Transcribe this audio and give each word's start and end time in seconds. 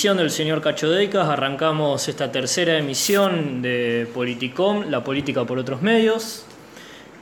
Del 0.00 0.30
señor 0.30 0.62
Cachodecas 0.62 1.28
arrancamos 1.28 2.08
esta 2.08 2.32
tercera 2.32 2.78
emisión 2.78 3.60
de 3.60 4.08
Politicom, 4.14 4.88
la 4.88 5.04
política 5.04 5.44
por 5.44 5.58
otros 5.58 5.82
medios. 5.82 6.46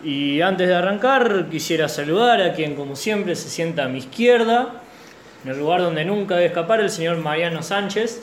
Y 0.04 0.42
antes 0.42 0.68
de 0.68 0.76
arrancar 0.76 1.48
quisiera 1.50 1.88
saludar 1.88 2.40
a 2.40 2.52
quien 2.54 2.76
como 2.76 2.94
siempre 2.94 3.34
se 3.34 3.48
sienta 3.48 3.86
a 3.86 3.88
mi 3.88 3.98
izquierda, 3.98 4.80
en 5.44 5.50
el 5.50 5.58
lugar 5.58 5.80
donde 5.80 6.04
nunca 6.04 6.36
debe 6.36 6.46
escapar, 6.46 6.78
el 6.78 6.88
señor 6.88 7.16
Mariano 7.16 7.64
Sánchez. 7.64 8.20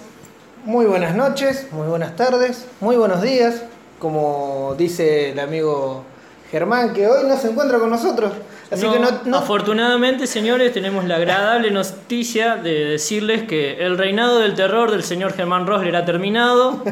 Muy 0.64 0.86
buenas 0.86 1.16
noches, 1.16 1.67
muy 1.72 1.88
buenas 1.88 2.16
tardes, 2.16 2.66
muy 2.80 2.95
buenos 2.95 3.22
días, 3.22 3.62
como 4.00 4.73
dice 4.78 5.31
el 5.31 5.40
amigo 5.42 6.06
Germán, 6.50 6.94
que 6.94 7.09
hoy 7.09 7.28
no 7.28 7.36
se 7.36 7.50
encuentra 7.50 7.78
con 7.78 7.90
nosotros. 7.90 8.31
Así 8.72 8.86
No, 8.86 8.94
que 8.94 9.00
no, 9.00 9.10
no- 9.26 9.38
Afortunadamente, 9.38 10.26
señores, 10.28 10.74
tenemos 10.74 11.06
la 11.06 11.18
agradable 11.18 11.70
noticia 11.72 12.56
de 12.56 12.86
decirles 12.86 13.44
que 13.44 13.84
el 13.86 13.98
reinado 13.98 14.40
del 14.40 14.56
terror 14.56 14.92
del 14.92 15.04
señor 15.04 15.34
Germán 15.34 15.68
Rosler 15.68 15.96
ha 15.96 16.06
terminado. 16.06 16.84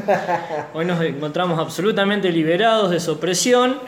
Hoy 0.74 0.86
nos 0.86 1.02
encontramos 1.04 1.60
absolutamente 1.60 2.30
liberados 2.32 2.92
de 2.92 3.00
su 3.00 3.14
opresión, 3.14 3.80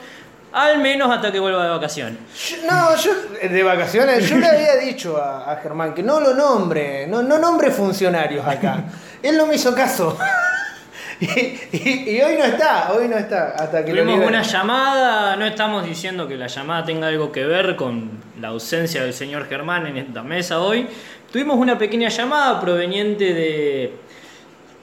al 0.51 0.79
menos 0.79 1.11
hasta 1.11 1.31
que 1.31 1.39
vuelva 1.39 1.63
de 1.63 1.69
vacaciones. 1.69 2.17
no, 2.69 2.95
yo 2.95 3.11
de 3.49 3.63
vacaciones, 3.63 4.27
yo 4.29 4.37
le 4.37 4.47
había 4.47 4.75
dicho 4.77 5.17
a, 5.17 5.51
a 5.51 5.57
Germán 5.57 5.93
que 5.93 6.01
no 6.01 6.19
lo 6.21 6.33
nombre, 6.33 7.05
no, 7.07 7.21
no 7.21 7.37
nombre 7.37 7.71
funcionarios 7.71 8.47
acá. 8.47 8.85
Él 9.21 9.37
no 9.37 9.45
me 9.47 9.55
hizo 9.55 9.75
caso. 9.75 10.17
Y, 11.19 11.25
y- 11.71 12.05
y 12.17 12.21
hoy 12.21 12.35
no 12.37 12.43
está, 12.43 12.91
hoy 12.93 13.07
no 13.07 13.17
está, 13.17 13.51
hasta 13.57 13.85
que 13.85 13.91
Tuvimos 13.91 14.25
una 14.27 14.41
llamada, 14.41 15.35
no 15.37 15.45
estamos 15.45 15.85
diciendo 15.85 16.27
que 16.27 16.35
la 16.35 16.47
llamada 16.47 16.83
tenga 16.83 17.07
algo 17.07 17.31
que 17.31 17.45
ver 17.45 17.75
con 17.77 18.09
la 18.41 18.49
ausencia 18.49 19.01
del 19.03 19.13
señor 19.13 19.47
Germán 19.47 19.87
en 19.87 19.97
esta 19.97 20.23
mesa 20.23 20.59
hoy. 20.59 20.87
Tuvimos 21.31 21.57
una 21.57 21.77
pequeña 21.77 22.09
llamada 22.09 22.59
proveniente 22.59 23.33
de, 23.33 23.93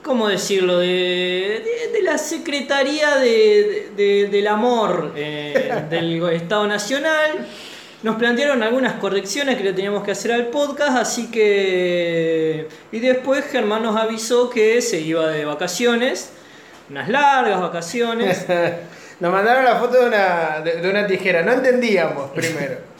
¿cómo 0.02 0.28
decirlo?, 0.28 0.78
de, 0.78 0.86
de- 0.86 1.92
de 1.92 2.02
la 2.02 2.16
Secretaría 2.16 3.16
de- 3.16 4.28
del 4.30 4.46
Amor 4.46 5.12
eh, 5.16 5.82
del 5.90 6.22
Estado 6.32 6.66
Nacional. 6.66 7.46
Nos 8.02 8.16
plantearon 8.16 8.62
algunas 8.62 8.94
correcciones 8.94 9.56
que 9.56 9.64
le 9.64 9.72
teníamos 9.72 10.02
que 10.02 10.10
hacer 10.10 10.32
al 10.32 10.46
podcast, 10.48 10.98
así 10.98 11.30
que... 11.30 12.66
Y 12.90 12.98
después 12.98 13.44
Germán 13.46 13.82
nos 13.84 13.96
avisó 13.96 14.50
que 14.50 14.82
se 14.82 15.00
iba 15.00 15.28
de 15.28 15.44
vacaciones, 15.44 16.32
unas 16.90 17.08
largas 17.08 17.60
vacaciones. 17.60 18.46
Nos 19.20 19.30
mandaron 19.30 19.64
la 19.64 19.76
foto 19.76 20.00
de 20.00 20.06
una, 20.08 20.60
de, 20.64 20.80
de 20.80 20.90
una 20.90 21.06
tijera, 21.06 21.42
no 21.42 21.52
entendíamos 21.52 22.30
primero. 22.32 22.78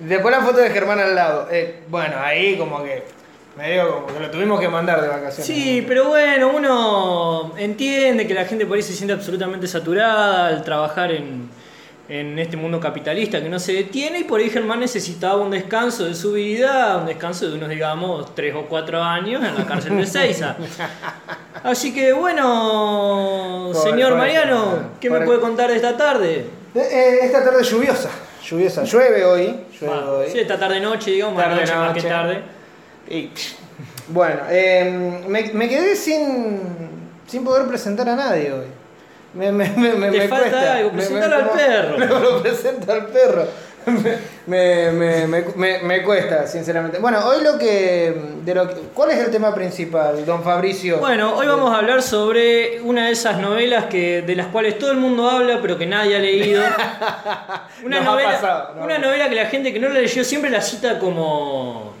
Después 0.00 0.34
la 0.34 0.42
foto 0.42 0.58
de 0.58 0.70
Germán 0.70 0.98
al 0.98 1.14
lado. 1.14 1.48
Eh, 1.50 1.82
bueno, 1.88 2.16
ahí 2.18 2.58
como 2.58 2.82
que 2.82 3.04
medio 3.56 3.94
como 3.94 4.06
que 4.08 4.20
lo 4.20 4.30
tuvimos 4.30 4.60
que 4.60 4.68
mandar 4.68 5.00
de 5.00 5.08
vacaciones. 5.08 5.46
Sí, 5.46 5.84
pero 5.86 6.08
bueno, 6.08 6.50
uno 6.54 7.52
entiende 7.56 8.26
que 8.26 8.34
la 8.34 8.44
gente 8.44 8.66
por 8.66 8.76
ahí 8.76 8.82
se 8.82 8.92
siente 8.92 9.12
absolutamente 9.12 9.68
saturada 9.68 10.48
al 10.48 10.64
trabajar 10.64 11.12
en, 11.12 11.48
en 12.08 12.38
este 12.38 12.56
mundo 12.56 12.78
capitalista 12.80 13.42
que 13.42 13.48
no 13.48 13.58
se 13.58 13.72
detiene 13.72 14.20
y 14.20 14.24
por 14.24 14.38
ahí 14.40 14.50
Germán 14.50 14.80
necesitaba 14.80 15.40
un 15.40 15.50
descanso 15.50 16.04
de 16.04 16.14
su 16.14 16.32
vida, 16.32 16.98
un 16.98 17.06
descanso 17.06 17.48
de 17.48 17.54
unos, 17.56 17.70
digamos, 17.70 18.34
tres 18.34 18.54
o 18.54 18.66
cuatro 18.66 19.02
años 19.02 19.42
en 19.42 19.54
la 19.54 19.64
cárcel 19.66 19.96
de 19.96 20.06
Seiza. 20.06 20.56
Así 21.62 21.94
que 21.94 22.12
bueno, 22.12 23.72
señor 23.72 24.16
Mariano, 24.16 24.90
¿qué 25.00 25.08
me 25.08 25.20
puede 25.22 25.40
contar 25.40 25.70
de 25.70 25.76
esta 25.76 25.96
tarde? 25.96 26.46
Eh, 26.74 26.80
eh, 26.80 27.18
esta 27.22 27.42
tarde 27.42 27.62
lluviosa, 27.64 28.10
lluviosa, 28.46 28.84
llueve 28.84 29.24
hoy, 29.24 29.60
llueve 29.80 29.94
Ah, 29.94 30.10
hoy. 30.10 30.26
sí, 30.30 30.40
esta 30.40 30.58
tarde 30.58 30.80
noche, 30.80 31.10
digamos, 31.12 31.40
Tarde 31.42 31.60
noche 31.60 31.74
más 31.74 31.94
que 31.94 32.02
tarde. 32.02 32.42
Y, 33.08 33.30
bueno, 34.08 34.40
eh, 34.50 35.22
me, 35.26 35.52
me 35.54 35.68
quedé 35.68 35.96
sin, 35.96 36.60
sin 37.26 37.44
poder 37.44 37.66
presentar 37.66 38.08
a 38.10 38.16
nadie 38.16 38.52
hoy. 38.52 38.66
Me, 39.34 39.50
me, 39.52 39.68
me, 39.70 39.94
me- 39.94 40.10
Te 40.10 40.18
me 40.18 40.28
falta 40.28 40.50
cuesta. 40.50 40.74
algo, 40.76 40.90
presentalo 40.92 41.34
al 41.36 41.50
perro. 41.50 41.98
Me 41.98 42.06
lo 42.06 42.42
presento 42.42 42.92
al 42.92 43.06
perro. 43.06 43.46
Me, 44.46 44.90
me, 44.92 45.26
me, 45.26 45.44
me- 45.56 45.78
me 45.82 46.02
cuesta, 46.02 46.46
sinceramente. 46.46 46.98
Bueno, 46.98 47.18
hoy 47.26 47.42
lo 47.44 47.58
que, 47.58 48.14
de 48.42 48.54
lo 48.54 48.66
que- 48.68 48.74
¿Cuál 48.94 49.10
es 49.10 49.18
el 49.18 49.30
tema 49.30 49.54
principal, 49.54 50.24
don 50.24 50.42
Fabricio? 50.42 50.98
Bueno, 50.98 51.34
hoy 51.36 51.46
vamos 51.46 51.70
a 51.74 51.78
hablar 51.78 52.00
sobre 52.02 52.80
una 52.82 53.06
de 53.06 53.12
esas 53.12 53.38
novelas 53.38 53.86
que, 53.86 54.22
de 54.22 54.36
las 54.36 54.46
cuales 54.46 54.78
todo 54.78 54.90
el 54.92 54.96
mundo 54.98 55.28
habla, 55.28 55.58
pero 55.60 55.76
que 55.76 55.84
nadie 55.86 56.16
ha 56.16 56.20
leído. 56.20 56.62
Una, 57.84 57.98
Nos 57.98 58.06
ha 58.08 58.10
novela, 58.12 58.30
pasado, 58.32 58.74
nos 58.76 58.84
una 58.86 58.94
ha 58.94 58.98
novela 58.98 59.28
que 59.28 59.34
la 59.34 59.46
gente 59.46 59.72
que 59.72 59.78
no 59.80 59.88
la 59.88 60.00
leyó 60.00 60.24
siempre 60.24 60.50
la 60.50 60.62
cita 60.62 60.98
como. 60.98 61.92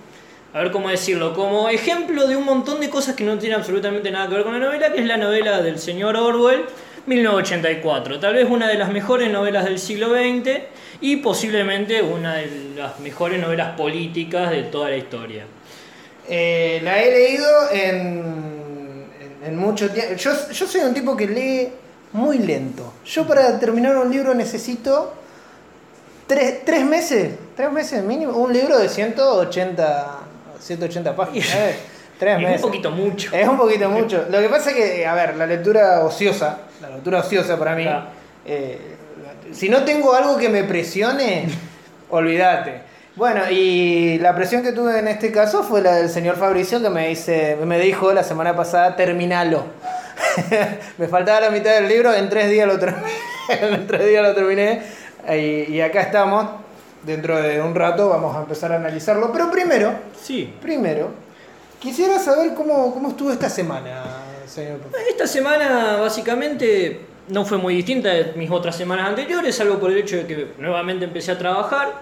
A 0.54 0.58
ver 0.60 0.70
cómo 0.70 0.88
decirlo, 0.88 1.34
como 1.34 1.68
ejemplo 1.68 2.28
de 2.28 2.36
un 2.36 2.44
montón 2.44 2.78
de 2.80 2.88
cosas 2.88 3.16
que 3.16 3.24
no 3.24 3.36
tienen 3.38 3.58
absolutamente 3.58 4.10
nada 4.12 4.28
que 4.28 4.34
ver 4.36 4.44
con 4.44 4.52
la 4.58 4.64
novela, 4.64 4.92
que 4.92 5.00
es 5.00 5.06
la 5.06 5.16
novela 5.16 5.60
del 5.60 5.80
señor 5.80 6.16
Orwell, 6.16 6.64
1984. 7.06 8.20
Tal 8.20 8.34
vez 8.34 8.48
una 8.48 8.68
de 8.68 8.74
las 8.74 8.90
mejores 8.90 9.30
novelas 9.30 9.64
del 9.64 9.78
siglo 9.78 10.10
XX 10.10 10.62
y 11.00 11.16
posiblemente 11.16 12.02
una 12.02 12.34
de 12.36 12.72
las 12.76 12.98
mejores 13.00 13.40
novelas 13.40 13.76
políticas 13.76 14.50
de 14.50 14.64
toda 14.64 14.90
la 14.90 14.96
historia. 14.96 15.44
Eh, 16.28 16.80
la 16.82 17.02
he 17.02 17.10
leído 17.10 17.70
en, 17.70 19.06
en, 19.20 19.46
en 19.46 19.56
mucho 19.56 19.90
tiempo. 19.90 20.14
Yo, 20.14 20.32
yo 20.50 20.66
soy 20.66 20.80
un 20.80 20.94
tipo 20.94 21.16
que 21.16 21.26
lee 21.26 21.68
muy 22.12 22.38
lento. 22.38 22.94
Yo 23.04 23.26
para 23.26 23.58
terminar 23.58 23.96
un 23.96 24.10
libro 24.10 24.34
necesito 24.34 25.12
tres, 26.26 26.64
tres 26.64 26.84
meses, 26.84 27.34
tres 27.56 27.70
meses 27.70 28.02
mínimo. 28.02 28.32
Un 28.32 28.52
libro 28.52 28.78
de 28.78 28.88
180, 28.88 30.18
180 30.60 31.16
páginas. 31.16 31.48
¿eh? 31.54 31.76
Tres 32.18 32.38
Es 32.48 32.56
un 32.56 32.62
poquito 32.62 32.90
mucho. 32.90 33.34
Es 33.34 33.48
un 33.48 33.58
poquito 33.58 33.90
mucho. 33.90 34.26
Lo 34.30 34.38
que 34.38 34.48
pasa 34.48 34.70
es 34.70 34.76
que, 34.76 35.06
a 35.06 35.14
ver, 35.14 35.36
la 35.36 35.46
lectura 35.46 36.04
ociosa, 36.04 36.60
la 36.80 36.90
lectura 36.90 37.20
ociosa 37.20 37.58
para 37.58 37.74
mí, 37.74 37.84
Claro. 37.84 38.06
eh, 38.46 38.96
si 39.52 39.68
no 39.68 39.84
tengo 39.84 40.14
algo 40.14 40.36
que 40.36 40.48
me 40.48 40.64
presione, 40.64 41.46
olvídate. 42.10 42.82
Bueno, 43.16 43.42
y 43.48 44.18
la 44.18 44.34
presión 44.34 44.62
que 44.64 44.72
tuve 44.72 44.98
en 44.98 45.06
este 45.06 45.30
caso 45.30 45.62
fue 45.62 45.80
la 45.80 45.94
del 45.94 46.08
señor 46.08 46.36
Fabricio 46.36 46.82
que 46.82 46.90
me 46.90 47.08
dice, 47.08 47.56
me 47.64 47.78
dijo 47.78 48.12
la 48.12 48.24
semana 48.24 48.56
pasada, 48.56 48.96
terminalo. 48.96 49.64
me 50.98 51.06
faltaba 51.08 51.40
la 51.40 51.50
mitad 51.50 51.74
del 51.74 51.88
libro, 51.88 52.12
en 52.12 52.28
tres 52.28 52.50
días 52.50 52.66
lo 52.66 52.78
terminé. 52.78 53.06
en 53.48 53.86
tres 53.86 54.06
días 54.06 54.22
lo 54.22 54.34
terminé. 54.34 54.82
Y, 55.30 55.72
y 55.74 55.80
acá 55.80 56.00
estamos. 56.02 56.46
Dentro 57.04 57.40
de 57.40 57.60
un 57.60 57.74
rato 57.74 58.08
vamos 58.08 58.34
a 58.34 58.40
empezar 58.40 58.72
a 58.72 58.76
analizarlo. 58.76 59.30
Pero 59.30 59.50
primero, 59.50 59.92
Sí. 60.20 60.52
Primero, 60.60 61.10
quisiera 61.78 62.18
saber 62.18 62.54
cómo, 62.54 62.92
cómo 62.94 63.10
estuvo 63.10 63.30
esta 63.30 63.48
semana, 63.50 64.02
señor. 64.54 64.78
Esta 65.08 65.26
semana 65.26 65.96
básicamente 66.00 67.00
no 67.28 67.44
fue 67.44 67.58
muy 67.58 67.74
distinta 67.74 68.10
de 68.10 68.32
mis 68.36 68.50
otras 68.50 68.76
semanas 68.76 69.08
anteriores, 69.08 69.54
salvo 69.54 69.78
por 69.78 69.90
el 69.90 69.98
hecho 69.98 70.16
de 70.16 70.26
que 70.26 70.48
nuevamente 70.58 71.04
empecé 71.04 71.32
a 71.32 71.38
trabajar. 71.38 71.92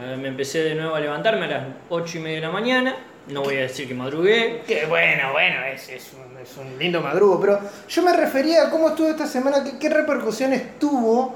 Eh, 0.00 0.16
me 0.16 0.28
empecé 0.28 0.60
de 0.60 0.74
nuevo 0.74 0.94
a 0.94 1.00
levantarme 1.00 1.44
a 1.44 1.48
las 1.48 1.64
8 1.88 2.18
y 2.18 2.20
media 2.20 2.36
de 2.36 2.42
la 2.42 2.50
mañana. 2.50 2.96
No 3.28 3.42
voy 3.42 3.56
a 3.56 3.60
decir 3.62 3.88
que 3.88 3.94
madrugué. 3.94 4.62
Que 4.66 4.86
bueno, 4.86 5.32
bueno, 5.32 5.64
es, 5.72 5.88
es 5.88 6.10
un, 6.12 6.38
es 6.38 6.56
un 6.56 6.78
lindo 6.78 7.00
madrugo, 7.00 7.40
pero 7.40 7.60
yo 7.88 8.02
me 8.02 8.12
refería 8.12 8.64
a 8.64 8.70
cómo 8.70 8.88
estuvo 8.88 9.08
esta 9.08 9.26
semana, 9.26 9.64
qué, 9.64 9.78
qué 9.78 9.88
repercusiones 9.88 10.78
tuvo, 10.78 11.34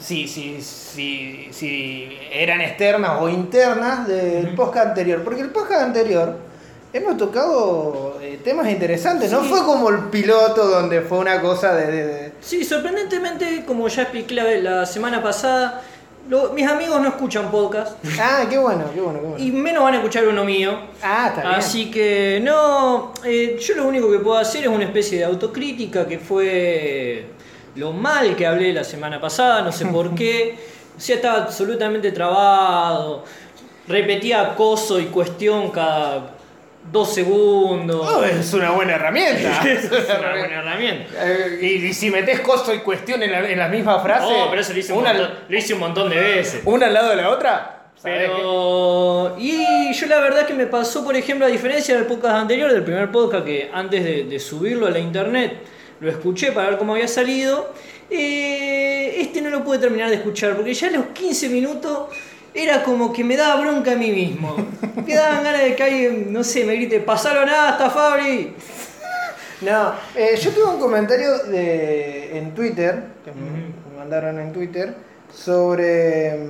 si, 0.00 0.26
si, 0.26 0.60
si, 0.60 1.48
si 1.52 2.18
eran 2.32 2.60
externas 2.60 3.20
o 3.20 3.28
internas 3.28 4.08
del 4.08 4.54
podcast 4.54 4.88
anterior. 4.88 5.22
Porque 5.22 5.42
el 5.42 5.50
podcast 5.50 5.82
anterior 5.82 6.51
hemos 6.92 7.16
tocado 7.16 8.18
eh, 8.20 8.38
temas 8.44 8.68
interesantes, 8.68 9.30
no 9.32 9.40
fue 9.44 9.64
como 9.64 9.88
el 9.90 10.04
piloto 10.10 10.66
donde 10.66 11.00
fue 11.02 11.18
una 11.18 11.40
cosa 11.40 11.74
de... 11.74 11.86
de- 11.90 12.06
de- 12.06 12.32
Sí, 12.40 12.64
sorprendentemente, 12.64 13.64
como 13.66 13.86
ya 13.88 14.02
expliqué 14.02 14.34
la, 14.34 14.44
la 14.56 14.86
semana 14.86 15.22
pasada, 15.22 15.82
lo- 16.28 16.52
mis 16.52 16.66
amigos 16.66 17.00
no 17.00 17.08
escuchan 17.08 17.50
podcast 17.50 17.96
Ah, 18.20 18.44
qué 18.50 18.58
bueno, 18.58 18.84
qué 18.94 19.00
bueno, 19.00 19.20
qué 19.20 19.26
bueno. 19.26 19.44
y 19.44 19.50
menos 19.52 19.82
van 19.84 19.94
a 19.94 19.96
escuchar 19.98 20.26
uno 20.26 20.44
mío. 20.44 20.76
Ah, 21.02 21.28
está 21.28 21.42
bien. 21.42 21.54
Así 21.54 21.90
que 21.90 22.40
no, 22.42 23.12
eh, 23.24 23.58
yo 23.60 23.74
lo 23.76 23.86
único 23.86 24.10
que 24.10 24.18
puedo 24.18 24.36
hacer 24.38 24.62
es 24.62 24.68
una 24.68 24.84
especie 24.84 25.18
de 25.18 25.24
autocrítica 25.24 26.06
que 26.06 26.18
fue 26.18 27.26
lo 27.76 27.92
mal 27.92 28.36
que 28.36 28.46
hablé 28.46 28.72
la 28.72 28.84
semana 28.84 29.20
pasada, 29.20 29.62
no 29.62 29.72
sé 29.72 29.86
por 29.86 30.14
qué. 30.14 30.58
O 30.94 31.00
sea, 31.00 31.16
estaba 31.16 31.38
absolutamente 31.44 32.12
trabado, 32.12 33.24
repetía 33.88 34.42
acoso 34.42 35.00
y 35.00 35.06
cuestión 35.06 35.70
cada 35.70 36.34
dos 36.90 37.14
segundos. 37.14 38.06
Oh, 38.06 38.24
es 38.24 38.52
una 38.54 38.70
buena 38.70 38.94
herramienta. 38.94 39.62
es 39.68 39.84
una 39.90 40.30
buena 40.30 40.56
herramienta. 40.60 41.08
Eh, 41.18 41.58
y, 41.62 41.66
y 41.86 41.94
si 41.94 42.10
metes 42.10 42.40
costo 42.40 42.74
y 42.74 42.78
cuestión 42.78 43.22
en 43.22 43.32
la, 43.32 43.48
en 43.48 43.58
la 43.58 43.68
misma 43.68 44.00
frase, 44.00 44.26
No, 44.32 44.48
pero 44.50 44.62
eso 44.62 44.72
lo 44.72 44.78
hice, 44.78 44.92
un 44.92 45.00
una, 45.00 45.12
montón, 45.12 45.34
lo 45.48 45.56
hice 45.58 45.74
un 45.74 45.80
montón 45.80 46.10
de 46.10 46.16
veces. 46.20 46.62
una 46.64 46.86
al 46.86 46.94
lado 46.94 47.10
de 47.10 47.16
la 47.16 47.30
otra, 47.30 47.90
¿sabés 47.96 48.30
Pero. 48.30 49.36
Y 49.38 49.92
yo 49.92 50.06
la 50.06 50.20
verdad 50.20 50.46
que 50.46 50.54
me 50.54 50.66
pasó, 50.66 51.04
por 51.04 51.16
ejemplo, 51.16 51.46
a 51.46 51.48
diferencia 51.48 51.94
del 51.94 52.06
podcast 52.06 52.34
anterior, 52.36 52.72
del 52.72 52.82
primer 52.82 53.10
podcast 53.10 53.44
que 53.44 53.70
antes 53.72 54.02
de, 54.04 54.24
de 54.24 54.38
subirlo 54.40 54.86
a 54.86 54.90
la 54.90 54.98
internet 54.98 55.58
lo 56.00 56.10
escuché 56.10 56.50
para 56.52 56.70
ver 56.70 56.78
cómo 56.78 56.94
había 56.94 57.06
salido. 57.08 57.72
eh, 58.10 59.20
este 59.20 59.40
no 59.40 59.50
lo 59.50 59.62
pude 59.64 59.78
terminar 59.78 60.08
de 60.10 60.16
escuchar 60.16 60.54
porque 60.56 60.74
ya 60.74 60.88
a 60.88 60.90
los 60.90 61.06
15 61.06 61.48
minutos 61.48 62.08
era 62.54 62.82
como 62.82 63.12
que 63.12 63.24
me 63.24 63.36
daba 63.36 63.60
bronca 63.60 63.92
a 63.92 63.96
mí 63.96 64.10
mismo. 64.10 64.56
Me 65.06 65.14
daban 65.14 65.42
ganas 65.44 65.62
de 65.62 65.74
que 65.76 65.82
alguien, 65.82 66.32
no 66.32 66.44
sé, 66.44 66.64
me 66.64 66.74
grite, 66.74 67.00
pasaron 67.00 67.48
hasta 67.48 67.90
Fabri. 67.90 68.54
No, 69.62 69.94
eh, 70.14 70.36
yo 70.40 70.50
tuve 70.50 70.64
un 70.64 70.80
comentario 70.80 71.38
de, 71.44 72.36
en 72.38 72.54
Twitter, 72.54 73.04
que 73.24 73.30
me- 73.32 73.72
me 73.90 73.98
mandaron 73.98 74.38
en 74.40 74.52
Twitter, 74.52 74.92
sobre, 75.32 76.48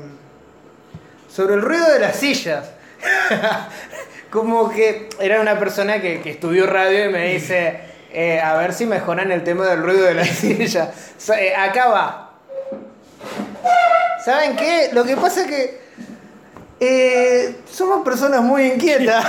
sobre 1.31 1.55
el 1.55 1.63
ruido 1.63 1.91
de 1.93 1.99
las 2.01 2.17
sillas. 2.17 2.71
Como 4.31 4.71
que 4.71 5.11
era 5.21 5.41
una 5.43 5.59
persona 5.59 6.01
que, 6.01 6.23
que 6.23 6.31
estudió 6.31 6.67
radio 6.67 7.05
y 7.11 7.13
me 7.13 7.33
dice, 7.35 7.81
eh, 8.13 8.41
a 8.41 8.55
ver 8.55 8.73
si 8.73 8.87
mejoran 8.87 9.31
el 9.31 9.45
tema 9.45 9.67
del 9.67 9.83
ruido 9.83 10.05
de 10.07 10.15
las 10.15 10.29
sillas. 10.31 10.89
Eh, 11.39 11.55
acá 11.55 11.89
va. 11.89 12.33
¿Saben 14.25 14.57
qué? 14.57 14.89
Lo 14.93 15.05
que 15.05 15.17
pasa 15.17 15.43
es 15.43 15.47
que 15.49 15.82
eh, 16.85 17.57
somos 17.71 18.03
personas 18.05 18.43
muy 18.43 18.65
inquietas. 18.73 19.25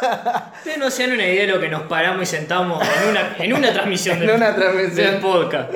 Ustedes 0.58 0.76
no 0.78 0.90
se 0.90 1.04
dan 1.04 1.12
una 1.14 1.24
idea 1.26 1.46
de 1.46 1.52
lo 1.52 1.58
que 1.60 1.68
nos 1.70 1.82
paramos 1.84 2.22
y 2.22 2.26
sentamos 2.26 2.82
en 3.02 3.08
una, 3.10 3.36
en 3.38 3.52
una 3.54 3.72
transmisión, 3.72 4.16
En 4.20 4.26
del- 4.26 4.36
una 4.36 4.54
transmisión. 4.54 4.94
del 5.12 5.16
podcast. 5.20 5.70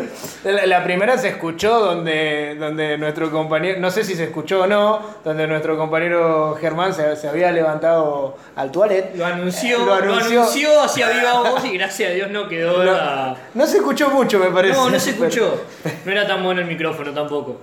La, 0.44 0.67
la 0.67 0.84
primera 0.84 1.17
se 1.17 1.29
escuchó 1.29 1.81
donde, 1.81 2.56
donde 2.58 2.99
nuestro 2.99 3.31
compañero, 3.31 3.81
no 3.81 3.90
sé 3.90 4.05
si 4.05 4.14
se 4.14 4.25
escuchó 4.25 4.62
o 4.62 4.67
no, 4.67 5.00
donde 5.25 5.46
nuestro 5.46 5.79
compañero 5.79 6.55
Germán 6.61 6.93
se, 6.93 7.17
se 7.17 7.29
había 7.29 7.50
levantado 7.50 8.37
al 8.55 8.70
toilet. 8.70 9.17
Lo 9.17 9.25
anunció, 9.25 9.79
Lo 9.79 9.87
lo 9.87 9.94
anunció. 9.94 10.40
anunció, 10.43 10.82
hacia 10.82 11.08
viva 11.08 11.32
voz 11.50 11.64
y 11.64 11.73
gracias 11.79 12.11
a 12.11 12.14
Dios 12.14 12.31
no 12.31 12.46
quedó 12.46 12.84
No, 12.84 12.93
la... 12.93 13.37
no 13.55 13.67
se 13.67 13.79
escuchó 13.79 14.11
mucho, 14.11 14.38
me 14.38 14.50
parece. 14.50 14.75
No, 14.75 14.90
no 14.90 15.00
se 15.00 15.11
escuchó. 15.11 15.62
No 16.05 16.12
era 16.12 16.26
tan 16.26 16.44
bueno 16.44 16.61
el 16.61 16.67
micrófono 16.67 17.11
tampoco. 17.12 17.61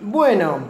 Bueno, 0.00 0.68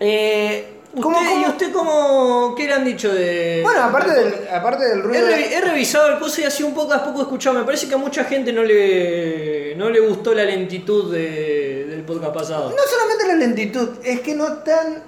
eh, 0.00 0.75
¿cómo- 1.02 1.18
¿Usted, 1.18 1.30
cómo- 1.30 1.46
¿Y 1.46 1.48
usted 1.50 1.72
cómo, 1.72 2.54
qué 2.56 2.66
le 2.66 2.72
han 2.74 2.84
dicho 2.84 3.12
de...? 3.12 3.60
Bueno, 3.62 3.82
aparte 3.82 4.10
del, 4.12 4.34
aparte 4.52 4.84
del 4.84 4.98
He, 4.98 5.02
ruido. 5.02 5.26
he 5.28 5.60
revisado 5.60 6.08
el 6.08 6.18
coso 6.18 6.40
y 6.40 6.44
así 6.44 6.62
un 6.62 6.74
poco 6.74 6.92
a 6.94 7.04
poco 7.04 7.22
escuchado. 7.22 7.58
Me 7.58 7.64
parece 7.64 7.88
que 7.88 7.94
a 7.94 7.98
mucha 7.98 8.24
gente 8.24 8.52
no 8.52 8.62
le, 8.62 9.74
no 9.76 9.90
le 9.90 10.00
gustó 10.00 10.34
la 10.34 10.44
lentitud 10.44 11.12
de- 11.12 11.86
del 11.86 12.02
podcast 12.02 12.34
pasado. 12.34 12.70
No 12.70 12.82
solamente 12.88 13.26
la 13.28 13.34
lentitud, 13.34 13.88
es 14.04 14.20
que 14.20 14.34
no 14.34 14.52
tan. 14.58 15.02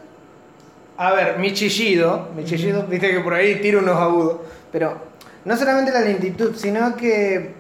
A 0.97 1.13
ver, 1.13 1.39
mi 1.39 1.53
chillido, 1.53 2.29
mi 2.35 2.45
chillido, 2.45 2.85
viste 2.89 3.11
que 3.11 3.21
por 3.21 3.35
ahí 3.35 3.61
tiro 3.61 3.79
unos 3.79 3.97
agudos, 3.97 4.39
pero 4.73 5.01
no 5.45 5.57
solamente 5.57 5.93
la 5.93 6.01
lentitud, 6.01 6.55
sino 6.57 6.97
que 6.97 7.55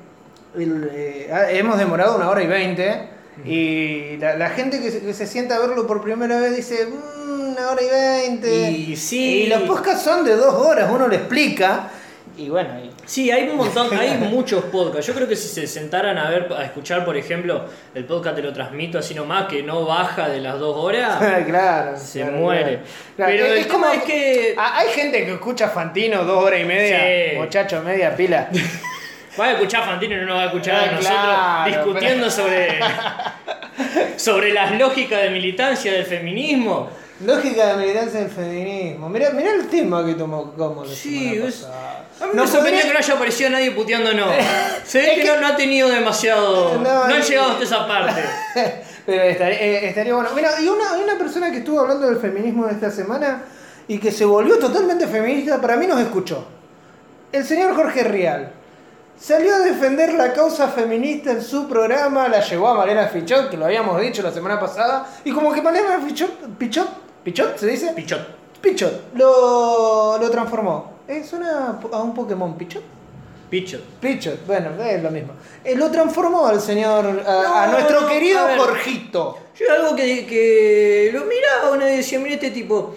el, 0.57 0.91
eh, 0.93 1.29
hemos 1.53 1.79
demorado 1.79 2.17
una 2.17 2.29
hora 2.31 2.43
y 2.43 2.47
veinte 2.49 3.11
y 3.45 4.17
la, 4.19 4.37
la 4.37 4.51
gente 4.51 4.81
que 4.81 4.91
se, 4.91 5.01
que 5.01 5.15
se 5.15 5.27
sienta 5.27 5.57
a 5.57 5.59
verlo 5.61 5.87
por 5.87 6.03
primera 6.03 6.39
vez 6.41 6.57
dice, 6.57 6.87
"Mm, 6.87 7.53
una 7.53 7.71
hora 7.71 7.83
y 7.83 7.89
veinte. 7.89 8.71
Y 8.71 8.97
sí. 8.97 9.45
Y 9.45 9.47
los 9.47 9.63
podcasts 9.63 10.03
son 10.05 10.25
de 10.25 10.35
dos 10.37 10.55
horas, 10.55 10.91
uno 10.93 11.09
le 11.09 11.17
explica, 11.17 11.91
y 12.37 12.49
bueno, 12.49 12.71
y- 12.85 12.89
Sí, 13.07 13.31
hay 13.31 13.49
un 13.49 13.57
montón, 13.57 13.89
hay 13.99 14.19
muchos 14.19 14.65
podcasts. 14.65 15.07
Yo 15.07 15.15
creo 15.15 15.27
que 15.27 15.35
si 15.35 15.49
se 15.49 15.67
sentaran 15.67 16.19
a 16.19 16.29
ver, 16.29 16.53
a 16.55 16.63
escuchar, 16.63 17.07
por 17.07 17.17
ejemplo, 17.17 17.65
el 17.95 18.05
podcast 18.05 18.37
te 18.37 18.43
lo 18.43 18.53
transmito 18.53 18.99
así 18.99 19.15
nomás, 19.15 19.47
que 19.49 19.63
no 19.63 19.87
baja 19.87 20.29
de 20.29 20.41
las 20.43 20.59
dos 20.59 20.77
horas, 20.77 21.17
claro. 21.47 21.97
se 21.99 22.21
claro, 22.21 22.37
muere. 22.37 22.81
claro. 23.17 23.33
Pero 23.33 23.45
Es- 23.47 23.53
el 23.53 23.59
es 23.59 23.67
tema 23.67 23.79
como- 23.89 23.93
es 23.95 24.03
que. 24.03 24.55
Hay 24.59 24.89
gente 24.89 25.25
que 25.25 25.33
escucha 25.33 25.69
Fantino 25.71 26.23
dos 26.25 26.45
horas 26.45 26.61
y 26.61 26.65
media, 26.65 26.99
Sí. 27.31 27.37
muchacho, 27.39 27.83
media 27.83 28.15
pila. 28.15 28.51
Va 29.39 29.45
a 29.47 29.53
escuchar 29.53 29.83
a 29.83 29.87
Fantino 29.87 30.15
y 30.15 30.19
no 30.21 30.27
nos 30.27 30.37
va 30.37 30.43
a 30.43 30.47
escuchar 30.47 30.75
a 30.75 30.79
Ah, 30.79 30.87
nosotros 30.93 31.09
claro, 31.09 31.71
discutiendo 31.71 32.31
sobre, 32.31 32.81
sobre 34.17 34.53
las 34.53 34.73
lógicas 34.79 35.23
de 35.23 35.31
militancia 35.31 35.93
del 35.93 36.05
feminismo. 36.05 36.91
Lógica 37.25 37.75
de 37.75 37.77
militancia 37.85 38.21
del 38.21 38.31
feminismo. 38.31 39.09
Mirá, 39.09 39.31
mirá 39.31 39.53
el 39.53 39.67
tema 39.69 40.05
que 40.07 40.15
tomó 40.15 40.53
como 40.55 40.85
Sí, 40.85 41.35
es- 41.37 41.57
pasada. 41.57 42.05
A 42.21 42.25
mí 42.27 42.31
No 42.35 42.43
me 42.45 42.49
sorprendió 42.49 42.83
que 42.83 42.93
no 42.93 42.99
haya 42.99 43.15
aparecido 43.15 43.51
nadie 43.51 43.71
puteando 43.73 44.13
no. 44.13 44.27
Se 44.85 44.99
ve 44.99 45.05
Es 45.11 45.15
que, 45.17 45.21
que- 45.23 45.27
no, 45.29 45.41
no 45.41 45.47
ha 45.49 45.57
tenido 45.57 45.89
demasiado. 45.89 46.75
No, 46.79 46.81
No, 46.83 47.03
han 47.05 47.21
y- 47.21 47.23
llegado 47.23 47.51
hasta 47.53 47.65
esa 47.65 47.87
parte. 47.89 48.23
Pero 49.07 49.23
estaría, 49.23 49.59
eh, 49.61 49.89
estaría 49.89 50.15
bueno. 50.15 50.31
Mira, 50.35 50.51
y 50.61 50.69
una, 50.69 50.93
una 50.93 51.17
persona 51.19 51.51
que 51.51 51.59
estuvo 51.59 51.81
hablando 51.81 52.07
del 52.09 52.19
feminismo 52.19 52.67
de 52.67 52.75
esta 52.75 52.91
semana 52.91 53.43
y 53.89 53.99
que 53.99 54.13
se 54.13 54.25
volvió 54.25 54.59
totalmente 54.59 55.07
feminista, 55.07 55.61
para 55.61 55.77
mí 55.77 55.87
nos 55.87 55.99
escuchó. 56.01 56.47
El 57.33 57.45
señor 57.45 57.75
Jorge 57.75 58.05
Rial. 58.05 58.53
Salió 59.21 59.53
a 59.57 59.59
defender 59.59 60.15
la 60.15 60.33
causa 60.33 60.69
feminista 60.69 61.33
en 61.33 61.43
su 61.43 61.69
programa, 61.69 62.29
la 62.29 62.41
llevó 62.41 62.69
a 62.69 62.75
Malena 62.75 63.09
Fichot, 63.09 63.51
que 63.51 63.57
lo 63.57 63.65
habíamos 63.65 64.01
dicho 64.01 64.23
la 64.23 64.31
semana 64.31 64.61
pasada, 64.61 65.09
y 65.25 65.33
como 65.33 65.53
que 65.53 65.61
Malena 65.61 65.99
Fichot, 66.07 66.57
Pichot, 66.57 66.89
Pichot 67.25 67.59
se 67.59 67.67
dice, 67.67 67.93
Pichot. 67.95 68.21
Pichot, 68.61 69.15
lo, 69.15 70.19
lo 70.19 70.31
transformó. 70.31 70.99
Eh, 71.09 71.25
suena 71.25 71.81
a 71.93 72.03
un 72.03 72.15
Pokémon 72.15 72.57
Pichot. 72.57 72.83
Pichot. 73.51 73.81
Pichot, 74.01 74.47
bueno, 74.47 74.71
es 74.85 75.03
lo 75.03 75.11
mismo. 75.11 75.33
Eh, 75.65 75.75
lo 75.75 75.91
transformó 75.91 76.47
al 76.47 76.61
señor, 76.61 77.23
a, 77.27 77.67
nuestro 77.73 78.03
no, 78.03 78.07
querido 78.07 78.39
a. 78.39 78.57
Jorgito. 78.57 79.39
Yo 79.59 79.67
algo 79.73 79.97
que, 79.97 80.27
que 80.27 81.11
lo 81.13 81.25
miraba 81.25 81.77
y 81.91 81.97
decía, 81.97 82.21
mira 82.21 82.37
este 82.37 82.53
tipo. 82.53 82.95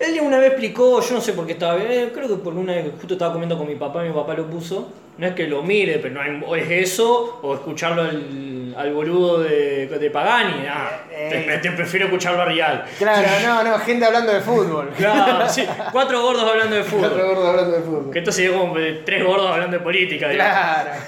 Él 0.00 0.18
una 0.22 0.38
vez 0.38 0.52
explicó, 0.52 1.00
yo 1.00 1.14
no 1.14 1.20
sé 1.20 1.34
por 1.34 1.46
qué 1.46 1.52
estaba, 1.52 1.76
eh, 1.78 2.10
creo 2.14 2.26
que 2.28 2.36
por 2.36 2.54
una 2.54 2.72
vez 2.72 2.84
que 2.86 2.90
justo 2.92 3.12
estaba 3.14 3.32
comiendo 3.32 3.56
con 3.58 3.66
mi 3.68 3.74
papá, 3.76 4.02
mi 4.02 4.10
papá 4.12 4.34
lo 4.34 4.46
puso. 4.46 4.88
No 5.18 5.26
es 5.26 5.34
que 5.34 5.46
lo 5.46 5.62
mire, 5.62 5.98
pero 5.98 6.14
no 6.14 6.22
hay- 6.22 6.42
o 6.46 6.56
es 6.56 6.70
eso, 6.70 7.38
o 7.42 7.52
escucharlo 7.54 8.00
al, 8.02 8.74
al 8.74 8.92
boludo 8.94 9.40
de, 9.40 9.86
de 9.86 10.10
Pagani. 10.10 10.64
Ah, 10.66 11.02
Eh, 11.12 11.58
te, 11.60 11.68
te 11.68 11.76
prefiero 11.76 12.06
escucharlo 12.06 12.40
a 12.40 12.46
Real. 12.46 12.84
Claro, 12.98 13.28
no, 13.44 13.62
no, 13.62 13.78
gente 13.80 14.06
hablando 14.06 14.32
de 14.32 14.40
fútbol. 14.40 14.88
Claro, 14.96 15.46
sí, 15.50 15.66
cuatro 15.92 16.22
gordos 16.22 16.44
hablando 16.50 16.76
de 16.76 16.84
fútbol. 16.84 17.10
gordo 17.10 17.46
hablando 17.50 17.72
de 17.76 17.82
fútbol. 17.82 18.10
Que 18.10 18.20
esto 18.20 18.32
sería 18.32 18.56
como 18.56 18.78
eh, 18.78 19.02
tres 19.04 19.22
gordos 19.22 19.50
hablando 19.50 19.76
de 19.76 19.82
política. 19.82 20.28
digamos. 20.30 20.54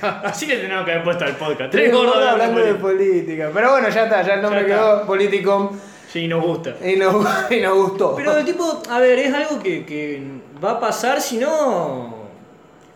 Claro. 0.00 0.16
Así 0.24 0.46
le 0.46 0.56
tenemos 0.58 0.84
que 0.84 0.90
haber 0.92 1.04
puesto 1.04 1.24
al 1.24 1.36
podcast. 1.36 1.70
Tres 1.70 1.90
gordos 1.90 2.16
hablando, 2.22 2.60
de 2.60 2.74
política. 2.74 2.82
política. 2.82 3.50
Pero 3.54 3.70
bueno, 3.70 3.88
ya 3.88 4.04
está, 4.04 4.20
ya 4.22 4.34
el 4.34 4.42
nombre 4.42 4.60
Ya 4.60 4.66
quedó 4.66 5.06
Politicom 5.06 5.70
Sí, 6.12 6.28
nos 6.28 6.44
gusta. 6.44 6.76
y 6.84 6.96
nos, 6.96 7.26
y 7.50 7.60
nos 7.60 7.74
gustó. 7.74 8.14
Pero 8.16 8.36
el 8.36 8.44
tipo, 8.44 8.82
a 8.88 8.98
ver, 8.98 9.18
es 9.18 9.32
algo 9.32 9.62
que, 9.62 9.86
que 9.86 10.22
va 10.62 10.72
a 10.72 10.80
pasar 10.80 11.20
si 11.20 11.38
no 11.38 12.22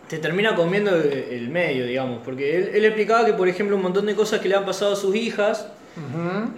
te 0.07 0.19
termina 0.19 0.55
comiendo 0.55 0.95
el, 0.95 1.49
medio, 1.49 1.85
digamos. 1.85 2.21
Porque 2.23 2.57
él, 2.57 2.71
él 2.75 2.85
explicaba 2.85 3.25
que, 3.25 3.33
por 3.33 3.47
ejemplo, 3.47 3.75
un 3.75 3.81
montón 3.81 4.05
de 4.05 4.15
cosas 4.15 4.39
que 4.39 4.47
le 4.47 4.55
han 4.55 4.65
pasado 4.65 4.93
a 4.93 4.95
sus 4.95 5.15
hijas 5.15 5.67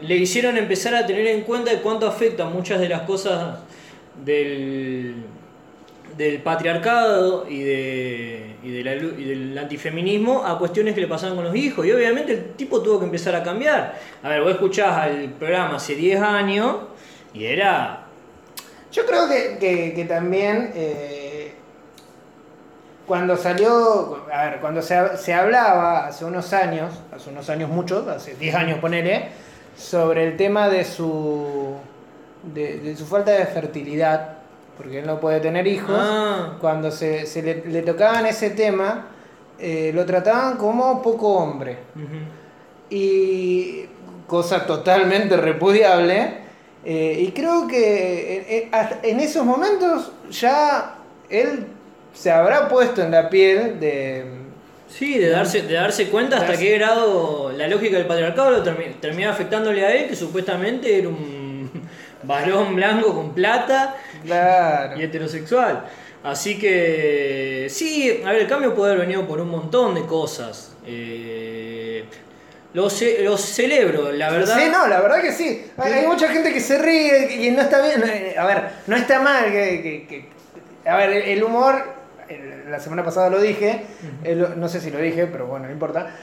le 0.01 0.15
hicieron 0.15 0.57
empezar 0.57 0.93
a 0.95 1.05
tener 1.05 1.27
en 1.27 1.41
cuenta 1.41 1.71
de 1.71 1.77
cuánto 1.77 2.07
afectan 2.07 2.51
muchas 2.51 2.79
de 2.79 2.89
las 2.89 3.03
cosas 3.03 3.59
del, 4.23 5.15
del 6.19 6.41
patriarcado 6.41 7.47
y, 7.49 7.63
de, 7.63 8.55
y, 8.61 8.71
de 8.71 8.83
la 8.83 8.93
y 8.93 9.23
del 9.23 9.57
antifeminismo 9.57 10.45
a 10.45 10.59
cuestiones 10.59 10.93
que 10.93 10.99
le 11.01 11.07
pasaban 11.07 11.35
con 11.37 11.45
los 11.45 11.55
hijos. 11.55 11.85
Y 11.85 11.93
obviamente 11.93 12.33
el 12.33 12.43
tipo 12.55 12.81
tuvo 12.83 12.99
que 12.99 13.05
empezar 13.05 13.33
a 13.35 13.41
cambiar. 13.41 13.95
A 14.21 14.27
ver, 14.27 14.41
vos 14.41 14.51
escuchás 14.51 14.97
al 14.97 15.29
programa 15.39 15.77
hace 15.77 15.95
10 15.95 16.21
años 16.21 16.75
y 17.33 17.45
era 17.45 18.03
Yo 18.91 19.05
creo 19.05 19.29
que, 19.29 19.93
que- 19.95 20.05
también 20.05 20.71
eh, 20.75 21.53
cuando 23.07 23.37
salió, 23.37 24.25
a 24.31 24.45
ver, 24.45 24.59
cuando 24.59 24.81
se, 24.81 25.15
se 25.17 25.33
hablaba 25.33 26.07
hace 26.07 26.25
unos 26.25 26.51
años, 26.51 26.93
hace 27.15 27.29
unos 27.29 27.49
años 27.49 27.69
muchos, 27.69 28.05
hace 28.09 28.35
10 28.35 28.55
años 28.55 28.79
ponele, 28.79 29.29
sobre 29.77 30.27
el 30.27 30.35
tema 30.35 30.67
de 30.67 30.83
su, 30.83 31.75
de 32.53 32.93
su 32.97 33.05
falta 33.05 33.31
de 33.31 33.45
fertilidad, 33.45 34.38
porque 34.79 34.99
él 34.99 35.05
no 35.05 35.19
puede 35.19 35.41
tener 35.41 35.67
hijos, 35.67 35.95
Ah. 35.99 36.55
cuando 36.61 36.89
se, 36.89 37.25
se 37.25 37.43
le, 37.43 37.63
le 37.65 37.81
tocaban 37.81 38.25
ese 38.25 38.49
tema, 38.51 39.07
eh, 39.59 39.91
lo 39.93 40.05
trataban 40.05 40.55
como 40.57 41.01
poco 41.01 41.33
hombre. 41.33 41.77
Y 42.89 43.85
cosa 44.27 44.65
totalmente 44.65 45.35
repudiable. 45.37 46.47
eh, 46.85 47.17
y 47.27 47.31
creo 47.33 47.67
que 47.67 48.69
en, 48.71 49.09
en- 49.11 49.19
esos 49.19 49.45
momentos 49.45 50.13
ya 50.31 50.95
él 51.29 51.65
se 52.13 52.31
habrá 52.31 52.69
puesto 52.69 53.01
en 53.01 53.11
la 53.11 53.29
piel 53.29 53.79
de... 53.81 54.25
Sí, 54.87 55.17
de 55.19 55.29
darse, 55.29 55.61
de 55.63 55.73
darse 55.75 56.07
cuenta 56.09 56.37
hasta 56.37 56.53
Darse- 56.53 56.59
qué 56.59 56.77
grado 56.77 57.51
la 57.51 57.67
lógica 57.67 57.97
del 57.97 58.07
patriarcado 58.07 58.51
lo 58.51 58.63
termi- 58.63 58.95
terminaba 59.01 59.33
afectándole 59.33 59.85
a 59.85 59.93
él, 59.93 60.07
que 60.09 60.15
supuestamente 60.15 60.97
era 60.97 61.09
un 61.09 61.69
varón 62.23 62.75
blanco 62.75 63.13
con 63.13 63.33
plata 63.33 63.95
Claro. 64.23 64.99
y 64.99 65.03
heterosexual. 65.03 65.85
Así 66.23 66.59
que 66.59 67.67
sí, 67.69 68.21
a 68.25 68.31
ver, 68.31 68.41
el 68.41 68.47
cambio 68.47 68.75
puede 68.75 68.91
haber 68.93 69.07
venido 69.07 69.25
por 69.27 69.39
un 69.39 69.49
montón 69.49 69.95
de 69.95 70.05
cosas. 70.05 70.75
Eh, 70.85 72.03
lo, 72.73 72.89
ce- 72.89 73.23
lo 73.23 73.37
celebro, 73.37 74.11
la 74.11 74.29
verdad. 74.29 74.57
Sí, 74.57 74.69
no, 74.71 74.87
la 74.87 74.99
verdad 75.01 75.21
que 75.21 75.31
sí. 75.31 75.65
Hay, 75.77 75.93
hay 75.93 76.05
mucha 76.07 76.27
gente 76.29 76.51
que 76.53 76.59
se 76.59 76.77
ríe 76.77 77.35
y 77.47 77.51
no 77.51 77.61
está 77.61 77.81
bien. 77.81 78.03
eh, 78.05 78.35
A 78.37 78.45
ver, 78.45 78.63
no 78.87 78.95
está 78.95 79.19
mal 79.21 79.45
que... 79.45 79.81
que- 79.81 80.07
que- 80.07 80.39
a 80.89 80.97
ver, 80.97 81.09
el- 81.11 81.43
humor, 81.43 81.83
la 82.69 82.79
semana 82.79 83.03
pasada 83.03 83.29
lo 83.29 83.41
dije, 83.41 83.83
no 84.57 84.67
sé 84.69 84.79
si 84.81 84.91
lo 84.91 84.99
dije, 84.99 85.25
pero 85.27 85.47
bueno, 85.47 85.65
no 85.67 85.71
importa. 85.71 86.15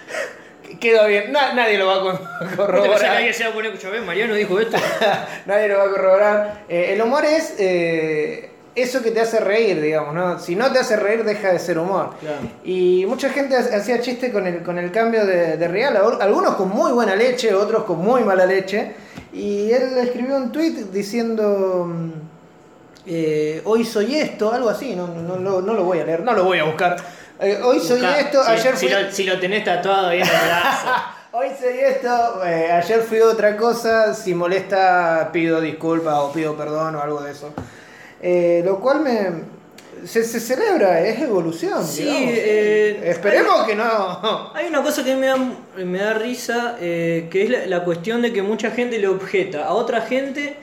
Quedó 0.81 1.07
bien, 1.07 1.33
Na- 1.33 1.53
nadie 1.55 1.79
lo 1.79 1.87
va 1.87 1.97
a 1.97 2.01
con- 2.01 2.13
¿Vos 2.19 2.21
te 2.21 2.47
pensás 2.47 2.51
que 2.51 2.57
corroborar. 2.57 3.05
alguien 3.17 3.35
se 3.35 3.45
va 3.45 3.51
a 3.51 3.53
poner 3.55 3.73
a 3.87 3.91
ver, 3.91 4.03
Mariano 4.03 4.35
dijo 4.35 4.59
esto? 4.61 4.77
Nadie 5.47 5.69
lo 5.69 5.79
va 5.79 5.85
a 5.85 5.89
corroborar. 5.91 6.65
Eh, 6.69 6.93
el 6.95 7.01
humor 7.03 7.25
es 7.25 7.55
eh, 7.59 8.51
eso 8.75 9.03
que 9.03 9.11
te 9.11 9.21
hace 9.21 9.41
reír, 9.41 9.81
digamos, 9.81 10.15
¿no? 10.15 10.39
Si 10.39 10.55
no 10.57 10.71
te 10.73 10.79
hace 10.81 10.97
reír, 10.97 11.25
deja 11.25 11.53
de 11.53 11.59
ser 11.59 11.79
humor. 11.79 12.11
Claro. 12.21 12.39
Y 12.65 13.05
mucha 13.09 13.31
gente 13.31 13.57
ha- 13.57 13.77
hacía 13.77 14.01
chiste 14.01 14.31
con 14.33 14.47
el, 14.47 14.63
con 14.63 14.79
el 14.79 14.91
cambio 14.91 15.25
de, 15.25 15.57
de 15.57 15.69
real, 15.69 15.97
Al- 15.97 16.21
algunos 16.21 16.55
con 16.57 16.69
muy 16.69 16.93
buena 16.93 17.15
leche, 17.17 17.55
otros 17.55 17.85
con 17.85 17.99
muy 17.99 18.23
mala 18.25 18.45
leche. 18.45 18.93
Y 19.33 19.71
él 19.71 19.97
escribió 19.99 20.37
un 20.37 20.51
tweet 20.53 20.87
diciendo, 20.93 21.87
mm, 21.89 22.11
eh, 23.07 23.63
hoy 23.65 23.85
soy 23.85 24.17
esto, 24.17 24.53
algo 24.53 24.69
así, 24.69 24.97
no, 24.97 25.07
no, 25.07 25.37
no, 25.37 25.61
no 25.61 25.75
lo 25.75 25.85
voy 25.85 26.01
a 26.01 26.05
leer, 26.05 26.21
no 26.23 26.33
lo 26.33 26.45
voy 26.45 26.59
a 26.59 26.65
buscar. 26.65 26.97
Eh, 27.41 27.61
hoy 27.63 27.81
soy 27.81 28.03
esto, 28.05 28.43
Si- 28.45 28.51
ayer 28.51 28.77
si, 28.77 28.89
fui... 28.89 28.95
lo, 29.03 29.11
si 29.13 29.25
lo 29.25 29.39
tenés 29.41 29.65
tatuado 29.65 30.09
ahí 30.09 30.19
en 30.21 30.25
el 30.27 30.31
brazo. 30.31 30.87
Hoy 31.33 31.49
soy 31.61 31.79
esto, 31.81 32.43
eh, 32.47 32.73
ayer 32.73 33.03
fui 33.03 33.21
otra 33.21 33.59
cosa, 33.59 34.15
si 34.15 34.35
molesta 34.35 35.29
pido 35.35 35.61
disculpas 35.61 36.15
o 36.15 36.33
pido 36.33 36.57
perdón 36.57 36.95
o 36.97 37.03
algo 37.03 37.21
de 37.21 37.33
eso. 37.33 37.53
Eh, 38.23 38.63
lo 38.65 38.81
cual 38.81 39.01
me... 39.01 39.57
Se, 40.07 40.25
se 40.25 40.41
celebra, 40.41 41.01
es 41.03 41.21
evolución. 41.21 41.85
Sí, 41.87 42.05
digamos. 42.05 42.23
eh, 42.33 43.01
Esperemos 43.11 43.65
que 43.67 43.75
no. 43.75 44.51
Hay 44.55 44.67
una 44.69 44.83
cosa 44.83 45.05
que 45.05 45.15
me 45.15 45.27
da, 45.27 45.37
me 45.77 45.99
da 45.99 46.15
risa, 46.15 46.77
eh, 46.81 47.29
que 47.31 47.43
es 47.43 47.51
la, 47.51 47.67
la 47.67 47.85
cuestión 47.85 48.23
de 48.23 48.33
que 48.33 48.41
mucha 48.41 48.71
gente 48.71 48.99
le 48.99 49.09
objeta 49.09 49.67
a 49.67 49.75
otra 49.75 50.01
gente 50.01 50.57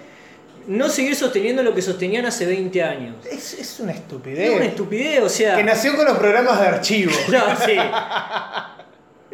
no 0.67 0.89
seguir 0.89 1.15
sosteniendo 1.15 1.61
lo 1.63 1.73
que 1.73 1.81
sostenían 1.81 2.25
hace 2.25 2.45
20 2.45 2.83
años. 2.83 3.15
Es, 3.29 3.53
es 3.53 3.79
una 3.79 3.91
Es 3.91 3.99
estupidez. 3.99 4.55
una 4.55 4.65
estupidez, 4.65 5.21
o 5.21 5.29
sea... 5.29 5.55
Que 5.55 5.63
nació 5.63 5.95
con 5.95 6.05
los 6.05 6.17
programas 6.17 6.59
de 6.59 6.67
archivo. 6.67 7.11
Claro, 7.27 7.55
sí. 7.65 7.77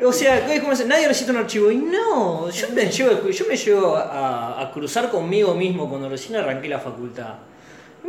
O 0.04 0.14
sea, 0.14 0.52
es 0.54 0.62
como 0.62 0.74
nadie 0.74 1.08
necesita 1.08 1.32
un 1.32 1.40
archivo. 1.40 1.70
Y 1.72 1.78
no, 1.78 2.50
yo 2.50 2.68
me 2.74 2.86
llevo, 2.90 3.30
yo 3.30 3.46
me 3.50 3.58
llevo 3.58 3.96
a, 3.98 4.62
a 4.62 4.72
cruzar 4.72 5.10
conmigo 5.10 5.54
mismo 5.54 5.90
cuando 5.90 6.08
recién 6.10 6.38
arranqué 6.38 6.70
la 6.70 6.80
facultad. 6.80 7.34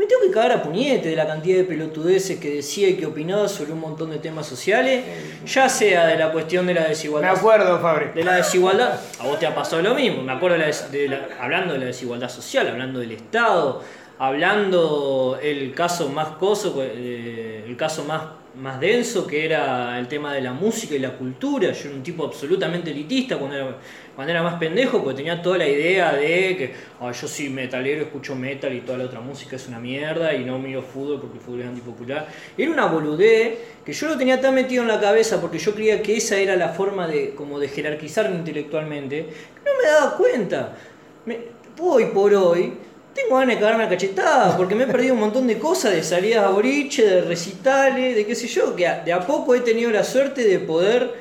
Me 0.00 0.07
tengo 0.07 0.23
que 0.23 0.30
cagar 0.30 0.52
a 0.52 0.62
puñete 0.62 1.11
de 1.11 1.14
la 1.16 1.26
cantidad 1.26 1.59
de 1.59 1.64
pelotudeces 1.64 2.40
que 2.40 2.49
decía 2.54 2.88
y 2.88 2.95
que 2.97 3.04
opinaba 3.04 3.47
sobre 3.49 3.73
un 3.73 3.80
montón 3.80 4.09
de 4.11 4.16
temas 4.19 4.47
sociales, 4.47 5.04
ya 5.45 5.69
sea 5.69 6.07
de 6.07 6.16
la 6.16 6.33
cuestión 6.33 6.66
de 6.66 6.73
la 6.73 6.80
Me 6.85 6.88
desigualdad. 6.88 7.37
acuerdo, 7.37 7.78
Fabri. 7.80 8.07
De 8.14 8.25
la 8.25 8.37
desigualdad, 8.37 8.99
a 9.19 9.26
vos 9.26 9.38
te 9.38 9.47
ha 9.47 9.54
pasado 9.54 9.83
lo 9.83 9.95
mismo, 9.95 10.23
me 10.23 10.33
acuerdo 10.33 10.54
de 10.54 10.61
la 10.61 10.66
des- 10.69 10.90
de 10.90 11.07
la- 11.07 11.28
hablando 11.38 11.75
de 11.75 11.80
la 11.80 11.85
desigualdad 11.85 12.30
social, 12.30 12.66
hablando 12.69 12.99
del 12.99 13.12
Estado, 13.12 13.83
hablando 14.19 15.38
el 15.42 15.75
caso 15.75 16.09
más 16.09 16.28
coso, 16.38 16.75
eh, 16.83 17.62
el 17.66 17.76
caso 17.76 18.04
más, 18.04 18.23
más 18.57 18.80
denso 18.80 19.26
que 19.26 19.45
era 19.45 19.99
el 19.99 20.09
tema 20.09 20.35
de 20.35 20.40
la 20.40 20.52
música 20.52 20.95
y 20.95 20.99
la 20.99 21.16
cultura. 21.16 21.73
Yo 21.73 21.88
era 21.88 21.97
un 21.97 22.02
tipo 22.02 22.25
absolutamente 22.25 22.90
elitista 22.90 23.37
cuando 23.38 23.57
era, 23.57 23.76
cuando 24.14 24.30
era 24.33 24.42
más 24.42 24.54
pendejo, 24.54 25.02
porque 25.02 25.19
tenía 25.19 25.40
toda 25.40 25.59
la 25.59 25.69
idea 25.69 26.12
de 26.12 26.57
que 26.57 26.75
"Ah, 27.00 27.12
yo 27.12 27.28
soy 27.28 27.49
metalero, 27.49 28.02
escucho 28.02 28.35
metal 28.35 28.75
y 28.75 28.80
toda 28.80 28.99
la 28.99 29.04
otra 29.04 29.21
música 29.21 29.57
es 29.57 29.69
una 29.69 29.78
mierda 29.78 30.35
y 30.35 30.45
no 30.45 30.59
miro 30.59 30.83
fútbol 30.83 31.21
porque 31.21 31.38
el 31.38 31.45
fútbol 31.45 31.61
es 31.61 31.66
antipopular. 31.69 32.26
Era 32.59 32.71
una 32.71 32.87
boludez 32.87 33.59
que 33.85 33.92
yo 33.92 34.09
lo 34.09 34.19
tenía 34.19 34.40
tan 34.40 34.54
metido 34.54 34.83
en 34.83 34.88
la 34.88 35.00
cabeza 35.00 35.40
porque 35.40 35.59
yo 35.59 35.75
creía 35.75 36.02
que 36.02 36.16
esa 36.16 36.37
era 36.37 36.57
la 36.57 36.71
forma 36.71 37.07
de, 37.07 37.35
como 37.35 37.59
de 37.61 37.69
jerarquizarme 37.69 38.37
intelectualmente, 38.37 39.26
que 39.26 39.71
no 39.71 39.76
me 39.80 39.88
daba 39.88 40.16
cuenta. 40.16 40.76
Me- 41.25 41.38
hoy 41.78 42.07
por 42.07 42.35
hoy 42.35 42.75
tengo 43.23 43.37
ganas 43.39 43.55
de 43.57 43.61
cagarme 43.61 43.85
a 43.85 43.89
cachetada 43.89 44.57
porque 44.57 44.75
me 44.75 44.85
he 44.85 44.87
perdido 44.87 45.15
un 45.15 45.21
montón 45.21 45.47
de 45.47 45.59
cosas, 45.59 45.93
de 45.93 46.03
salidas 46.03 46.45
a 46.45 46.49
boliche, 46.50 47.05
de 47.07 47.21
recitales, 47.23 48.15
de 48.17 48.27
qué 48.27 48.35
sé 48.35 48.47
yo, 48.47 48.75
que 48.77 48.89
de 49.05 49.12
a 49.12 49.21
poco 49.21 49.55
he 49.55 49.61
tenido 49.61 49.91
la 49.91 50.05
suerte 50.05 50.45
de 50.45 50.59
poder 50.59 51.12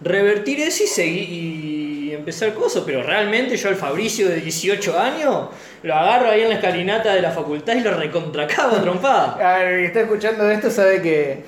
revertir 0.00 0.60
eso 0.60 0.84
y 0.84 0.86
seguir 0.86 1.28
y 1.30 2.12
empezar 2.14 2.54
cosas, 2.54 2.82
pero 2.86 3.02
realmente 3.02 3.56
yo 3.56 3.68
al 3.68 3.76
Fabricio 3.76 4.28
de 4.28 4.36
18 4.40 4.98
años 4.98 5.48
lo 5.82 5.94
agarro 5.94 6.30
ahí 6.30 6.42
en 6.42 6.48
la 6.48 6.54
escalinata 6.56 7.12
de 7.14 7.20
la 7.22 7.30
facultad 7.30 7.74
y 7.74 7.80
lo 7.80 7.92
recontracago 7.92 8.76
a 8.76 8.80
trompada. 8.82 9.54
A 9.54 9.58
ver, 9.58 9.68
el 9.74 9.80
que 9.80 9.86
está 9.86 10.00
escuchando 10.00 10.50
esto 10.50 10.70
sabe 10.70 11.02
que, 11.02 11.44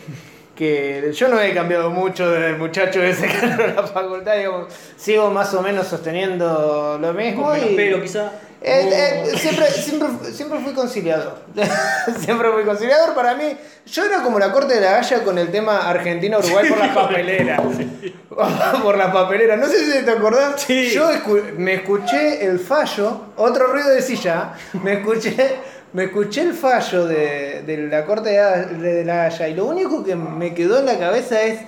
que 0.55 1.11
yo 1.15 1.29
no 1.29 1.41
he 1.41 1.55
cambiado 1.55 1.91
mucho 1.91 2.31
desde 2.31 2.49
el 2.51 2.57
muchacho 2.59 3.03
ese 3.03 3.27
que 3.27 3.39
entró 3.47 3.65
a 3.65 3.69
la 3.69 3.83
facultad. 3.87 4.37
digamos, 4.37 4.73
sigo 4.97 5.31
más 5.31 5.53
o 5.55 5.63
menos 5.63 5.87
sosteniendo 5.87 6.99
lo 7.01 7.13
mismo. 7.15 7.43
Con 7.45 7.53
menos 7.55 7.71
y- 7.73 7.77
pelo 7.77 8.03
quizá. 8.03 8.33
Eh, 8.63 9.25
eh, 9.33 9.39
siempre, 9.39 9.71
siempre, 9.71 10.09
siempre 10.33 10.59
fui 10.61 10.75
conciliador. 10.75 11.39
siempre 12.21 12.51
fui 12.53 12.65
conciliador. 12.65 13.15
Para 13.15 13.35
mí, 13.35 13.57
yo 13.87 14.05
era 14.05 14.23
como 14.23 14.39
la 14.39 14.53
corte 14.53 14.75
de 14.75 14.83
la 14.83 14.99
Haya 14.99 15.25
con 15.25 15.39
el 15.39 15.51
tema 15.51 15.89
Argentina-Uruguay 15.89 16.69
por 16.69 16.79
las 16.79 16.95
papeleras. 16.95 17.61
por 18.83 18.99
las 18.99 19.13
papeleras. 19.13 19.59
No 19.59 19.67
sé 19.67 19.91
si 19.91 20.05
te 20.05 20.11
acordás. 20.11 20.61
Sí. 20.61 20.91
Yo 20.91 21.11
escu- 21.11 21.55
me 21.57 21.75
escuché 21.75 22.45
el 22.45 22.59
fallo, 22.61 23.29
otro 23.37 23.69
ruido 23.69 23.89
de 23.89 24.03
silla. 24.03 24.53
Me 24.83 24.95
escuché, 24.95 25.57
me 25.95 26.05
escuché 26.05 26.43
el 26.43 26.53
fallo 26.55 27.07
de, 27.07 27.63
de 27.67 27.77
la 27.89 28.05
corte 28.05 28.31
de, 28.31 29.05
la 29.05 29.25
Haya. 29.25 29.49
Y 29.49 29.55
lo 29.55 29.65
único 29.65 30.05
que 30.05 30.17
me 30.17 30.53
quedó 30.55 30.79
en 30.79 30.87
la 30.87 30.99
cabeza 30.99 31.41
es. 31.43 31.61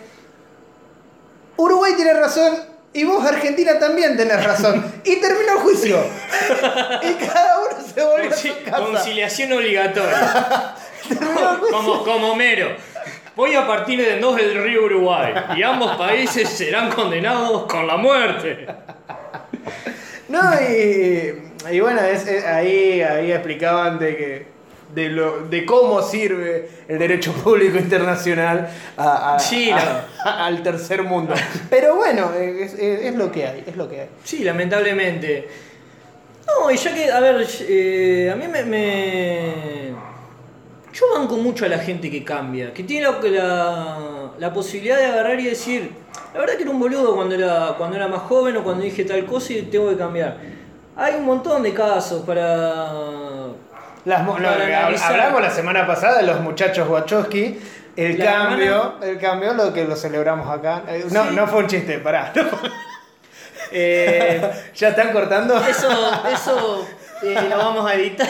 Uruguay 1.57 1.95
tiene 1.97 2.13
razón. 2.15 2.53
Y 2.95 3.05
vos, 3.05 3.25
Argentina, 3.25 3.79
también 3.79 4.17
tenés 4.17 4.45
razón. 4.45 4.85
Y 5.05 5.17
terminó 5.17 5.53
el 5.55 5.59
juicio. 5.61 5.99
y 7.03 7.15
cada 7.25 7.59
uno 7.61 7.77
se 7.95 8.05
volvió 8.05 8.31
a 8.31 8.35
su 8.35 8.49
Conci- 8.49 8.63
casa. 8.65 8.79
Conciliación 8.85 9.53
obligatoria. 9.53 10.75
como, 11.71 12.05
como 12.05 12.33
Homero. 12.33 12.77
Voy 13.35 13.55
a 13.55 13.67
partir 13.67 13.99
de 14.05 14.19
dos 14.21 14.37
del 14.37 14.63
río 14.63 14.85
Uruguay 14.85 15.33
y 15.57 15.63
ambos 15.63 15.97
países 15.97 16.49
serán 16.51 16.91
condenados 16.93 17.65
con 17.65 17.87
la 17.87 17.97
muerte. 17.97 18.67
No, 20.29 20.41
y, 20.61 21.51
y 21.71 21.81
bueno, 21.81 22.01
es- 22.03 22.27
es- 22.27 22.45
ahí, 22.45 23.01
ahí 23.01 23.33
explicaban 23.33 23.99
de 23.99 24.17
que 24.17 24.52
de, 24.95 25.09
lo, 25.09 25.49
de 25.49 25.65
cómo 25.65 26.03
sirve 26.03 26.69
el 26.89 26.99
derecho 26.99 27.33
público 27.45 27.79
internacional 27.79 28.69
a- 28.97 29.35
a- 29.35 29.39
Sí, 29.39 29.71
a- 29.71 30.07
al 30.47 30.63
tercer 30.63 31.03
mundo. 31.03 31.35
Pero 31.71 31.97
bueno, 31.97 32.33
es, 32.35 32.75
es- 32.75 33.03
es 33.07 33.15
lo 33.15 33.31
que 33.33 33.47
hay, 33.47 33.65
es 33.67 33.77
lo 33.77 33.89
que 33.89 34.03
hay. 34.03 34.09
Sí, 34.25 34.45
lamentablemente. 34.45 35.49
No, 36.47 36.71
y 36.71 36.77
ya 36.77 36.93
que, 36.95 37.11
a 37.11 37.21
ver, 37.21 37.47
eh, 37.69 38.31
a 38.33 38.37
mí 38.37 38.47
me, 38.49 38.65
me- 38.65 39.93
Yo 40.93 41.07
banco 41.17 41.37
mucho 41.37 41.65
a 41.65 41.69
la 41.69 41.79
gente 41.79 42.11
que 42.11 42.23
cambia, 42.25 42.75
que 42.75 42.83
tiene 42.83 43.07
la, 43.07 43.19
la, 43.23 43.99
la 44.39 44.53
posibilidad 44.53 44.99
de 44.99 45.07
agarrar 45.07 45.41
y 45.41 45.45
decir, 45.47 45.91
la 46.35 46.41
verdad 46.41 46.57
que 46.57 46.63
era 46.65 46.71
un 46.73 46.81
boludo 46.81 47.15
cuando 47.15 47.35
era, 47.35 47.75
cuando 47.79 47.97
era 47.97 48.09
más 48.09 48.23
joven 48.23 48.57
o 48.59 48.63
cuando 48.65 48.83
dije 48.85 49.05
tal 49.05 49.25
cosa 49.25 49.53
y 49.55 49.63
tengo 49.63 49.89
que 49.89 49.97
cambiar. 49.97 50.37
Hay 50.97 51.15
un 51.15 51.25
montón 51.25 51.63
de 51.63 51.73
casos 51.73 52.23
para... 52.27 53.42
Las 54.05 54.27
lo 54.27 54.35
hablamos 54.35 55.41
la 55.43 55.51
semana 55.51 55.87
pasada 55.87 56.19
de 56.19 56.25
los 56.25 56.41
muchachos 56.41 56.89
Wachowski. 56.89 57.59
El 57.95 58.19
La 58.19 58.25
cambio, 58.25 58.95
el 59.03 59.19
cambio, 59.19 59.53
lo 59.53 59.73
que 59.73 59.85
lo 59.85 59.95
celebramos 59.97 60.49
acá. 60.49 60.83
Eh, 60.89 61.05
No, 61.11 61.25
Sí. 61.25 61.37
no 61.37 61.47
fue 61.47 61.59
un 61.61 61.67
chiste, 61.67 61.99
pará. 61.99 62.33
Eh, 63.75 64.41
¿Ya 64.75 64.89
están 64.89 65.13
cortando? 65.13 65.57
eso 65.67 65.89
eso 66.31 66.87
eh, 67.23 67.37
lo 67.49 67.57
vamos 67.57 67.91
a 67.91 67.95
editar. 67.95 68.29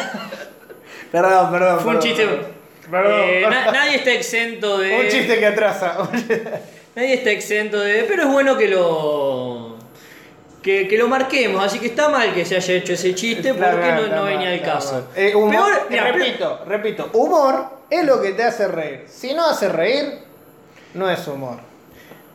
Perdón, 1.10 1.50
perdón. 1.50 1.80
Fue 1.80 1.94
un 1.94 1.98
chiste... 2.00 2.26
Perdón, 2.88 3.20
eh, 3.24 3.40
perdón. 3.44 3.50
na- 3.64 3.72
nadie 3.72 3.96
está 3.96 4.12
exento 4.12 4.78
de... 4.78 5.00
Un 5.00 5.08
chiste 5.08 5.38
que 5.40 5.46
atrasa. 5.46 5.96
Nadie 6.94 7.14
está 7.14 7.30
exento 7.30 7.80
de. 7.80 8.04
Pero 8.04 8.22
es 8.24 8.28
bueno 8.28 8.56
que 8.56 8.68
lo. 8.68 9.71
Que, 10.62 10.86
que 10.86 10.96
lo 10.96 11.08
marquemos, 11.08 11.64
así 11.64 11.80
que 11.80 11.86
está 11.86 12.08
mal 12.08 12.32
que 12.32 12.44
se 12.44 12.54
haya 12.54 12.74
hecho 12.74 12.92
ese 12.92 13.14
chiste 13.16 13.52
porque 13.52 13.66
mal, 13.80 14.10
no, 14.14 14.22
venía 14.24 14.50
al 14.52 14.62
caso. 14.62 15.08
Eh, 15.16 15.34
humor- 15.34 15.50
Peor- 15.50 15.86
mira, 15.90 16.12
repito, 16.12 16.60
repito, 16.66 17.10
humor 17.14 17.64
es 17.90 18.04
lo 18.06 18.22
que 18.22 18.30
te 18.32 18.44
hace 18.44 18.68
reír. 18.68 19.04
Si 19.08 19.34
no 19.34 19.44
hace 19.46 19.68
reír, 19.68 20.18
no 20.94 21.10
es 21.10 21.26
humor. 21.26 21.58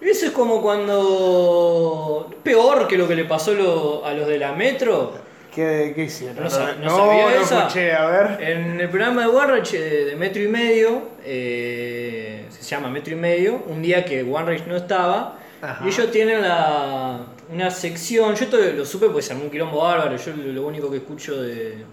Eso 0.01 0.25
es 0.25 0.31
como 0.31 0.61
cuando. 0.61 2.29
Peor 2.43 2.87
que 2.87 2.97
lo 2.97 3.07
que 3.07 3.15
le 3.15 3.25
pasó 3.25 3.53
lo- 3.53 4.05
a 4.05 4.13
los 4.13 4.27
de 4.27 4.37
la 4.37 4.51
metro. 4.51 5.13
¿Qué, 5.55 5.93
qué 5.95 6.03
hicieron? 6.03 6.35
No 6.35 6.49
no 6.49 6.49
no, 6.83 6.97
sabía 6.97 7.23
no 7.23 7.29
esa. 7.41 7.59
escuché, 7.61 7.93
a 7.93 8.05
ver. 8.05 8.37
En 8.41 8.79
el 8.79 8.89
programa 8.89 9.21
de 9.23 9.27
Warrage 9.29 9.79
de, 9.79 10.05
de 10.05 10.15
Metro 10.15 10.41
y 10.43 10.47
Medio, 10.49 11.01
eh, 11.25 12.45
se 12.49 12.61
llama 12.63 12.89
Metro 12.89 13.13
y 13.13 13.15
Medio, 13.15 13.63
un 13.67 13.81
día 13.81 14.05
que 14.05 14.21
Warrage 14.23 14.65
no 14.67 14.75
estaba, 14.75 15.39
Ajá. 15.61 15.83
y 15.83 15.87
ellos 15.87 16.11
tienen 16.11 16.43
la, 16.43 17.21
una 17.51 17.71
sección, 17.71 18.35
yo 18.35 18.43
esto 18.43 18.57
lo 18.57 18.85
supe 18.85 19.09
pues 19.09 19.25
se 19.25 19.33
armó 19.33 19.45
un 19.45 19.51
quilombo 19.51 19.81
bárbaro, 19.81 20.15
yo 20.17 20.33
lo, 20.35 20.67
único 20.67 20.89
que 20.91 20.97
escucho 20.97 21.41
de... 21.41 21.85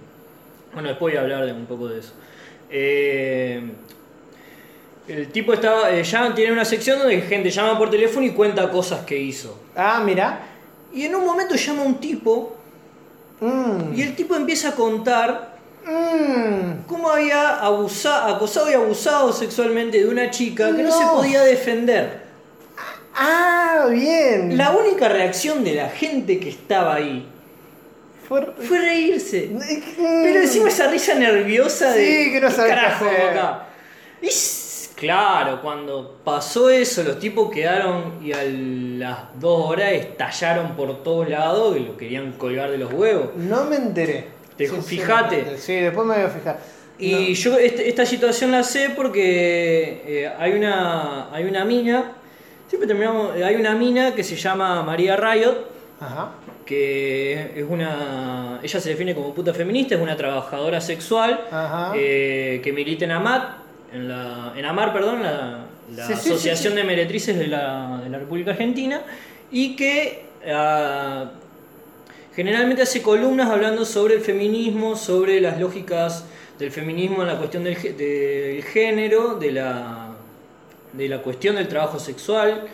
Bueno, 0.72 0.88
después 0.88 1.12
voy 1.12 1.18
a 1.18 1.22
hablar 1.22 1.46
de 1.46 1.52
un 1.52 1.66
poco 1.66 1.88
de 1.88 2.00
eso. 2.00 2.12
Eh, 2.68 3.62
el 5.06 5.28
tipo 5.28 5.52
estaba, 5.52 5.92
eh, 5.92 6.02
ya 6.02 6.34
tiene 6.34 6.52
una 6.52 6.64
sección 6.64 6.98
donde 6.98 7.20
gente 7.20 7.50
llama 7.50 7.78
por 7.78 7.90
teléfono 7.90 8.26
y 8.26 8.30
cuenta 8.30 8.70
cosas 8.70 9.04
que 9.04 9.16
hizo. 9.16 9.60
Ah, 9.76 10.02
mira. 10.04 10.48
Y 10.92 11.04
en 11.04 11.14
un 11.14 11.24
momento 11.24 11.54
llama 11.54 11.82
un 11.82 12.00
tipo 12.00 12.56
Mm, 13.40 13.94
y 13.94 14.02
el 14.02 14.16
tipo 14.16 14.36
empieza 14.36 14.70
a 14.70 14.74
contar 14.74 15.56
mm. 15.84 16.86
cómo 16.86 17.10
había 17.10 17.58
abusado, 17.58 18.34
acosado 18.34 18.70
y 18.70 18.74
abusado 18.74 19.32
sexualmente 19.32 19.98
de 19.98 20.08
una 20.08 20.30
chica 20.30 20.74
que 20.74 20.82
no, 20.82 20.90
se 20.90 21.04
podía 21.06 21.42
defender. 21.42 22.23
Ah, 23.16 23.86
bien. 23.90 24.56
La 24.56 24.70
única 24.72 25.08
reacción 25.08 25.62
de 25.64 25.74
la 25.74 25.88
gente 25.88 26.38
que 26.40 26.48
estaba 26.50 26.94
ahí 26.96 27.26
Fue- 28.28 28.46
fue 28.66 28.78
reírse. 28.78 29.50
Pero 29.98 30.40
encima 30.40 30.68
esa 30.68 30.88
risa 30.90 31.14
nerviosa 31.14 31.92
de. 31.92 32.04
Sí, 32.24 32.32
que 32.32 32.40
no 32.40 32.48
¿qué 32.48 32.54
sabes 32.54 32.72
qué 32.72 32.80
carajo 32.80 33.04
acá? 33.30 33.66
Y 34.22 34.28
claro, 34.96 35.60
cuando 35.60 36.20
pasó 36.24 36.70
eso, 36.70 37.02
los 37.02 37.18
tipos 37.18 37.52
quedaron 37.52 38.14
y 38.24 38.32
a 38.32 38.42
las 38.44 39.18
dos 39.38 39.68
horas 39.70 39.92
estallaron 39.92 40.74
por 40.74 41.02
todos 41.02 41.28
lados 41.28 41.76
y 41.76 41.80
lo 41.80 41.96
querían 41.98 42.32
colgar 42.32 42.70
de 42.70 42.78
los 42.78 42.92
huevos. 42.92 43.30
No 43.36 43.64
me 43.64 43.76
enteré. 43.76 44.28
Te- 44.56 44.68
fijate. 44.68 45.58
Sí, 45.58 45.74
después 45.74 46.06
me 46.06 46.14
voy 46.14 46.24
a 46.24 46.28
fijar. 46.28 46.58
Y 46.98 47.34
yo 47.34 47.58
este- 47.58 47.88
esta 47.88 48.06
situación 48.06 48.52
la 48.52 48.62
sé 48.62 48.90
porque 48.96 50.02
eh, 50.06 50.32
hay 50.38 50.52
una 50.52 51.28
hay 51.34 51.44
una 51.44 51.64
mina, 51.64 52.12
siempre 52.74 52.88
terminamos, 52.88 53.36
eh, 53.36 53.44
hay 53.44 53.54
una 53.54 53.74
mina 53.76 54.14
que 54.16 54.24
se 54.24 54.34
llama 54.34 54.82
María 54.82 55.16
Riot. 55.16 55.72
Ajá. 56.00 56.32
que 56.66 57.52
es 57.54 57.64
una, 57.68 58.58
ella 58.62 58.80
se 58.80 58.88
define 58.90 59.14
como 59.14 59.32
puta 59.32 59.54
feminista, 59.54 59.94
es 59.94 60.00
una 60.00 60.16
trabajadora 60.16 60.80
sexual 60.80 61.46
Ajá. 61.50 61.92
eh, 61.94 62.60
que 62.64 62.72
milita 62.72 63.04
en 63.04 63.12
AMAT, 63.12 63.42
en, 63.92 64.08
la, 64.08 64.52
en 64.56 64.64
AMAR, 64.64 64.92
perdón, 64.92 65.22
la, 65.22 65.66
la 65.94 66.06
Sí, 66.06 66.14
sí, 66.14 66.30
Asociación 66.30 66.72
sí, 66.72 66.76
sí. 66.80 66.82
de 66.82 66.84
Meretrices 66.84 67.38
de 67.38 67.46
la, 67.46 68.00
de 68.02 68.10
la 68.10 68.18
República 68.18 68.50
Argentina, 68.50 69.02
y 69.52 69.76
que 69.76 70.24
ah, 70.52 71.30
generalmente 72.34 72.82
hace 72.82 73.00
columnas 73.02 73.48
hablando 73.50 73.84
sobre 73.84 74.14
el 74.14 74.20
feminismo, 74.20 74.96
sobre 74.96 75.40
las 75.40 75.60
lógicas 75.60 76.24
del 76.58 76.70
feminismo 76.72 77.22
en 77.22 77.28
la 77.28 77.38
cuestión 77.38 77.62
del, 77.64 77.76
del 77.96 78.62
género, 78.64 79.34
de 79.36 79.52
la, 79.52 80.03
de 80.96 81.08
la 81.08 81.18
cuestión 81.22 81.56
del 81.56 81.68
trabajo 81.68 81.98
sexual. 81.98 82.66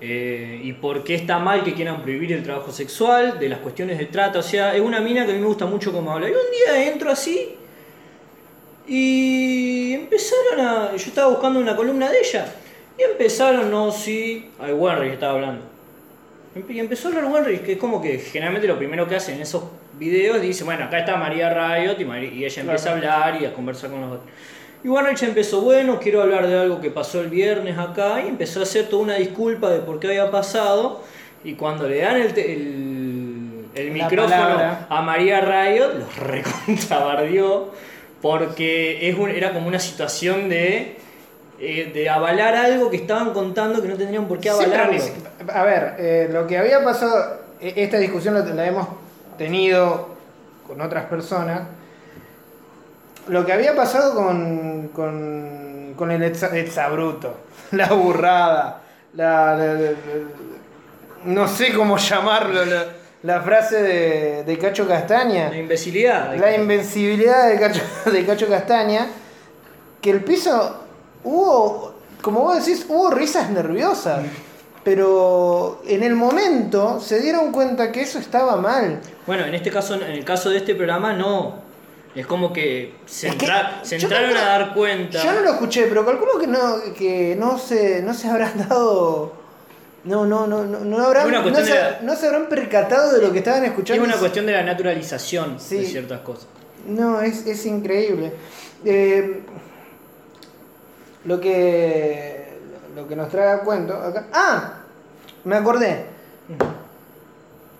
eh, 0.00 0.60
y 0.62 0.74
por 0.74 1.02
qué 1.04 1.14
está 1.14 1.38
mal 1.38 1.64
que 1.64 1.72
quieran 1.72 2.02
prohibir 2.02 2.30
el 2.32 2.42
trabajo 2.42 2.70
sexual, 2.70 3.38
de 3.38 3.48
las 3.48 3.60
cuestiones 3.60 3.96
de 3.98 4.04
trata, 4.06 4.40
o 4.40 4.42
sea, 4.42 4.74
es 4.74 4.80
una 4.82 5.00
mina 5.00 5.24
que 5.24 5.32
a 5.32 5.34
mí 5.34 5.40
me 5.40 5.46
gusta 5.46 5.64
mucho 5.64 5.90
cómo 5.90 6.12
habla. 6.12 6.28
Y 6.28 6.32
un 6.32 6.50
día 6.52 6.86
entro 6.92 7.10
así 7.10 7.56
y 8.86 9.94
empezaron 9.94 10.60
a. 10.60 10.90
Yo 10.96 11.06
estaba 11.08 11.28
buscando 11.30 11.58
una 11.60 11.74
columna 11.74 12.10
de 12.10 12.20
ella. 12.20 12.46
Y 12.98 13.02
empezaron, 13.02 13.70
no, 13.70 13.90
sí. 13.90 14.50
Ay, 14.58 14.72
Wenry 14.72 15.08
estaba 15.08 15.34
hablando. 15.34 15.62
Y 16.68 16.78
empezó 16.78 17.08
a 17.08 17.10
hablar 17.10 17.26
Wenry, 17.30 17.58
que 17.58 17.72
es 17.72 17.78
como 17.78 18.00
que 18.00 18.18
generalmente 18.18 18.66
lo 18.66 18.78
primero 18.78 19.06
que 19.06 19.16
hacen 19.16 19.36
en 19.36 19.42
esos 19.42 19.64
videos 19.98 20.40
dice: 20.40 20.64
Bueno, 20.64 20.84
acá 20.84 21.00
está 21.00 21.16
María 21.16 21.48
Riot. 21.52 21.96
Y, 22.00 22.04
Mari- 22.04 22.32
y 22.34 22.44
ella 22.44 22.62
empieza 22.62 22.90
a 22.90 22.92
hablar 22.94 23.42
y 23.42 23.44
a 23.44 23.52
conversar 23.52 23.90
con 23.90 24.00
los 24.02 24.12
otros. 24.12 24.30
Y 24.84 24.88
Wenrich 24.88 25.22
empezó: 25.22 25.60
Bueno, 25.62 25.98
quiero 26.00 26.22
hablar 26.22 26.46
de 26.46 26.58
algo 26.58 26.80
que 26.80 26.90
pasó 26.90 27.20
el 27.20 27.28
viernes 27.28 27.76
acá. 27.78 28.22
Y 28.24 28.28
empezó 28.28 28.60
a 28.60 28.62
hacer 28.64 28.88
toda 28.88 29.02
una 29.02 29.14
disculpa 29.14 29.70
de 29.70 29.80
por 29.80 29.98
qué 30.00 30.08
había 30.08 30.30
pasado. 30.30 31.02
Y 31.44 31.54
cuando 31.54 31.88
le 31.88 31.98
dan 32.00 32.16
el, 32.16 32.36
el, 32.38 33.64
el 33.74 33.90
micrófono 33.92 34.34
a 34.88 35.02
María 35.02 35.40
Riot, 35.40 35.94
los 35.98 36.16
recontrabardió 36.18 37.70
porque 38.22 39.08
es 39.08 39.16
un- 39.18 39.30
era 39.30 39.52
como 39.52 39.68
una 39.68 39.78
situación 39.78 40.48
de, 40.48 40.96
eh, 41.60 41.90
de 41.94 42.08
avalar 42.08 42.54
algo 42.56 42.90
que 42.90 42.96
estaban 42.96 43.32
contando 43.32 43.82
que 43.82 43.88
no 43.88 43.96
tendrían 43.96 44.26
por 44.26 44.40
qué 44.40 44.48
avalarlo. 44.50 44.92
A 45.52 45.62
ver, 45.64 45.94
eh, 45.98 46.28
lo 46.32 46.46
que 46.46 46.58
había 46.58 46.82
pasado, 46.82 47.40
e- 47.60 47.74
esta 47.76 47.98
discusión 47.98 48.34
la, 48.34 48.40
la 48.40 48.66
hemos 48.66 48.88
tenido 49.38 50.08
con 50.66 50.80
otras 50.80 51.04
personas. 51.04 51.62
Lo 53.28 53.44
que 53.44 53.52
había 53.52 53.74
pasado 53.74 54.14
con, 54.14 54.88
con, 54.88 55.94
con 55.96 56.10
el 56.10 56.22
exa- 56.22 56.52
exabruto, 56.54 57.36
la 57.72 57.88
burrada, 57.88 58.82
la, 59.14 59.56
la- 59.56 59.74
la- 59.74 59.80
la- 59.90 59.96
no 61.24 61.48
sé 61.48 61.72
cómo 61.72 61.96
llamarlo, 61.98 62.60
la, 63.22 63.40
frase 63.42 63.82
de, 63.82 64.44
de 64.44 64.58
Cacho 64.58 64.86
Castaña. 64.86 65.48
La 65.50 65.56
imbecilidad. 65.58 66.36
La 66.36 66.54
invencibilidad 66.54 67.48
de 67.48 67.58
Cacho, 67.58 67.80
de 68.12 68.24
Cacho 68.24 68.46
Castaña, 68.48 69.08
que 70.00 70.10
el 70.10 70.22
piso 70.22 70.82
hubo, 71.24 71.94
como 72.22 72.40
vos 72.42 72.64
decís, 72.64 72.86
hubo 72.88 73.10
risas 73.10 73.50
nerviosas, 73.50 74.20
pero 74.84 75.82
en 75.88 76.04
el 76.04 76.14
momento 76.14 77.00
se 77.00 77.18
dieron 77.20 77.50
cuenta 77.50 77.90
que 77.90 78.02
eso 78.02 78.20
estaba 78.20 78.56
mal. 78.56 79.00
Bueno, 79.26 79.44
en 79.44 79.54
este 79.56 79.70
caso, 79.72 79.94
en 79.96 80.02
el 80.04 80.24
caso 80.24 80.50
de 80.50 80.58
este 80.58 80.76
programa, 80.76 81.12
no. 81.12 81.65
Es 82.16 82.26
como 82.26 82.52
que 82.52 82.94
se, 83.06 83.28
Es 83.28 83.36
que 83.36 83.94
entraron 83.96 84.36
a 84.36 84.42
dar 84.44 84.74
cuenta. 84.74 85.22
Yo 85.22 85.32
no 85.34 85.40
lo 85.42 85.50
escuché, 85.52 85.86
pero 85.86 86.04
calculo 86.04 86.38
que 86.38 86.46
no, 86.46 86.76
que 86.96 87.36
no 87.38 87.58
se, 87.58 88.02
no 88.02 88.14
se 88.14 88.28
habrán 88.28 88.66
dado. 88.68 89.32
No, 90.04 90.24
no, 90.24 90.46
no, 90.46 90.64
no, 90.64 90.80
no 90.80 91.04
habrán, 91.04 91.30
no 91.30 91.54
se, 91.56 91.62
de 91.64 91.74
la- 91.74 92.00
no 92.02 92.16
se 92.16 92.26
habrán 92.26 92.46
percatado 92.48 93.12
de 93.12 93.20
lo 93.26 93.32
que 93.32 93.38
estaban 93.38 93.62
es 93.64 93.70
escuchando. 93.70 94.02
una 94.04 94.16
cuestión 94.16 94.46
de 94.46 94.52
la 94.52 94.62
naturalización 94.62 95.60
Sí. 95.60 95.78
de 95.78 95.84
ciertas 95.86 96.20
cosas. 96.20 96.46
No, 96.86 97.20
es, 97.20 97.44
es 97.46 97.66
increíble. 97.66 98.32
Eh, 98.84 99.42
lo 101.24 101.40
que 101.40 102.46
lo 102.94 103.06
que 103.08 103.16
nos 103.16 103.28
trae 103.28 103.48
a 103.50 103.58
cuento 103.60 103.94
acá. 103.94 104.26
¡Ah! 104.32 104.74
Me 105.44 105.56
acordé. 105.56 106.06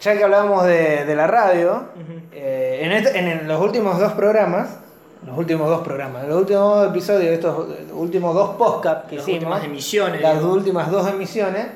Ya 0.00 0.16
que 0.16 0.24
hablábamos 0.24 0.64
de, 0.66 1.04
de 1.04 1.14
la 1.16 1.26
radio, 1.26 1.84
eh, 2.32 2.80
en, 2.82 2.92
este- 2.92 3.18
en 3.18 3.48
los 3.48 3.60
últimos 3.60 3.98
dos 3.98 4.12
programas, 4.12 4.68
los 5.26 5.36
últimos 5.38 5.68
dos 5.68 5.82
programas, 5.82 6.26
los 6.28 6.36
últimos 6.38 6.76
dos 6.78 6.90
episodios 6.90 7.32
estos 7.32 7.66
últimos 7.92 8.34
dos 8.34 8.56
podcasts 8.56 9.08
que 9.08 9.16
Las 9.16 9.24
hicimos, 9.26 9.42
últimas 9.44 9.64
emisiones. 9.64 10.20
las 10.20 10.34
digamos. 10.34 10.56
últimas 10.56 10.90
dos 10.90 11.08
emisiones, 11.08 11.66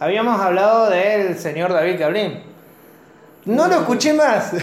habíamos 0.00 0.40
hablado 0.40 0.90
del 0.90 1.38
señor 1.38 1.72
David 1.72 1.98
Cablín. 2.00 2.42
No 3.44 3.66
lo 3.68 3.76
escuché 3.76 4.12
más. 4.12 4.52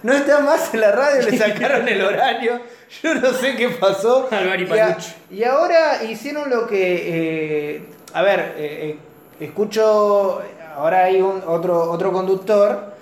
No 0.00 0.12
está 0.12 0.38
más 0.38 0.72
en 0.74 0.80
la 0.80 0.92
radio, 0.92 1.28
le 1.28 1.36
sacaron 1.36 1.88
el 1.88 2.00
horario. 2.04 2.60
Yo 3.02 3.16
no 3.16 3.32
sé 3.32 3.56
qué 3.56 3.68
pasó. 3.70 4.28
Y 4.64 4.68
a-. 4.78 4.96
Y 5.28 5.42
ahora 5.42 6.04
hicieron 6.04 6.48
lo 6.48 6.68
que. 6.68 7.74
eh, 7.74 7.82
a 8.14 8.22
ver, 8.22 8.54
eh, 8.58 8.96
escucho. 9.40 10.40
Ahora 10.78 11.04
hay 11.04 11.20
un, 11.20 11.42
otro, 11.46 11.90
otro 11.90 12.12
conductor 12.12 12.94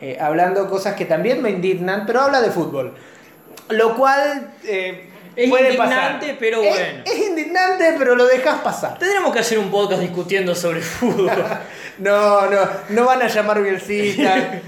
eh, 0.00 0.18
hablando 0.20 0.68
cosas 0.68 0.94
que 0.94 1.04
también 1.04 1.40
me 1.40 1.50
indignan, 1.50 2.04
pero 2.06 2.22
habla 2.22 2.40
de 2.40 2.50
fútbol. 2.50 2.92
Lo 3.68 3.94
cual. 3.96 4.50
eh, 4.64 5.10
Es 5.36 5.48
puede 5.48 5.72
indignante, 5.74 6.26
pasar. 6.26 6.36
pero 6.40 6.62
Es- 6.62 6.68
bueno. 6.70 7.02
Es 7.06 7.18
indignante, 7.28 7.94
pero 7.98 8.14
lo 8.16 8.26
dejas 8.26 8.60
pasar. 8.62 8.98
Tendremos 8.98 9.32
que 9.32 9.38
hacer 9.38 9.58
un 9.58 9.70
podcast 9.70 10.00
discutiendo 10.02 10.54
sobre 10.54 10.80
fútbol. 10.82 11.30
No, 11.98 12.50
no, 12.50 12.58
no 12.90 13.04
van 13.04 13.22
a 13.22 13.28
llamar 13.28 13.62
Bielcita 13.62 14.60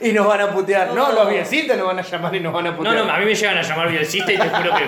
y 0.00 0.12
nos 0.12 0.26
van 0.26 0.40
a 0.40 0.50
putear. 0.52 0.88
No, 0.94 1.08
No. 1.08 1.12
los 1.12 1.30
Bielcita 1.30 1.74
nos 1.76 1.86
van 1.88 1.98
a 1.98 2.02
llamar 2.02 2.34
y 2.36 2.40
nos 2.40 2.52
van 2.52 2.66
a 2.68 2.70
No, 2.70 2.76
putear. 2.76 2.94
no, 3.04 3.12
a 3.12 3.18
mí 3.18 3.24
me 3.24 3.34
llegan 3.34 3.58
a 3.58 3.62
llamar 3.62 3.90
bielcista 3.90 4.32
y 4.32 4.38
te 4.38 4.48
juro 4.48 4.70
que. 4.76 4.86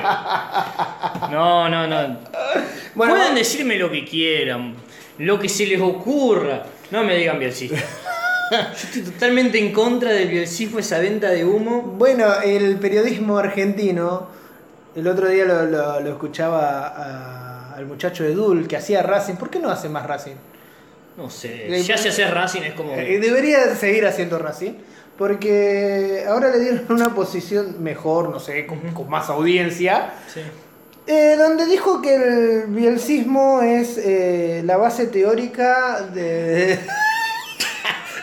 No, 1.30 1.68
no, 1.68 1.86
no. 1.86 2.16
Bueno, 2.94 3.14
Pueden 3.14 3.34
decirme 3.34 3.76
lo 3.76 3.90
que 3.90 4.04
quieran, 4.04 4.74
lo 5.18 5.38
que 5.38 5.48
se 5.48 5.66
les 5.66 5.80
ocurra. 5.80 6.62
No 6.94 7.02
me 7.04 7.16
digan 7.16 7.38
bielcista. 7.40 7.76
Yo 8.50 8.58
estoy 8.72 9.02
totalmente 9.02 9.58
en 9.58 9.72
contra 9.72 10.12
del 10.12 10.28
bielcismo, 10.28 10.78
esa 10.78 10.98
venta 11.00 11.28
de 11.30 11.44
humo. 11.44 11.82
Bueno, 11.82 12.26
el 12.42 12.76
periodismo 12.76 13.36
argentino, 13.38 14.28
el 14.94 15.08
otro 15.08 15.28
día 15.28 15.44
lo, 15.44 15.64
lo- 15.66 15.98
lo 16.00 16.10
escuchaba 16.10 16.86
a- 16.86 17.74
al 17.74 17.86
muchacho 17.86 18.22
de 18.22 18.32
Dul 18.34 18.68
que 18.68 18.76
hacía 18.76 19.02
Racing. 19.02 19.34
¿Por 19.34 19.50
qué 19.50 19.58
no 19.58 19.70
hace 19.70 19.88
más 19.88 20.06
Racing? 20.06 20.36
No 21.16 21.30
sé, 21.30 21.82
ya 21.82 21.96
se 21.98 22.10
hace 22.10 22.26
Racing 22.30 22.62
es 22.62 22.74
como. 22.74 22.92
Eh, 22.94 23.18
debería 23.18 23.74
seguir 23.74 24.06
haciendo 24.06 24.38
Racing. 24.38 24.72
Porque 25.18 26.24
ahora 26.28 26.50
le 26.50 26.58
dieron 26.58 26.86
una 26.90 27.14
posición 27.14 27.82
mejor, 27.82 28.30
no 28.30 28.40
sé, 28.40 28.66
con, 28.66 28.78
con 28.92 29.08
más 29.08 29.30
audiencia. 29.30 30.12
Sí. 30.32 30.40
Eh, 31.06 31.36
donde 31.38 31.66
dijo 31.66 32.00
que 32.00 32.14
el 32.14 32.64
bielcismo 32.68 33.60
es 33.60 33.98
eh, 33.98 34.62
la 34.64 34.78
base 34.78 35.06
teórica 35.08 36.00
de, 36.00 36.78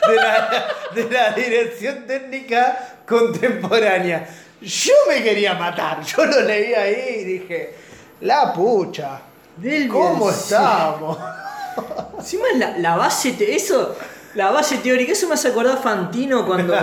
de, 0.08 0.16
la, 0.16 0.68
de 0.96 1.10
la 1.12 1.32
dirección 1.34 2.08
técnica 2.08 2.98
contemporánea. 3.08 4.28
Yo 4.62 4.94
me 5.08 5.22
quería 5.22 5.54
matar, 5.54 6.02
yo 6.04 6.26
lo 6.26 6.42
leí 6.42 6.74
ahí 6.74 7.18
y 7.20 7.24
dije, 7.24 7.76
la 8.22 8.52
pucha, 8.52 9.22
Del 9.58 9.88
¿cómo 9.88 10.26
bielcismo. 10.26 10.32
estamos? 10.32 11.18
Encima 12.18 12.44
es 12.52 12.58
la, 12.58 12.78
la 12.80 12.96
base, 12.98 13.34
te- 13.34 13.56
eso, 13.56 13.96
la 14.34 14.50
base 14.50 14.78
teórica, 14.78 15.12
eso 15.12 15.28
me 15.28 15.36
hace 15.36 15.50
acordar 15.50 15.80
Fantino 15.82 16.48
cuando 16.48 16.74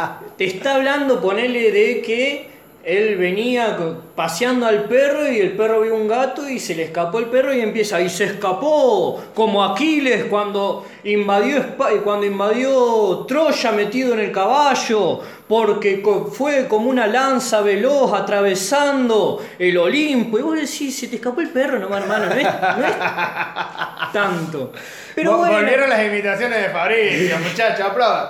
te 0.36 0.44
está 0.46 0.76
hablando, 0.76 1.20
ponele 1.20 1.72
de 1.72 2.00
que 2.02 2.57
él 2.88 3.16
venía 3.16 3.76
paseando 4.16 4.66
al 4.66 4.84
perro 4.84 5.30
y 5.30 5.38
el 5.40 5.52
perro 5.52 5.82
vio 5.82 5.94
un 5.94 6.08
gato 6.08 6.48
y 6.48 6.58
se 6.58 6.74
le 6.74 6.84
escapó 6.84 7.18
el 7.18 7.26
perro 7.26 7.52
y 7.52 7.60
empieza, 7.60 8.00
y 8.00 8.08
se 8.08 8.24
escapó 8.24 9.22
como 9.34 9.62
Aquiles 9.62 10.24
cuando 10.24 10.86
invadió, 11.04 11.58
Espa- 11.58 12.00
cuando 12.02 12.24
invadió 12.26 13.26
Troya 13.28 13.72
metido 13.72 14.14
en 14.14 14.20
el 14.20 14.32
caballo, 14.32 15.20
porque 15.46 16.02
fue 16.32 16.66
como 16.66 16.88
una 16.90 17.06
lanza 17.06 17.60
veloz 17.60 18.12
atravesando 18.14 19.42
el 19.58 19.76
Olimpo. 19.78 20.38
Y 20.38 20.42
vos 20.42 20.54
decís, 20.54 20.96
se 20.98 21.08
te 21.08 21.16
escapó 21.16 21.40
el 21.42 21.50
perro, 21.50 21.78
no, 21.78 21.94
hermano, 21.96 22.26
no 22.26 22.32
es, 22.34 22.42
no 22.44 22.86
es 22.86 24.12
tanto. 24.12 24.72
Pero 25.14 25.32
Vol- 25.32 25.36
bueno, 25.38 25.54
Volvieron 25.56 25.90
las 25.90 26.04
imitaciones 26.06 26.62
de 26.62 26.68
Fabricio, 26.70 27.36
muchachos, 27.38 27.86
aplaudan. 27.86 28.28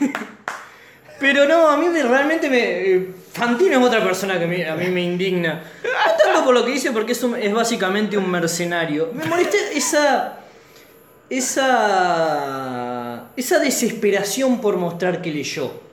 Pero 1.20 1.46
no, 1.46 1.68
a 1.68 1.76
mí 1.76 1.88
me- 1.88 2.02
realmente 2.02 2.48
me. 2.48 2.58
eh, 2.60 3.08
Fantino 3.32 3.78
es 3.78 3.84
otra 3.86 4.02
persona 4.02 4.38
que 4.38 4.44
a 4.66 4.74
mí 4.76 4.86
me 4.88 5.00
indigna. 5.02 5.62
No 5.84 5.90
tanto 6.24 6.44
por 6.44 6.54
lo 6.54 6.64
que 6.64 6.72
dice, 6.72 6.92
porque 6.92 7.12
es, 7.12 7.22
es 7.40 7.52
básicamente 7.52 8.16
un 8.16 8.30
mercenario. 8.30 9.10
Me 9.12 9.24
molesta 9.24 9.56
esa. 9.74 10.34
Esa. 11.88 13.24
Esa 13.36 13.58
desesperación 13.58 14.60
por 14.60 14.76
mostrar 14.76 15.20
que 15.22 15.30
leyó. 15.30 15.87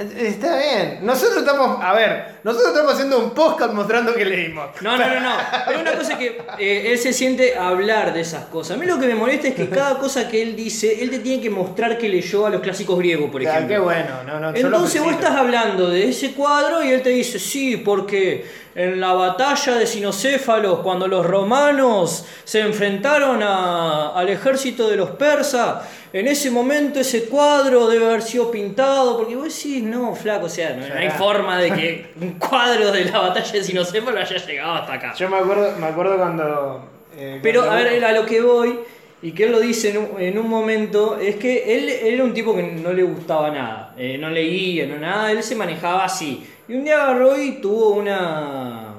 Está 0.00 0.56
bien. 0.56 0.98
Nosotros 1.02 1.38
estamos, 1.40 1.78
a 1.82 1.92
ver, 1.92 2.36
nosotros 2.42 2.70
estamos 2.70 2.92
haciendo 2.94 3.18
un 3.18 3.30
podcast 3.30 3.72
mostrando 3.74 4.14
que 4.14 4.24
leímos. 4.24 4.68
No, 4.80 4.96
no, 4.96 5.06
no, 5.06 5.20
no. 5.20 5.30
Pero 5.66 5.80
una 5.80 5.92
cosa 5.92 6.12
es 6.14 6.18
que 6.18 6.40
eh, 6.58 6.92
él 6.92 6.98
se 6.98 7.12
siente 7.12 7.54
a 7.56 7.68
hablar 7.68 8.12
de 8.14 8.20
esas 8.22 8.46
cosas. 8.46 8.76
A 8.76 8.80
mí 8.80 8.86
lo 8.86 8.98
que 8.98 9.06
me 9.06 9.14
molesta 9.14 9.48
es 9.48 9.54
que 9.54 9.68
cada 9.70 9.98
cosa 9.98 10.28
que 10.28 10.40
él 10.42 10.56
dice, 10.56 11.02
él 11.02 11.10
te 11.10 11.18
tiene 11.18 11.42
que 11.42 11.50
mostrar 11.50 11.98
que 11.98 12.08
leyó 12.08 12.46
a 12.46 12.50
los 12.50 12.60
clásicos 12.62 12.98
griegos, 12.98 13.30
por 13.30 13.42
ejemplo. 13.42 13.68
qué 13.68 13.78
bueno, 13.78 14.22
no, 14.26 14.40
no, 14.40 14.50
Entonces 14.54 15.02
vos 15.02 15.12
estás 15.12 15.36
hablando 15.36 15.90
de 15.90 16.08
ese 16.08 16.32
cuadro 16.32 16.82
y 16.82 16.90
él 16.90 17.02
te 17.02 17.10
dice, 17.10 17.38
sí, 17.38 17.76
porque 17.76 18.60
en 18.74 19.00
la 19.00 19.12
batalla 19.12 19.74
de 19.74 19.86
Sinocéfalos, 19.86 20.78
cuando 20.78 21.08
los 21.08 21.26
romanos 21.26 22.24
se 22.44 22.60
enfrentaron 22.60 23.42
a- 23.42 24.12
al 24.14 24.28
ejército 24.28 24.88
de 24.88 24.96
los 24.96 25.10
persas, 25.10 25.84
en 26.12 26.26
ese 26.28 26.50
momento 26.50 27.00
ese 27.00 27.24
cuadro 27.26 27.86
debe 27.88 28.06
haber 28.06 28.22
sido 28.22 28.50
pintado, 28.50 29.16
porque 29.18 29.36
vos 29.36 29.44
decís, 29.44 29.82
no, 29.82 30.14
flaco, 30.14 30.46
o 30.46 30.48
sea, 30.48 30.74
no, 30.76 30.86
no 30.88 30.94
hay 30.94 31.10
forma 31.10 31.58
de 31.58 31.70
que 31.72 32.06
un 32.20 32.32
cuadro 32.32 32.90
de 32.92 33.04
la 33.06 33.18
batalla 33.20 33.52
de 33.52 33.62
Sinocéfalos 33.64 34.30
haya 34.30 34.44
llegado 34.46 34.72
hasta 34.74 34.92
acá. 34.94 35.14
Yo 35.14 35.28
me 35.28 35.36
acuerdo, 35.38 35.76
me 35.78 35.86
acuerdo 35.86 36.16
cuando. 36.16 36.90
eh, 37.16 37.38
Pero 37.42 37.60
cuando- 37.64 37.80
a 37.80 37.84
ver, 37.90 38.04
a 38.04 38.12
lo 38.12 38.26
que 38.26 38.40
voy, 38.42 38.80
y 39.22 39.32
que 39.32 39.44
él 39.44 39.52
lo 39.52 39.60
dice 39.60 39.90
en 39.90 39.98
un, 39.98 40.20
en 40.20 40.38
un 40.38 40.48
momento, 40.48 41.18
es 41.18 41.36
que 41.36 41.76
él, 41.76 41.88
él 41.90 42.14
era 42.14 42.24
un 42.24 42.32
tipo 42.32 42.56
que 42.56 42.62
no 42.62 42.92
le 42.92 43.02
gustaba 43.02 43.50
nada, 43.50 43.94
eh, 43.98 44.16
no 44.18 44.30
leía, 44.30 44.86
no 44.86 44.96
nada, 44.98 45.30
él 45.30 45.42
se 45.42 45.54
manejaba 45.54 46.04
así. 46.06 46.44
Y 46.66 46.74
un 46.74 46.84
día 46.84 47.02
agarró 47.02 47.36
y 47.40 47.60
tuvo 47.60 47.90
una. 47.90 48.94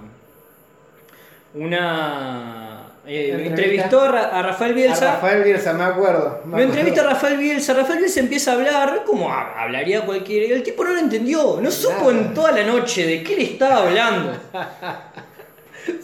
Una. 1.54 2.61
Eh, 3.06 3.44
entrevistó 3.48 4.02
a, 4.02 4.08
Ra- 4.12 4.40
a 4.40 4.42
Rafael 4.44 4.72
A 4.72 4.76
Bielsa. 4.76 5.14
Rafael 5.16 5.44
Bielsa, 5.44 5.74
me 5.74 5.84
acuerdo. 5.84 6.42
me 6.46 6.58
Lo 6.58 6.64
entrevista 6.64 7.02
a. 7.02 7.06
Rafael 7.14 7.38
Bielsa, 7.38 7.74
Rafael 7.74 8.00
Bielsa 8.00 8.20
empieza 8.20 8.52
a 8.52 8.54
hablar 8.56 9.04
como 9.06 9.32
ha- 9.32 9.62
hablaría 9.64 10.02
cualquiera, 10.06 10.46
y 10.46 10.52
el 10.52 10.64
tipo 10.64 10.84
no 10.84 10.92
lo 10.92 11.00
entendió, 11.00 11.60
no 11.62 11.72
supo 11.72 12.12
en 12.12 12.34
toda 12.34 12.52
la 12.52 12.64
noche 12.64 13.06
de 13.06 13.24
qué 13.24 13.36
le 13.36 13.44
estaba 13.44 13.78
hablando. 13.78 14.34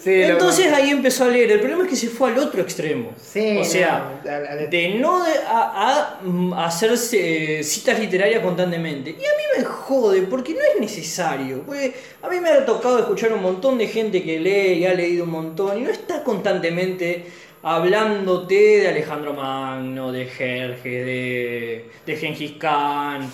Sí, 0.03 0.23
Entonces 0.23 0.71
ahí 0.73 0.89
empezó 0.89 1.25
a 1.25 1.27
leer, 1.27 1.51
el 1.51 1.59
problema 1.59 1.83
es 1.83 1.89
que 1.89 1.95
se 1.95 2.07
fue 2.07 2.31
al 2.31 2.39
otro 2.39 2.61
extremo. 2.61 3.11
Sí, 3.21 3.57
o 3.59 3.63
sea, 3.63 4.21
no, 4.23 4.67
de 4.69 4.95
no 4.99 5.23
de- 5.23 5.37
a, 5.47 6.17
a, 6.19 6.19
mm, 6.23 6.53
hacerse 6.53 7.59
eh, 7.59 7.63
citas 7.63 7.99
literarias 7.99 8.41
constantemente. 8.41 9.11
Y 9.11 9.13
a 9.13 9.17
mí 9.17 9.43
me 9.57 9.63
jode, 9.65 10.21
porque 10.23 10.53
no 10.53 10.59
es 10.61 10.79
necesario. 10.79 11.61
Porque 11.63 11.93
a 12.23 12.29
mí 12.29 12.39
me 12.39 12.49
ha 12.49 12.65
tocado 12.65 12.99
escuchar 12.99 13.33
un 13.33 13.41
montón 13.41 13.77
de 13.77 13.87
gente 13.87 14.23
que 14.23 14.39
lee 14.39 14.79
y 14.79 14.85
ha 14.85 14.93
leído 14.93 15.25
un 15.25 15.31
montón 15.31 15.77
y 15.77 15.81
no 15.81 15.89
está 15.91 16.23
constantemente 16.23 17.25
hablándote 17.61 18.55
de 18.55 18.87
Alejandro 18.87 19.33
Magno, 19.33 20.11
de 20.11 20.25
Jerjes, 20.25 21.05
de, 21.05 21.85
de 22.05 22.15
Gengis 22.15 22.53
Khan. 22.57 23.29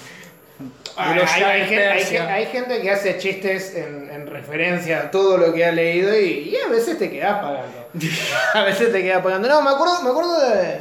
Hay, 0.97 1.62
gente, 1.67 1.88
hay 1.88 1.97
Persia. 1.99 2.21
gen- 2.23 2.32
hay 2.32 2.45
gente 2.47 2.82
que 2.82 2.91
hace 2.91 3.17
chistes 3.17 3.75
en, 3.75 4.10
en 4.12 4.27
referencia 4.27 4.99
a 5.01 5.12
todo 5.12 5.38
lo 5.38 5.53
que 5.53 5.65
ha 5.65 5.71
leído 5.71 6.17
y, 6.17 6.49
y 6.49 6.58
a 6.58 6.69
veces 6.69 6.97
te 6.99 7.10
quedas 7.10 7.39
pagando. 7.41 7.88
a 8.53 8.62
veces 8.63 8.91
te 8.91 9.01
quedas 9.01 9.23
pagando. 9.23 9.47
No, 9.47 9.62
me 9.62 9.71
acuerdo, 9.71 10.01
me 10.03 10.10
acuerdo 10.10 10.39
de, 10.49 10.79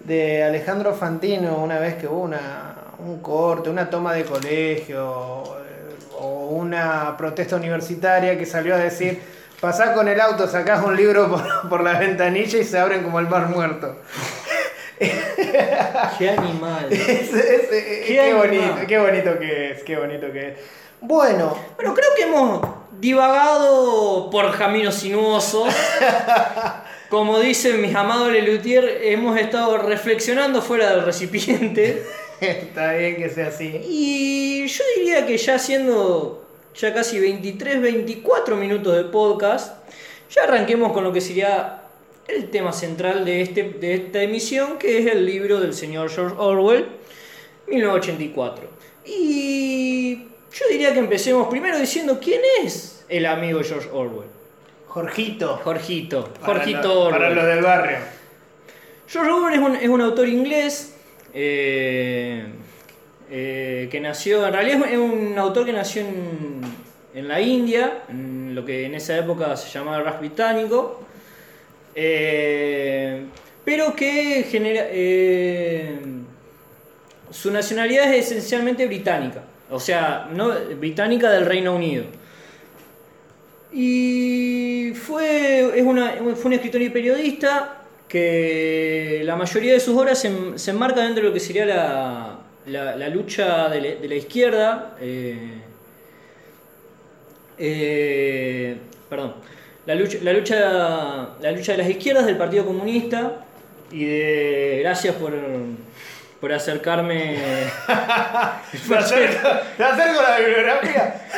de 0.00 0.44
Alejandro 0.44 0.94
Fantino 0.94 1.56
una 1.56 1.78
vez 1.78 1.94
que 1.94 2.06
hubo 2.06 2.20
una, 2.22 2.74
un 2.98 3.20
corte, 3.20 3.68
una 3.70 3.90
toma 3.90 4.14
de 4.14 4.24
colegio 4.24 5.42
eh, 5.44 5.94
o 6.18 6.46
una 6.50 7.16
protesta 7.16 7.56
universitaria 7.56 8.38
que 8.38 8.46
salió 8.46 8.74
a 8.74 8.78
decir, 8.78 9.20
pasás 9.60 9.90
con 9.90 10.08
el 10.08 10.20
auto, 10.20 10.46
sacás 10.48 10.84
un 10.84 10.96
libro 10.96 11.28
por, 11.30 11.68
por 11.68 11.82
la 11.82 11.98
ventanilla 11.98 12.58
y 12.58 12.64
se 12.64 12.78
abren 12.78 13.02
como 13.02 13.18
el 13.20 13.28
mar 13.28 13.48
muerto. 13.48 13.96
Qué 14.98 16.30
animal. 16.30 16.86
Es- 16.90 17.32
es- 17.32 17.34
es- 17.34 17.68
Qué 17.70 18.04
qué, 18.06 18.20
animal. 18.20 18.46
bonito, 18.46 18.74
qué 18.88 18.98
bonito 18.98 19.38
que 19.38 19.70
es, 19.72 19.82
qué 19.82 19.96
bonito 19.96 20.32
que 20.32 20.48
es. 20.48 20.54
Bueno, 21.00 21.56
Bueno, 21.76 21.94
creo 21.94 22.08
que 22.16 22.22
hemos 22.22 22.60
divagado 22.98 24.30
por 24.30 24.56
caminos 24.56 24.94
sinuosos. 24.94 25.72
Como 27.10 27.38
dicen 27.38 27.80
mis 27.80 27.94
amados 27.94 28.32
Lelutier, 28.32 29.00
hemos 29.02 29.38
estado 29.38 29.78
reflexionando 29.78 30.60
fuera 30.62 30.90
del 30.90 31.04
recipiente. 31.04 32.02
está 32.40 32.92
bien 32.94 33.16
que 33.16 33.28
sea 33.28 33.48
así. 33.48 33.80
Y 33.88 34.66
yo 34.66 34.82
diría 34.96 35.24
que 35.26 35.36
ya 35.38 35.58
siendo 35.58 36.44
ya 36.74 36.92
casi 36.92 37.20
23, 37.20 37.80
24 37.80 38.56
minutos 38.56 38.96
de 38.96 39.04
podcast, 39.04 39.76
ya 40.30 40.42
arranquemos 40.44 40.92
con 40.92 41.04
lo 41.04 41.12
que 41.12 41.20
sería 41.20 41.82
el 42.28 42.50
tema 42.50 42.72
central 42.72 43.24
de, 43.24 43.40
este, 43.42 43.62
de 43.64 43.94
esta 43.94 44.22
emisión, 44.22 44.78
que 44.78 44.98
es 44.98 45.06
el 45.06 45.24
libro 45.24 45.60
del 45.60 45.74
señor 45.74 46.10
George 46.10 46.34
Orwell, 46.38 46.86
1984. 47.68 48.68
Y 49.04 50.14
yo 50.52 50.64
diría 50.70 50.92
que 50.92 50.98
empecemos 51.00 51.48
primero 51.48 51.78
diciendo 51.78 52.18
quién 52.20 52.40
es 52.64 53.04
el 53.08 53.26
amigo 53.26 53.60
George 53.62 53.88
Orwell. 53.92 54.28
Jorgito. 54.86 55.60
Jorgito. 55.62 56.32
Para 56.40 56.54
Jorgito 56.54 56.82
lo- 56.82 57.00
Orwell. 57.02 57.20
Para 57.20 57.34
los 57.34 57.44
del 57.46 57.62
barrio. 57.62 57.98
George 59.08 59.30
Orwell 59.30 59.54
es 59.54 59.60
un, 59.60 59.76
es 59.76 59.88
un 59.88 60.00
autor 60.00 60.28
inglés 60.28 60.94
eh, 61.34 62.44
eh, 63.30 63.88
que 63.90 64.00
nació, 64.00 64.46
en 64.46 64.52
realidad 64.52 64.82
es 64.90 64.98
un 64.98 65.34
autor 65.38 65.64
que 65.66 65.72
nació 65.72 66.02
en, 66.02 66.60
en 67.14 67.28
la 67.28 67.40
India, 67.40 68.02
en 68.08 68.54
lo 68.54 68.64
que 68.64 68.86
en 68.86 68.94
esa 68.94 69.16
época 69.18 69.56
se 69.56 69.68
llamaba 69.70 69.98
el 69.98 70.04
Raj 70.04 70.18
británico, 70.18 71.05
eh, 71.96 73.24
pero 73.64 73.96
que 73.96 74.44
genera, 74.48 74.82
eh, 74.90 75.98
su 77.30 77.50
nacionalidad 77.50 78.12
es 78.14 78.26
esencialmente 78.30 78.86
británica, 78.86 79.42
o 79.70 79.80
sea, 79.80 80.28
británica 80.78 81.30
del 81.30 81.46
Reino 81.46 81.74
Unido. 81.74 82.04
Y 83.72 84.92
fue, 84.94 85.78
es 85.78 85.84
una, 85.84 86.12
fue 86.36 86.46
un 86.46 86.52
escritor 86.52 86.80
y 86.82 86.88
periodista 86.90 87.82
que 88.08 89.22
la 89.24 89.34
mayoría 89.34 89.72
de 89.72 89.80
sus 89.80 89.96
obras 89.96 90.18
se, 90.20 90.30
se 90.56 90.70
enmarca 90.70 91.00
dentro 91.02 91.22
de 91.24 91.28
lo 91.28 91.34
que 91.34 91.40
sería 91.40 91.66
la, 91.66 92.38
la- 92.66 93.08
lucha 93.08 93.68
de 93.68 93.98
la, 94.08 94.14
izquierda. 94.14 94.96
eh, 97.58 98.76
perdón. 99.10 99.34
La 99.86 99.94
lucha, 99.94 100.18
la, 100.22 100.32
lucha, 100.32 100.56
la 101.40 101.52
lucha 101.52 101.72
de 101.72 101.78
las 101.78 101.88
izquierdas 101.88 102.26
del 102.26 102.36
Partido 102.36 102.66
Comunista 102.66 103.44
y 103.92 104.04
de. 104.04 104.80
Gracias 104.82 105.14
por, 105.14 105.32
por 106.40 106.52
acercarme. 106.52 107.36
¿Te 107.86 108.96
acerco, 108.96 109.48
te 109.76 109.84
acerco 109.84 110.22
la 110.22 110.38
bibliografía? 110.38 111.28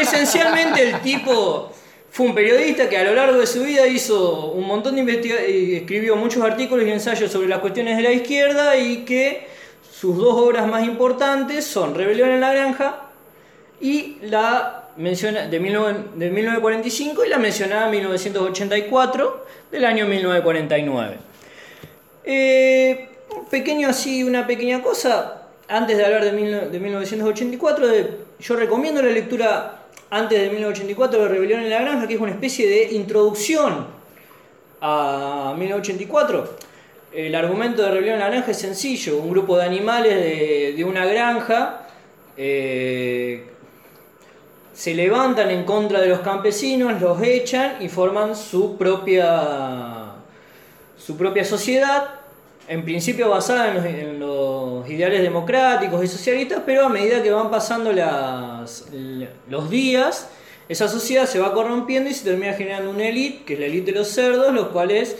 Esencialmente 0.00 0.88
el 0.88 1.00
tipo 1.00 1.70
fue 2.10 2.26
un 2.26 2.34
periodista 2.34 2.88
que 2.88 2.96
a 2.96 3.04
lo 3.04 3.14
largo 3.14 3.38
de 3.38 3.46
su 3.46 3.62
vida 3.62 3.86
hizo 3.86 4.52
un 4.52 4.66
montón 4.66 4.94
de 4.94 5.00
investigaciones, 5.00 5.82
escribió 5.82 6.16
muchos 6.16 6.42
artículos 6.42 6.86
y 6.86 6.90
ensayos 6.90 7.30
sobre 7.30 7.48
las 7.48 7.58
cuestiones 7.58 7.98
de 7.98 8.02
la 8.02 8.12
izquierda 8.12 8.76
y 8.76 9.04
que 9.04 9.48
sus 9.90 10.16
dos 10.16 10.34
obras 10.34 10.66
más 10.66 10.84
importantes 10.84 11.66
son 11.66 11.94
Rebelión 11.94 12.30
en 12.30 12.40
la 12.40 12.54
Granja 12.54 13.00
y 13.82 14.16
la 14.22 14.81
menciona 14.96 15.46
de, 15.46 15.58
19 15.58 16.04
de 16.16 16.30
1945 16.30 17.24
y 17.24 17.28
la 17.28 17.38
mencionada 17.38 17.88
1984 17.88 19.46
del 19.70 19.84
año 19.84 20.06
1949. 20.06 21.16
Eh, 22.24 23.08
un 23.36 23.46
pequeño 23.46 23.88
así, 23.88 24.22
una 24.22 24.46
pequeña 24.46 24.82
cosa, 24.82 25.42
antes 25.68 25.96
de 25.96 26.04
hablar 26.04 26.24
de 26.24 26.32
1984, 26.80 27.86
de- 27.88 28.10
yo 28.40 28.56
recomiendo 28.56 29.00
la 29.02 29.10
lectura 29.10 29.78
antes 30.10 30.38
de 30.40 30.50
1984 30.50 31.22
de 31.22 31.28
Rebelión 31.28 31.60
en 31.62 31.70
la 31.70 31.80
Granja, 31.80 32.06
que 32.06 32.14
es 32.14 32.20
una 32.20 32.32
especie 32.32 32.68
de 32.68 32.92
introducción 32.92 33.86
a 34.80 35.54
1984. 35.56 36.56
El 37.14 37.34
argumento 37.34 37.82
de 37.82 37.90
Rebelión 37.90 38.14
en 38.16 38.20
la 38.20 38.28
Granja 38.28 38.50
es 38.50 38.58
sencillo, 38.58 39.16
un 39.18 39.30
grupo 39.30 39.56
de 39.56 39.64
animales 39.64 40.14
de, 40.14 40.74
de 40.76 40.84
una 40.84 41.04
granja 41.06 41.86
eh, 42.36 43.44
se 44.72 44.94
levantan 44.94 45.50
en 45.50 45.64
contra 45.64 46.00
de 46.00 46.08
los 46.08 46.20
campesinos, 46.20 47.00
los 47.00 47.20
echan 47.22 47.76
y 47.80 47.88
forman 47.88 48.34
su 48.34 48.76
propia, 48.76 50.12
su 50.96 51.16
propia 51.16 51.44
sociedad, 51.44 52.08
en 52.68 52.84
principio 52.84 53.28
basada 53.28 53.74
en 53.86 54.18
los, 54.18 54.88
ideales 54.88 55.22
democráticos 55.22 56.02
y 56.02 56.08
socialistas, 56.08 56.62
pero 56.64 56.86
a 56.86 56.88
medida 56.88 57.22
que 57.22 57.30
van 57.30 57.50
pasando 57.50 57.92
los 57.92 59.70
días, 59.70 60.28
esa 60.68 60.88
sociedad 60.88 61.26
se 61.26 61.38
va 61.38 61.52
corrompiendo 61.52 62.08
y 62.10 62.14
se 62.14 62.24
termina 62.24 62.54
generando 62.54 62.90
una 62.90 63.06
élite, 63.06 63.44
que 63.44 63.54
es 63.54 63.60
la 63.60 63.66
élite 63.66 63.92
de 63.92 63.98
los 63.98 64.08
cerdos, 64.08 64.52
los 64.52 64.68
cuales 64.68 65.16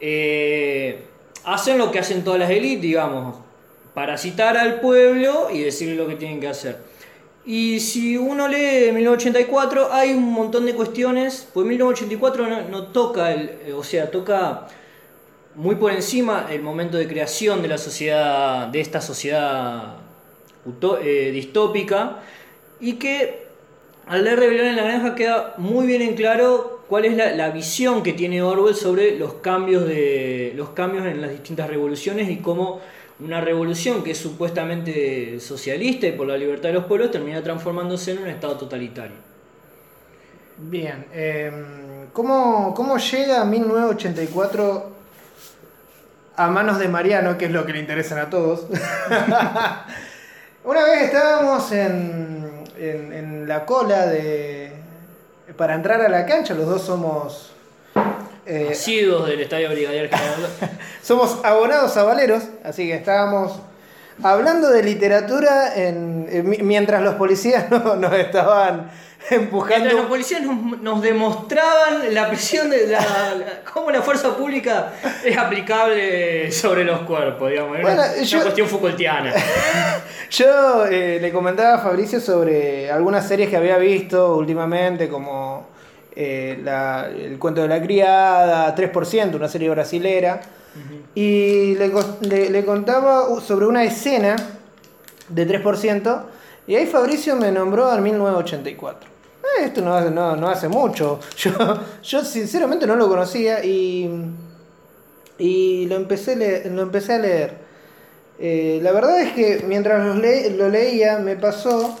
eh, 0.00 1.02
hacen 1.44 1.78
lo 1.78 1.90
que 1.90 1.98
hacen 1.98 2.24
todas 2.24 2.40
las 2.40 2.50
élites, 2.50 2.82
digamos, 2.82 3.36
parasitar 3.94 4.56
al 4.56 4.80
pueblo 4.80 5.48
y 5.50 5.60
decirle 5.60 5.96
lo 5.96 6.06
que 6.06 6.16
tienen 6.16 6.40
que 6.40 6.48
hacer. 6.48 6.85
Y 7.46 7.78
si 7.78 8.16
uno 8.16 8.48
lee 8.48 8.90
1984, 8.92 9.92
hay 9.92 10.12
un 10.12 10.32
montón 10.32 10.66
de 10.66 10.74
cuestiones, 10.74 11.48
pues 11.54 11.64
1984 11.64 12.68
no, 12.68 12.88
toca, 12.88 13.32
el, 13.32 13.50
eh, 13.64 13.72
o 13.72 13.84
sea, 13.84 14.10
toca 14.10 14.66
muy 15.54 15.76
por 15.76 15.92
encima 15.92 16.48
el 16.50 16.60
momento 16.60 16.96
de 16.96 17.06
creación 17.06 17.62
de 17.62 17.68
la 17.68 17.78
sociedad, 17.78 18.66
de 18.66 18.80
esta 18.80 19.00
sociedad 19.00 19.94
eh, 21.04 21.30
distópica, 21.32 22.16
y 22.80 22.94
que 22.94 23.46
al 24.06 24.24
leer 24.24 24.40
Rebelión 24.40 24.66
en 24.66 24.76
la 24.76 24.82
Granja 24.82 25.14
queda 25.14 25.54
muy 25.56 25.86
bien 25.86 26.02
en 26.02 26.16
claro 26.16 26.82
cuál 26.88 27.04
es 27.04 27.16
la, 27.16 27.30
la, 27.30 27.50
visión 27.50 28.02
que 28.02 28.12
tiene 28.12 28.42
Orwell 28.42 28.74
sobre 28.74 29.16
los 29.16 29.34
cambios, 29.34 29.86
de, 29.86 30.52
los 30.56 30.70
cambios 30.70 31.06
en 31.06 31.22
las 31.22 31.30
distintas 31.30 31.68
revoluciones 31.70 32.28
y 32.28 32.38
cómo 32.38 32.80
una 33.18 33.40
revolución 33.40 34.04
que 34.04 34.10
es 34.10 34.18
supuestamente 34.18 35.40
socialista 35.40 36.06
y 36.06 36.12
por 36.12 36.26
la 36.26 36.36
libertad 36.36 36.68
de 36.68 36.74
los 36.74 36.84
pueblos 36.84 37.10
termina 37.10 37.42
transformándose 37.42 38.12
en 38.12 38.18
un 38.18 38.28
estado 38.28 38.56
totalitario. 38.56 39.16
Bien, 40.58 41.06
eh, 41.12 41.50
¿cómo, 42.12 42.74
¿cómo 42.74 42.98
llega 42.98 43.44
1984 43.44 44.90
a 46.36 46.48
manos 46.48 46.78
de 46.78 46.88
Mariano, 46.88 47.38
que 47.38 47.46
es 47.46 47.50
lo 47.50 47.64
que 47.64 47.72
le 47.72 47.80
interesan 47.80 48.18
a 48.18 48.30
todos? 48.30 48.66
Una 50.64 50.84
vez 50.84 51.04
estábamos 51.04 51.72
en, 51.72 52.64
en, 52.78 53.12
en 53.12 53.48
la 53.48 53.64
cola 53.64 54.06
de, 54.06 54.72
para 55.56 55.74
entrar 55.74 56.00
a 56.00 56.08
la 56.08 56.26
cancha, 56.26 56.54
los 56.54 56.66
dos 56.66 56.82
somos 56.82 57.55
eh, 58.46 58.68
Asiduos 58.72 59.26
del 59.26 59.40
Estadio 59.40 59.70
Brigadier 59.70 60.08
General. 60.08 60.50
somos 61.02 61.38
abonados 61.44 61.96
a 61.96 62.04
Valeros, 62.04 62.44
así 62.64 62.86
que 62.86 62.94
estábamos 62.94 63.60
hablando 64.22 64.70
de 64.70 64.82
literatura 64.82 65.74
en, 65.74 66.26
en, 66.30 66.66
mientras 66.66 67.02
los 67.02 67.16
policías 67.16 67.70
no, 67.70 67.96
nos 67.96 68.12
estaban 68.14 68.90
empujando. 69.30 69.84
Mientras 69.84 69.94
los 69.94 70.06
policías 70.06 70.42
nos, 70.42 70.80
nos 70.80 71.02
demostraban 71.02 72.14
la 72.14 72.28
presión 72.28 72.70
de 72.70 72.86
la, 72.86 73.00
la, 73.00 73.46
cómo 73.72 73.90
la 73.90 74.02
fuerza 74.02 74.36
pública 74.36 74.92
es 75.24 75.36
aplicable 75.36 76.50
sobre 76.52 76.84
los 76.84 77.00
cuerpos, 77.00 77.50
digamos. 77.50 77.80
Bueno, 77.80 77.92
una, 77.92 78.22
yo, 78.22 78.38
una 78.38 78.44
cuestión 78.44 78.68
Foucaultiana. 78.68 79.32
yo 80.30 80.86
eh, 80.86 81.18
le 81.20 81.32
comentaba 81.32 81.74
a 81.74 81.78
Fabricio 81.78 82.20
sobre 82.20 82.90
algunas 82.90 83.26
series 83.26 83.48
que 83.48 83.56
había 83.56 83.76
visto 83.78 84.36
últimamente, 84.36 85.08
como 85.08 85.75
eh, 86.16 86.58
la, 86.64 87.08
el 87.08 87.38
cuento 87.38 87.60
de 87.60 87.68
la 87.68 87.82
criada, 87.82 88.74
3%, 88.74 89.34
una 89.34 89.48
serie 89.48 89.68
brasilera, 89.68 90.40
uh 90.40 90.78
-huh. 90.78 91.00
y 91.14 91.74
le, 91.74 91.92
le, 92.22 92.50
le, 92.50 92.64
contaba 92.64 93.38
sobre 93.40 93.66
una 93.66 93.84
escena 93.84 94.34
de 95.28 95.46
3%, 95.46 96.22
y 96.66 96.74
ahí 96.74 96.86
Fabricio 96.86 97.36
me 97.36 97.52
nombró 97.52 97.94
en 97.94 98.02
1984. 98.02 99.10
Eh, 99.42 99.64
esto 99.66 99.82
no 99.82 99.94
hace, 99.94 100.10
no, 100.10 100.36
no 100.36 100.48
hace 100.48 100.68
mucho, 100.68 101.20
yo, 101.36 101.50
yo 102.02 102.24
sinceramente 102.24 102.86
no 102.86 102.96
lo 102.96 103.08
conocía 103.08 103.62
y, 103.62 104.10
y 105.38 105.86
lo, 105.86 105.96
empecé 105.96 106.34
le, 106.34 106.70
lo 106.70 106.80
empecé 106.80 107.12
a 107.12 107.18
leer. 107.18 107.66
Eh, 108.38 108.80
la 108.82 108.92
verdad 108.92 109.20
es 109.20 109.32
que 109.32 109.64
mientras 109.66 110.02
lo, 110.04 110.14
le, 110.14 110.50
lo 110.50 110.68
leía 110.68 111.18
me 111.18 111.36
pasó 111.36 111.98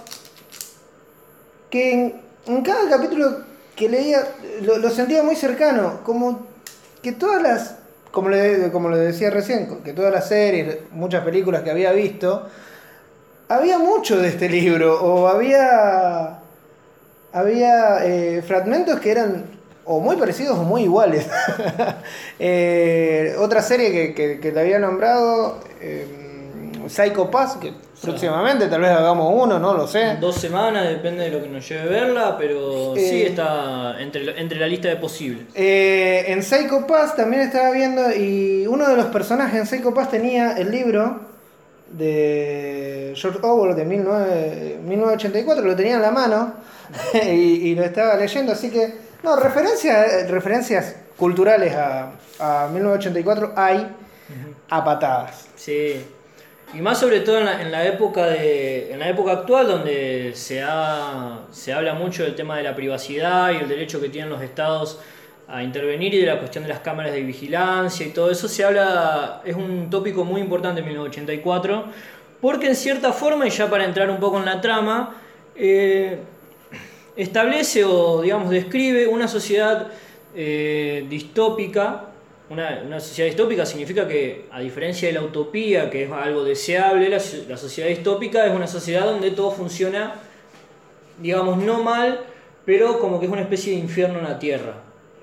que 1.70 1.92
en, 1.92 2.20
en 2.46 2.62
cada 2.62 2.88
capítulo 2.88 3.45
que 3.76 3.88
leía, 3.88 4.26
lo, 4.62 4.78
lo, 4.78 4.90
sentía 4.90 5.22
muy 5.22 5.36
cercano, 5.36 6.00
como 6.02 6.46
que 7.02 7.12
todas 7.12 7.42
las, 7.42 7.76
como 8.10 8.30
le, 8.30 8.72
como 8.72 8.88
le 8.88 8.96
decía 8.96 9.30
recién, 9.30 9.82
que 9.84 9.92
todas 9.92 10.12
las 10.12 10.28
series, 10.28 10.78
muchas 10.92 11.22
películas 11.22 11.62
que 11.62 11.70
había 11.70 11.92
visto, 11.92 12.48
había 13.48 13.78
mucho 13.78 14.18
de 14.18 14.28
este 14.28 14.48
libro, 14.48 15.00
o 15.04 15.28
había, 15.28 16.38
había 17.32 18.04
eh, 18.04 18.42
fragmentos 18.42 18.98
que 18.98 19.10
eran 19.10 19.44
o 19.84 20.00
muy 20.00 20.16
parecidos 20.16 20.58
o 20.58 20.64
muy 20.64 20.82
iguales. 20.82 21.26
eh, 22.40 23.36
otra 23.38 23.62
serie 23.62 23.92
que, 23.92 24.14
que, 24.14 24.40
que 24.40 24.52
le 24.52 24.60
había 24.60 24.78
nombrado, 24.78 25.60
eh, 25.80 26.25
Psycho 26.88 27.30
Pass, 27.30 27.56
que 27.56 27.72
próximamente, 28.02 28.68
tal 28.68 28.80
vez 28.80 28.90
hagamos 28.90 29.32
uno, 29.34 29.58
no 29.58 29.74
lo 29.74 29.86
sé. 29.86 30.16
Dos 30.20 30.36
semanas, 30.36 30.88
depende 30.88 31.24
de 31.24 31.30
lo 31.30 31.42
que 31.42 31.48
nos 31.48 31.68
lleve 31.68 31.88
verla, 31.88 32.36
pero 32.38 32.96
eh, 32.96 33.00
sí 33.00 33.22
está 33.22 34.00
entre, 34.00 34.40
entre 34.40 34.58
la 34.58 34.66
lista 34.66 34.88
de 34.88 34.96
posibles. 34.96 35.46
Eh, 35.54 36.24
en 36.28 36.42
Psycho 36.42 36.86
Pass 36.86 37.16
también 37.16 37.42
estaba 37.42 37.70
viendo, 37.70 38.12
y 38.12 38.66
uno 38.66 38.88
de 38.88 38.96
los 38.96 39.06
personajes 39.06 39.60
en 39.60 39.66
Psycho 39.66 39.94
Pass 39.94 40.10
tenía 40.10 40.52
el 40.52 40.70
libro 40.70 41.20
de 41.90 43.12
George 43.16 43.38
Orwell 43.42 43.76
de 43.76 43.84
19, 43.84 44.78
1984, 44.84 45.64
lo 45.64 45.76
tenía 45.76 45.96
en 45.96 46.02
la 46.02 46.10
mano 46.10 46.54
y, 47.14 47.70
y, 47.70 47.74
lo 47.74 47.84
estaba 47.84 48.16
leyendo, 48.16 48.52
así 48.52 48.70
que, 48.70 48.94
no, 49.22 49.36
referencias, 49.36 50.30
referencias 50.30 50.96
culturales 51.16 51.74
a, 51.74 52.10
a 52.38 52.68
1984 52.68 53.52
hay 53.56 53.86
a 54.68 54.84
patadas. 54.84 55.46
Sí. 55.54 56.04
Y 56.74 56.80
más 56.80 56.98
sobre 56.98 57.20
todo 57.20 57.38
en 57.38 57.44
la, 57.44 57.62
en 57.62 57.70
la, 57.70 57.86
época 57.86 58.26
de 58.26 58.92
en 58.92 58.98
la 58.98 59.08
época 59.08 59.32
actual 59.32 59.68
donde 59.68 60.32
se, 60.34 60.62
ha, 60.62 61.40
se 61.52 61.72
habla 61.72 61.94
mucho 61.94 62.24
del 62.24 62.34
tema 62.34 62.56
de 62.56 62.64
la 62.64 62.74
privacidad 62.74 63.52
y 63.52 63.56
el 63.56 63.68
derecho 63.68 64.00
que 64.00 64.08
tienen 64.08 64.30
los 64.30 64.42
estados 64.42 64.98
a 65.48 65.62
intervenir 65.62 66.12
y 66.14 66.20
de 66.20 66.26
la 66.26 66.38
cuestión 66.38 66.64
de 66.64 66.70
las 66.70 66.80
cámaras 66.80 67.12
de 67.12 67.22
vigilancia 67.22 68.04
y 68.04 68.10
todo 68.10 68.30
eso 68.30 68.48
se 68.48 68.64
habla 68.64 69.42
es 69.44 69.54
un 69.54 69.88
tópico 69.90 70.24
muy 70.24 70.40
importante 70.40 70.80
en 70.80 70.86
1984 70.86 71.84
porque 72.40 72.66
en 72.66 72.74
cierta 72.74 73.12
forma 73.12 73.46
y 73.46 73.50
ya 73.50 73.70
para 73.70 73.84
entrar 73.84 74.10
un 74.10 74.18
poco 74.18 74.38
en 74.38 74.46
la 74.46 74.60
trama 74.60 75.14
eh, 75.54 76.18
establece 77.16 77.84
o 77.84 78.22
digamos 78.22 78.50
describe 78.50 79.06
una 79.06 79.28
sociedad 79.28 79.86
eh, 80.34 81.06
distópica 81.08 82.06
una, 82.48 82.82
una, 82.84 83.00
sociedad 83.00 83.28
distópica 83.28 83.66
significa 83.66 84.06
que, 84.06 84.46
a 84.50 84.60
diferencia 84.60 85.08
de 85.08 85.14
la 85.14 85.22
utopía, 85.22 85.90
que 85.90 86.04
es 86.04 86.12
algo 86.12 86.44
deseable, 86.44 87.08
la, 87.08 87.20
la, 87.48 87.56
sociedad 87.56 87.88
distópica 87.88 88.46
es 88.46 88.54
una 88.54 88.66
sociedad 88.66 89.04
donde 89.04 89.32
todo 89.32 89.50
funciona, 89.50 90.14
digamos, 91.20 91.58
no 91.58 91.82
mal, 91.82 92.20
pero 92.64 92.98
como 92.98 93.18
que 93.18 93.26
es 93.26 93.32
una 93.32 93.42
especie 93.42 93.72
de 93.72 93.78
infierno 93.78 94.18
en 94.18 94.24
la 94.24 94.38
Tierra. 94.38 94.74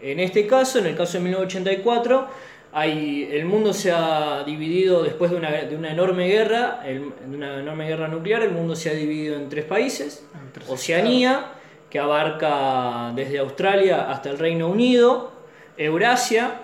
En 0.01 0.19
este 0.19 0.45
caso, 0.47 0.79
en 0.79 0.87
el 0.87 0.97
caso 0.97 1.13
de 1.13 1.23
1984, 1.23 2.27
hay, 2.73 3.29
el 3.31 3.45
mundo 3.45 3.71
se 3.71 3.91
ha 3.91 4.43
dividido 4.43 5.03
después 5.03 5.29
de 5.31 5.37
una, 5.37 5.51
de 5.51 5.75
una 5.75 5.91
enorme 5.91 6.27
guerra, 6.27 6.81
el, 6.83 7.13
de 7.25 7.37
una 7.37 7.59
enorme 7.59 7.87
guerra 7.87 8.07
nuclear, 8.07 8.41
el 8.41 8.51
mundo 8.51 8.75
se 8.75 8.89
ha 8.89 8.93
dividido 8.93 9.35
en 9.35 9.47
tres 9.47 9.63
países, 9.63 10.25
Oceanía, 10.67 11.51
que 11.89 11.99
abarca 11.99 13.11
desde 13.15 13.37
Australia 13.39 14.09
hasta 14.09 14.31
el 14.31 14.39
Reino 14.39 14.67
Unido, 14.67 15.31
Eurasia, 15.77 16.55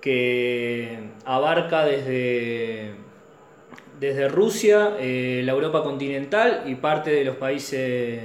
que 0.00 0.98
abarca 1.24 1.84
desde, 1.84 2.92
desde 4.00 4.28
Rusia, 4.28 4.96
eh, 4.98 5.42
la 5.44 5.52
Europa 5.52 5.82
continental 5.82 6.64
y 6.66 6.74
parte 6.76 7.10
de 7.10 7.24
los 7.24 7.36
países 7.36 8.20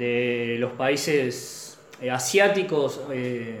de 0.00 0.56
los 0.58 0.72
países 0.72 1.78
eh, 2.00 2.10
asiáticos, 2.10 3.02
eh, 3.12 3.58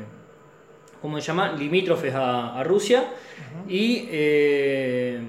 ¿cómo 1.02 1.20
se 1.20 1.26
llama? 1.26 1.52
Limítrofes 1.52 2.14
a, 2.14 2.58
a 2.58 2.64
Rusia 2.64 3.00
uh 3.02 3.68
-huh. 3.68 3.70
y 3.70 4.08
eh, 4.10 5.20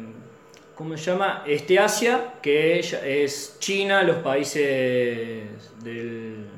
¿cómo 0.76 0.96
se 0.98 1.12
llama? 1.12 1.44
Este 1.46 1.78
Asia, 1.80 2.36
que 2.42 2.80
es 2.80 3.58
China, 3.60 4.04
los 4.04 4.18
países 4.18 5.74
del 5.84 6.51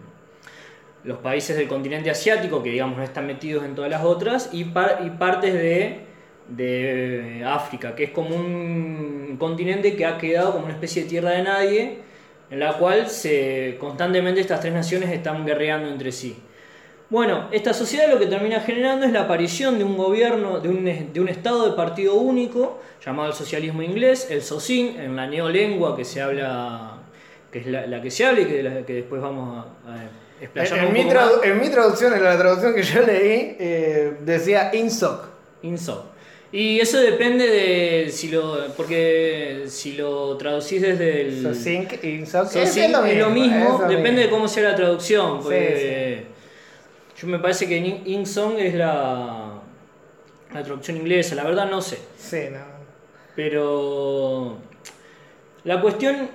los 1.03 1.17
países 1.19 1.57
del 1.57 1.67
continente 1.67 2.09
asiático, 2.09 2.63
que 2.63 2.69
digamos 2.71 2.97
no 2.97 3.03
están 3.03 3.27
metidos 3.27 3.65
en 3.65 3.75
todas 3.75 3.91
las 3.91 4.03
otras, 4.03 4.49
y, 4.53 4.65
par 4.65 5.01
y 5.05 5.09
partes 5.11 5.53
de, 5.53 5.99
de, 6.47 7.43
África, 7.45 7.95
que 7.95 8.05
es 8.05 8.09
como 8.11 8.35
un 8.35 9.35
continente 9.39 9.95
que 9.95 10.05
ha 10.05 10.17
quedado 10.17 10.53
como 10.53 10.65
una 10.65 10.73
especie 10.73 11.03
de 11.03 11.09
tierra 11.09 11.31
de 11.31 11.43
nadie, 11.43 11.97
en 12.49 12.59
la 12.59 12.77
cual 12.77 13.09
se, 13.09 13.77
constantemente 13.79 14.39
estas 14.41 14.61
tres 14.61 14.73
naciones 14.73 15.09
están 15.09 15.45
guerreando 15.45 15.89
entre 15.89 16.11
sí. 16.11 16.37
Bueno, 17.09 17.49
esta 17.51 17.73
sociedad 17.73 18.09
lo 18.09 18.17
que 18.17 18.25
termina 18.25 18.59
generando 18.61 19.05
es 19.05 19.11
la 19.11 19.21
aparición 19.21 19.77
de 19.77 19.83
un 19.83 19.97
gobierno, 19.97 20.59
de 20.59 20.69
un, 20.69 20.83
de 20.85 21.21
un 21.21 21.29
estado 21.29 21.69
de 21.69 21.75
partido 21.75 22.15
único, 22.15 22.81
llamado 23.05 23.29
el 23.29 23.35
socialismo 23.35 23.83
inglés, 23.83 24.29
el 24.31 24.41
SOSIN, 24.41 24.99
en 24.99 25.15
la 25.15 25.27
neolengua 25.27 25.95
que 25.95 26.05
se 26.05 26.21
habla 26.21 27.03
que 27.51 27.59
es 27.59 27.67
la, 27.67 28.01
que 28.01 28.09
se 28.09 28.25
habla 28.25 28.41
y 28.41 28.45
que, 28.45 28.93
después 28.93 29.21
vamos 29.21 29.63
a 29.85 30.03
En, 30.53 30.93
mi 30.93 31.01
en 31.65 31.71
traducción, 31.71 32.13
en 32.13 32.23
la 32.23 32.37
traducción 32.37 32.73
que 32.75 32.83
yo 32.83 33.01
leí, 33.01 33.55
eh, 33.59 34.13
decía 34.21 34.71
INSOC. 34.73 35.25
Inso. 35.63 36.09
Y 36.51 36.79
eso 36.79 36.99
depende 36.99 37.47
de 37.47 38.11
si 38.11 38.27
lo. 38.29 38.67
Porque 38.77 39.63
si 39.67 39.93
lo 39.93 40.37
traducís 40.37 40.81
desde 40.81 41.21
el. 41.21 41.41
Sosinc, 41.41 42.03
INSOC. 42.03 42.47
So, 42.47 42.59
es, 42.61 42.75
lo 42.91 43.05
es 43.05 43.17
lo 43.17 43.29
mismo, 43.29 43.79
es 43.83 43.87
depende 43.89 44.21
de 44.21 44.27
mismo. 44.27 44.29
cómo 44.37 44.47
sea 44.47 44.69
la 44.69 44.75
traducción. 44.75 45.41
porque 45.41 46.25
Yo 47.19 47.27
me 47.27 47.39
parece 47.39 47.67
que 47.67 47.77
In- 47.77 48.03
Insong 48.05 48.59
es 48.59 48.75
la, 48.75 49.61
la 50.53 50.63
traducción 50.63 50.97
inglesa, 50.97 51.33
la 51.35 51.43
verdad 51.43 51.69
no 51.69 51.81
sé. 51.81 51.97
Sí, 52.17 52.41
no. 52.51 52.59
Pero 53.35 54.57
la 55.63 55.81
cuestión 55.81 56.29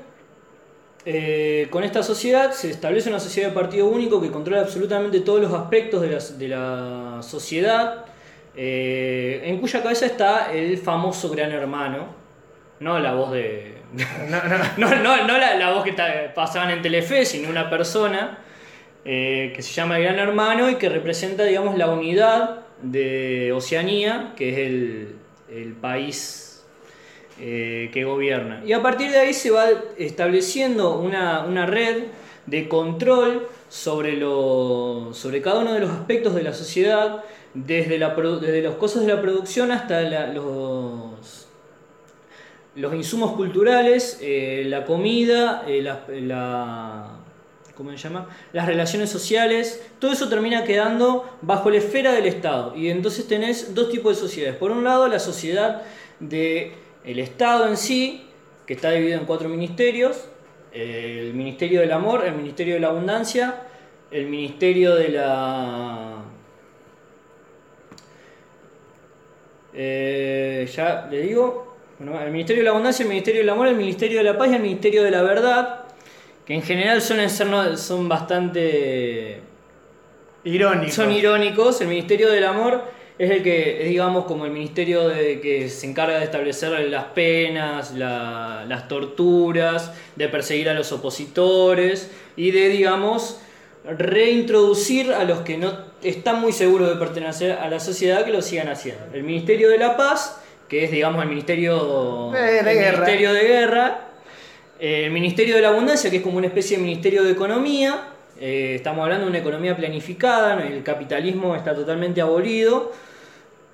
eh, 1.11 1.69
con 1.71 1.85
esta 1.85 2.03
sociedad 2.03 2.53
se 2.53 2.69
establece 2.69 3.09
una 3.09 3.19
sociedad 3.19 3.49
de 3.49 3.55
partido 3.55 3.87
único 3.87 4.21
que 4.21 4.31
controla 4.31 4.61
absolutamente 4.61 5.21
todos 5.21 5.41
los 5.41 5.55
aspectos 5.55 6.03
de 6.03 6.09
la, 6.11 6.19
de 6.19 6.49
la 6.49 7.23
sociedad, 7.23 8.05
eh, 8.55 9.41
en 9.43 9.59
cuya 9.59 9.83
cabeza 9.83 10.05
está 10.05 10.53
el 10.53 10.77
famoso 10.77 11.31
gran 11.31 11.51
hermano, 11.51 12.09
no 12.81 12.99
la 12.99 13.15
voz 13.15 13.33
de... 13.33 13.79
No, 13.95 14.05
no. 14.45 14.59
No, 14.77 15.03
no, 15.03 15.27
no 15.27 15.39
la, 15.39 15.55
la 15.55 15.73
voz 15.73 15.83
que 15.83 15.95
pasaban 16.35 16.73
en 16.73 16.83
Telefe, 16.83 17.25
sino 17.25 17.49
una 17.49 17.71
persona 17.71 18.41
eh, 19.07 19.55
que 19.57 19.63
se 19.63 19.73
llama 19.73 19.97
el 19.97 20.03
Gran 20.03 20.19
Hermano 20.19 20.69
y 20.69 20.75
que 20.75 20.91
representa, 20.91 21.45
digamos, 21.45 21.79
la 21.79 21.89
unidad 21.89 22.67
de 22.83 23.51
Oceanía, 23.55 24.35
que 24.37 24.51
es 24.51 24.59
el, 24.59 25.17
el 25.51 25.73
país 25.73 26.48
eh, 27.41 27.91
que 27.93 28.05
gobierna. 28.05 28.63
Y 28.67 28.73
a 28.73 28.83
partir 28.83 29.11
de 29.11 29.19
ahí 29.19 29.33
se 29.33 29.51
va 29.51 29.67
estableciendo 29.97 30.99
una, 30.99 31.45
una 31.45 31.67
red 31.67 32.05
de 32.47 32.69
control 32.69 33.47
sobre, 33.69 34.17
lo, 34.17 35.11
sobre 35.13 35.43
cada 35.43 35.61
uno 35.61 35.75
de 35.75 35.81
los 35.81 35.91
aspectos 35.91 36.35
de 36.35 36.43
la 36.43 36.53
sociedad, 36.53 37.25
desde, 37.55 37.99
la, 37.99 38.15
desde 38.15 38.63
las 38.63 38.75
cosas 38.75 39.05
de 39.05 39.15
la 39.15 39.21
producción 39.21 39.71
hasta 39.73 40.03
los, 40.33 41.49
los 42.75 42.95
insumos 42.95 43.33
culturales, 43.33 44.19
eh, 44.23 44.65
la 44.67 44.85
comida, 44.85 45.65
eh, 45.67 45.83
la, 45.83 47.19
¿cómo 47.75 47.91
se 47.91 47.97
llama? 47.97 48.29
las 48.53 48.67
relaciones 48.67 49.11
sociales, 49.11 49.83
todo 49.99 50.13
eso 50.13 50.29
termina 50.29 50.65
quedando 50.65 51.39
bajo 51.43 51.71
la 51.71 51.79
esfera 51.79 52.13
del 52.13 52.27
Estado. 52.27 52.75
Y 52.77 52.89
entonces 52.89 53.27
tenés 53.27 53.75
dos 53.75 53.91
tipos 53.91 54.17
de 54.17 54.21
sociedades. 54.21 54.57
Por 54.57 54.71
un 54.71 54.85
lado, 54.85 55.09
la 55.09 55.19
sociedad 55.19 55.83
del 56.21 56.73
el 57.09 57.21
Estado 57.21 57.67
en 57.67 57.79
sí, 57.79 58.23
que 58.67 58.75
está 58.75 58.91
dividido 58.91 59.19
en 59.19 59.25
cuatro 59.25 59.49
ministerios, 59.49 60.29
el 60.73 61.33
Ministerio 61.33 61.81
del 61.81 61.93
Amor, 61.93 62.27
el 62.27 62.35
Ministerio 62.35 62.75
de 62.75 62.81
la 62.81 62.89
Abundancia, 62.89 63.63
el 64.11 64.27
Ministerio 64.27 64.95
de 64.95 65.09
la... 65.09 66.23
Eh, 69.73 70.71
ya 70.71 71.09
le 71.11 71.23
digo, 71.23 71.79
bueno, 71.99 72.21
el 72.21 72.31
Ministerio 72.31 72.61
de 72.61 72.65
la 72.65 72.71
Abundancia, 72.73 73.05
el 73.05 73.09
Ministerio 73.09 73.41
del 73.41 73.49
Amor, 73.49 73.69
el 73.69 73.77
Ministerio 73.77 74.19
de 74.19 74.25
la 74.25 74.37
Paz 74.37 74.51
y 74.51 74.57
el 74.57 74.63
Ministerio 74.63 75.03
de 75.03 75.11
la 75.11 75.23
Verdad, 75.23 75.85
que 76.45 76.55
en 76.55 76.63
general 76.63 77.01
suelen 77.01 77.31
ser, 77.31 77.79
son 77.79 78.07
bastante 78.07 79.41
Irónico. 80.45 80.93
son 80.93 81.11
irónicos. 81.11 81.81
El 81.81 81.89
Ministerio 81.89 82.31
del 82.31 82.45
Amor 82.45 82.98
es 83.19 83.31
el 83.31 83.43
que 83.43 83.83
es, 83.83 83.89
digamos, 83.89 84.25
como 84.27 84.45
el 84.45 84.53
ministerio 84.53 85.09
de, 85.09 85.41
que 85.41 85.69
se 85.69 85.87
encarga 85.87 86.19
de 86.19 86.25
establecer 86.25 86.71
las 86.89 87.05
penas, 87.07 87.93
la- 87.95 88.65
las 88.69 88.87
torturas, 88.89 89.93
de 90.17 90.29
perseguir 90.29 90.69
a 90.69 90.75
los 90.75 90.93
opositores 90.93 92.11
y 92.37 92.51
de, 92.53 92.69
digamos, 92.69 93.41
reintroducir 93.85 95.13
a 95.13 95.25
los 95.25 95.41
que 95.41 95.59
no 95.59 95.73
están 96.03 96.41
muy 96.41 96.53
seguros 96.53 96.89
de 96.89 96.97
pertenecer 96.97 97.53
a 97.53 97.69
la 97.69 97.81
sociedad 97.81 98.25
que 98.25 98.31
lo 98.33 98.43
sigan 98.43 98.69
haciendo. 98.69 99.03
El 99.13 99.23
Ministerio 99.25 99.69
de 99.71 99.79
la 99.79 99.97
Paz, 99.97 100.41
que 100.69 100.85
es, 100.85 100.91
digamos, 100.91 101.23
el 101.23 101.29
Ministerio 101.29 102.31
De- 102.33 102.41
de 102.41 102.59
el 102.59 102.65
guerra. 102.79 102.91
Ministerio 102.99 103.33
de 103.33 103.43
Guerra, 103.43 104.01
eh, 104.81 105.05
el 105.07 105.11
Ministerio 105.11 105.57
de 105.57 105.63
la 105.63 105.69
Abundancia, 105.69 106.11
que 106.11 106.19
es 106.19 106.23
como 106.23 106.39
una 106.39 106.47
especie 106.47 106.77
de 106.77 106.83
Ministerio 106.83 107.23
de 107.25 107.33
Economía. 107.33 108.05
eh, 108.41 108.75
estamos 108.77 109.03
hablando 109.03 109.25
de 109.25 109.31
una 109.31 109.41
economía 109.41 109.77
planificada, 109.77 110.63
el 110.65 110.85
capitalismo 110.85 111.57
está 111.57 111.75
totalmente 111.75 112.21
abolido. 112.21 112.93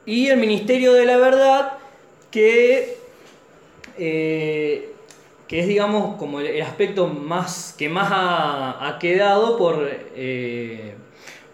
Y 0.07 0.29
el 0.29 0.37
Ministerio 0.39 0.93
de 0.93 1.07
la 1.07 1.17
Verdad, 1.17 1.73
que, 2.31 2.99
eh, 3.99 4.93
que 5.49 5.61
es, 5.61 5.67
digamos, 5.69 6.17
como 6.17 6.41
el, 6.41 6.61
aspecto 6.63 7.07
más 7.07 7.75
que 7.79 7.89
más 7.89 8.09
ha, 8.13 8.87
ha 8.89 8.99
quedado 8.99 9.57
por 9.57 9.89
eh, 10.15 10.95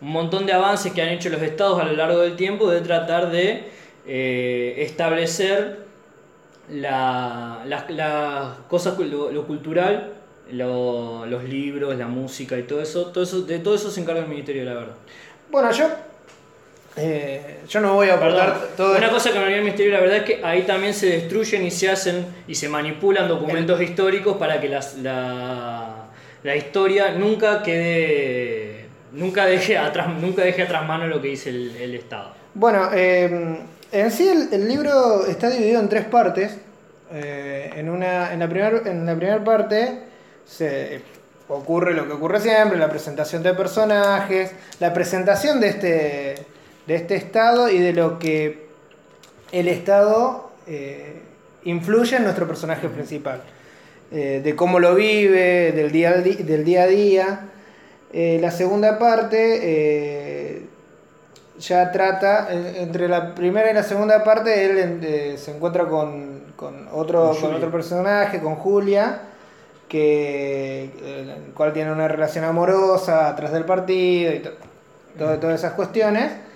un 0.01 0.11
montón 0.11 0.47
de 0.47 0.53
avances 0.53 0.93
que 0.93 1.03
han 1.03 1.11
hecho 1.11 1.29
los 1.29 1.43
estados 1.43 1.81
a 1.81 1.85
lo 1.85 1.93
largo 1.93 2.19
del 2.21 2.37
tiempo 2.37 2.71
de 2.71 2.81
tratar 2.81 3.31
de 3.31 3.65
eh, 4.07 4.75
establecer 4.79 5.87
la- 6.71 7.63
cosas, 8.69 8.95
cu- 8.95 9.05
lo, 9.05 9.47
cultural, 9.47 10.15
lo- 10.51 11.27
los 11.27 11.45
libros, 11.45 11.97
la 11.97 12.07
música 12.07 12.59
y 12.59 12.63
todo 12.65 12.81
eso, 12.81 13.07
todo 13.07 13.23
eso, 13.25 13.43
de 13.43 13.59
todo 13.59 13.75
eso 13.75 13.91
se 13.91 14.01
encarga 14.01 14.23
el 14.23 14.29
Ministerio 14.29 14.63
de 14.65 14.69
la 14.71 14.75
Verdad. 14.75 14.95
Bueno, 15.51 15.71
yo. 15.73 15.87
Eh, 16.97 17.61
yo 17.69 17.81
no 17.81 17.95
voy 17.95 18.09
a 18.09 18.15
aportar 18.15 18.53
Perdón, 18.53 18.69
todo 18.77 18.97
Una 18.97 19.11
cosa 19.11 19.31
que 19.31 19.37
me 19.39 19.45
olvidé 19.45 19.57
del 19.57 19.65
Ministerio 19.65 19.93
de 19.93 19.97
la 19.99 20.03
Verdad 20.03 20.19
es 20.19 20.25
que 20.25 20.45
ahí 20.45 20.63
también 20.63 20.93
se 20.93 21.07
destruyen 21.07 21.65
y 21.65 21.71
se 21.71 21.89
hacen 21.91 22.27
y 22.49 22.55
se 22.55 22.69
manipulan 22.69 23.29
documentos 23.29 23.81
históricos 23.81 24.37
para 24.37 24.61
que 24.61 24.69
las- 24.69 24.97
la, 24.99 26.07
la 26.43 26.57
historia 26.57 27.13
nunca 27.13 27.63
quede, 27.63 28.87
nunca 29.13 29.47
deje 29.47 29.79
atrás, 29.79 30.09
nunca 30.09 30.43
deje 30.43 30.63
atrás 30.63 30.87
mano 30.87 31.07
lo 31.07 31.21
que 31.23 31.29
dice 31.29 31.51
el, 31.51 31.77
el 31.77 31.95
Estado. 31.95 32.33
Bueno, 32.55 32.91
eh, 32.93 33.59
en 33.93 34.11
sí 34.11 34.29
el, 34.29 34.49
el 34.53 34.67
libro 34.69 35.27
está 35.27 35.49
dividido 35.49 35.81
en 35.81 35.89
tres 35.89 36.05
partes. 36.07 36.57
Eh, 37.13 37.73
en, 37.77 37.89
una, 37.89 38.33
en, 38.33 38.39
la 38.39 38.49
primer, 38.49 38.83
primera 38.83 39.43
parte 39.43 39.99
se 40.47 41.01
ocurre 41.49 41.93
lo 41.93 42.07
que 42.07 42.13
ocurre 42.13 42.39
siempre, 42.41 42.79
la 42.79 42.89
presentación 42.89 43.43
de 43.43 43.53
personajes, 43.55 44.53
la 44.79 44.93
presentación 44.93 45.61
de 45.61 45.69
este, 45.69 46.35
de 46.91 46.97
este 46.97 47.15
estado 47.15 47.71
y 47.71 47.79
de 47.79 47.93
lo 47.93 48.19
que 48.19 48.67
el 49.53 49.69
estado 49.69 50.51
eh, 50.67 51.21
influye 51.63 52.17
en 52.17 52.25
nuestro 52.25 52.49
personaje 52.49 52.89
principal. 52.89 53.43
Eh, 54.11 54.41
de 54.43 54.57
cómo 54.57 54.81
lo 54.81 54.97
vive, 54.97 55.71
del 55.71 55.93
día, 55.93 56.15
del 56.15 56.65
día 56.65 56.83
a 56.83 56.87
día. 56.89 57.41
Eh, 58.13 58.39
la 58.41 58.51
segunda 58.51 58.99
parte 58.99 60.65
ya 61.61 61.93
trata, 61.93 62.49
entre 62.51 63.07
la 63.07 63.37
primera 63.37 63.71
y 63.71 63.75
la 63.75 63.85
segunda 63.85 64.25
parte, 64.25 64.65
él 64.65 65.39
se 65.39 65.53
encuentra 65.55 65.85
con, 65.87 66.41
con 66.57 66.89
otro, 66.91 67.37
Con 67.41 67.55
otro 67.55 67.71
personaje, 67.71 68.41
con 68.41 68.57
Julia, 68.57 69.21
que, 69.89 70.91
el 71.05 71.53
cual 71.55 71.73
tiene 71.73 71.93
una 71.93 72.09
relación 72.09 72.45
amorosa 72.45 73.29
atrás 73.29 73.53
del 73.53 73.65
partido 73.65 74.33
y 74.35 74.41
to- 74.41 74.55
todas 75.39 75.61
esas 75.61 75.75
cuestiones. 75.75 76.50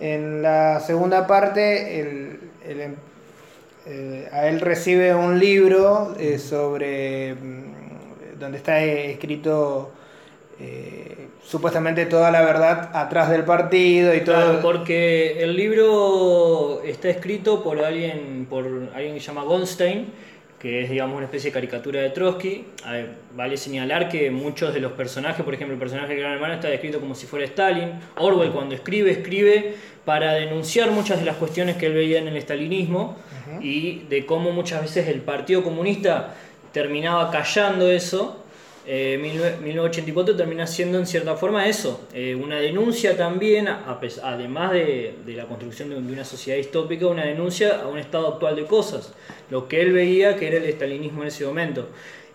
En 0.00 0.42
la 0.42 0.80
segunda 0.80 1.26
parte, 1.26 2.00
el- 2.00 2.38
el 2.66 2.80
em- 2.80 2.94
eh, 3.86 4.28
a 4.32 4.46
él 4.48 4.60
recibe 4.60 5.14
un 5.14 5.38
libro 5.38 6.14
eh, 6.18 6.38
sobre 6.38 7.34
mm, 7.34 8.38
donde 8.38 8.58
está 8.58 8.80
escrito 8.82 9.92
eh, 10.60 11.26
supuestamente 11.42 12.06
toda 12.06 12.30
la 12.30 12.42
verdad 12.42 12.90
atrás 12.94 13.28
del 13.30 13.44
partido 13.44 14.14
y 14.14 14.20
todo. 14.20 14.60
Porque 14.62 15.42
el 15.42 15.56
libro 15.56 16.80
está 16.84 17.08
escrito 17.08 17.62
por 17.64 17.80
alguien, 17.84 18.46
por 18.48 18.64
alguien 18.94 19.14
que 19.14 19.20
se 19.20 19.26
llama 19.26 19.42
Goldstein, 19.42 20.12
que 20.62 20.82
es 20.84 20.90
digamos 20.90 21.16
una 21.16 21.24
especie 21.24 21.50
de 21.50 21.54
caricatura 21.54 22.00
de 22.00 22.10
Trotsky. 22.10 22.64
A 22.84 22.92
ver, 22.92 23.10
vale 23.34 23.56
señalar 23.56 24.08
que 24.08 24.30
muchos 24.30 24.72
de 24.72 24.78
los 24.78 24.92
personajes, 24.92 25.44
por 25.44 25.54
ejemplo 25.54 25.74
el 25.74 25.80
personaje 25.80 26.10
del 26.10 26.20
Gran 26.20 26.34
Hermano 26.34 26.54
está 26.54 26.68
descrito 26.68 27.00
como 27.00 27.16
si 27.16 27.26
fuera 27.26 27.44
Stalin. 27.46 27.90
Orwell 28.16 28.52
cuando 28.52 28.76
escribe, 28.76 29.10
escribe 29.10 29.74
para 30.04 30.34
denunciar 30.34 30.92
muchas 30.92 31.18
de 31.18 31.24
las 31.24 31.34
cuestiones 31.34 31.76
que 31.76 31.86
él 31.86 31.94
veía 31.94 32.20
en 32.20 32.28
el 32.28 32.40
stalinismo 32.40 33.16
y 33.60 34.04
de 34.08 34.24
cómo 34.24 34.52
muchas 34.52 34.82
veces 34.82 35.08
el 35.08 35.20
Partido 35.20 35.64
Comunista 35.64 36.34
terminaba 36.72 37.32
callando 37.32 37.90
eso. 37.90 38.41
Eh, 38.84 39.16
19- 39.22 39.60
1984 39.60 40.36
termina 40.36 40.66
siendo 40.66 40.98
en 40.98 41.06
cierta 41.06 41.36
forma 41.36 41.68
eso, 41.68 42.00
eh, 42.12 42.34
una 42.34 42.56
denuncia 42.56 43.16
también, 43.16 43.68
a 43.68 44.00
además 44.24 44.72
de, 44.72 45.14
de 45.24 45.32
la 45.34 45.46
construcción 45.46 45.90
de, 45.90 46.00
de 46.00 46.12
una 46.12 46.24
sociedad 46.24 46.58
distópica, 46.58 47.06
una 47.06 47.24
denuncia 47.24 47.80
a 47.80 47.86
un 47.86 47.98
estado 47.98 48.26
actual 48.26 48.56
de 48.56 48.64
cosas, 48.64 49.12
lo 49.50 49.68
que 49.68 49.80
él 49.82 49.92
veía 49.92 50.36
que 50.36 50.48
era 50.48 50.56
el 50.56 50.64
estalinismo 50.64 51.22
en 51.22 51.28
ese 51.28 51.46
momento. 51.46 51.88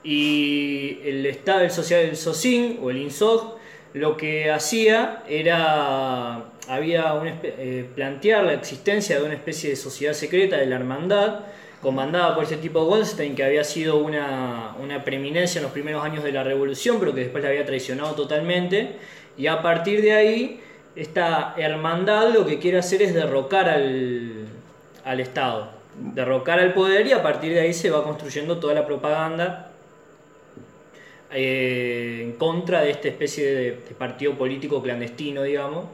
Y 0.04 1.00
el 1.04 1.26
estado, 1.26 1.62
el 1.62 1.72
social, 1.72 2.06
el 2.06 2.16
SOSIN 2.16 2.80
o 2.82 2.92
el 2.92 2.98
INSOG, 2.98 3.58
lo 3.94 4.16
que 4.16 4.50
hacía 4.52 5.24
era, 5.28 6.52
había 6.68 7.14
una 7.14 7.40
eh, 7.44 7.90
plantear 7.96 8.46
la 8.46 8.54
existencia 8.54 9.20
de 9.20 9.26
una 9.26 9.34
especie 9.34 9.70
de 9.72 9.76
sociedad 9.76 10.14
secreta 10.14 10.58
de 10.58 10.66
la 10.68 10.76
hermandad, 10.76 11.40
comandada 11.82 12.36
por 12.36 12.44
ese 12.44 12.58
tipo 12.58 12.84
Goldstein, 12.86 13.36
que 13.36 13.44
había 13.44 13.64
sido 13.64 13.98
una, 13.98 14.76
una 14.82 15.04
preeminencia 15.04 15.60
en 15.60 15.64
los 15.64 15.72
primeros 15.72 16.04
años 16.04 16.24
de 16.24 16.32
la 16.32 16.44
revolución, 16.44 16.98
pero 17.00 17.14
que 17.14 17.22
después 17.22 17.44
la 17.44 17.50
había 17.50 17.66
traicionado 17.66 18.14
totalmente. 18.14 18.96
Y 19.38 19.48
a 19.48 19.62
partir 19.62 20.02
de 20.02 20.14
ahí, 20.14 20.62
esta 20.96 21.54
hermandad 21.58 22.34
lo 22.34 22.46
que 22.46 22.58
quiere 22.58 22.80
hacer 22.80 23.02
es 23.04 23.14
derrocar 23.14 23.70
al, 23.70 24.48
al 25.06 25.20
Estado, 25.20 25.70
derrocar 25.96 26.60
al 26.60 26.74
poder 26.74 27.06
y 27.08 27.12
a 27.12 27.22
partir 27.22 27.54
de 27.54 27.60
ahí 27.60 27.74
se 27.74 27.92
va 27.92 28.04
construyendo 28.04 28.58
toda 28.58 28.74
la 28.74 28.86
propaganda 28.86 29.72
eh, 31.32 32.22
en 32.24 32.32
contra 32.34 32.82
de 32.82 32.90
esta 32.90 33.08
especie 33.10 33.46
de, 33.46 33.72
de 33.72 33.96
partido 33.98 34.34
político 34.34 34.82
clandestino, 34.82 35.44
digamos, 35.44 35.86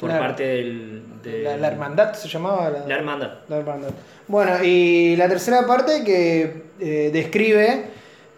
por 0.00 0.08
Claro. 0.08 0.24
parte 0.24 0.42
del... 0.44 1.02
de- 1.22 1.42
La, 1.42 1.56
la 1.58 1.68
hermandad 1.68 2.14
se 2.14 2.26
llamaba. 2.28 2.70
la 2.70 2.94
hermandad. 2.96 3.30
La 3.48 3.58
hermandad. 3.58 3.90
Bueno, 4.26 4.64
y 4.64 5.14
la 5.16 5.28
tercera 5.28 5.66
parte 5.66 6.02
que 6.04 6.62
eh, 6.80 7.10
describe 7.12 7.84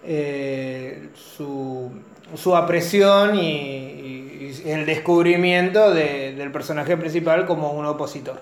eh, 0.04 1.08
su, 1.14 1.90
su 2.34 2.56
apreciación 2.56 3.36
y, 3.36 3.40
y- 3.40 4.62
y 4.64 4.70
el 4.70 4.84
descubrimiento 4.86 5.92
de- 5.94 6.34
del 6.34 6.50
personaje 6.50 6.96
principal 6.96 7.46
como 7.46 7.70
un 7.72 7.86
opositor. 7.86 8.40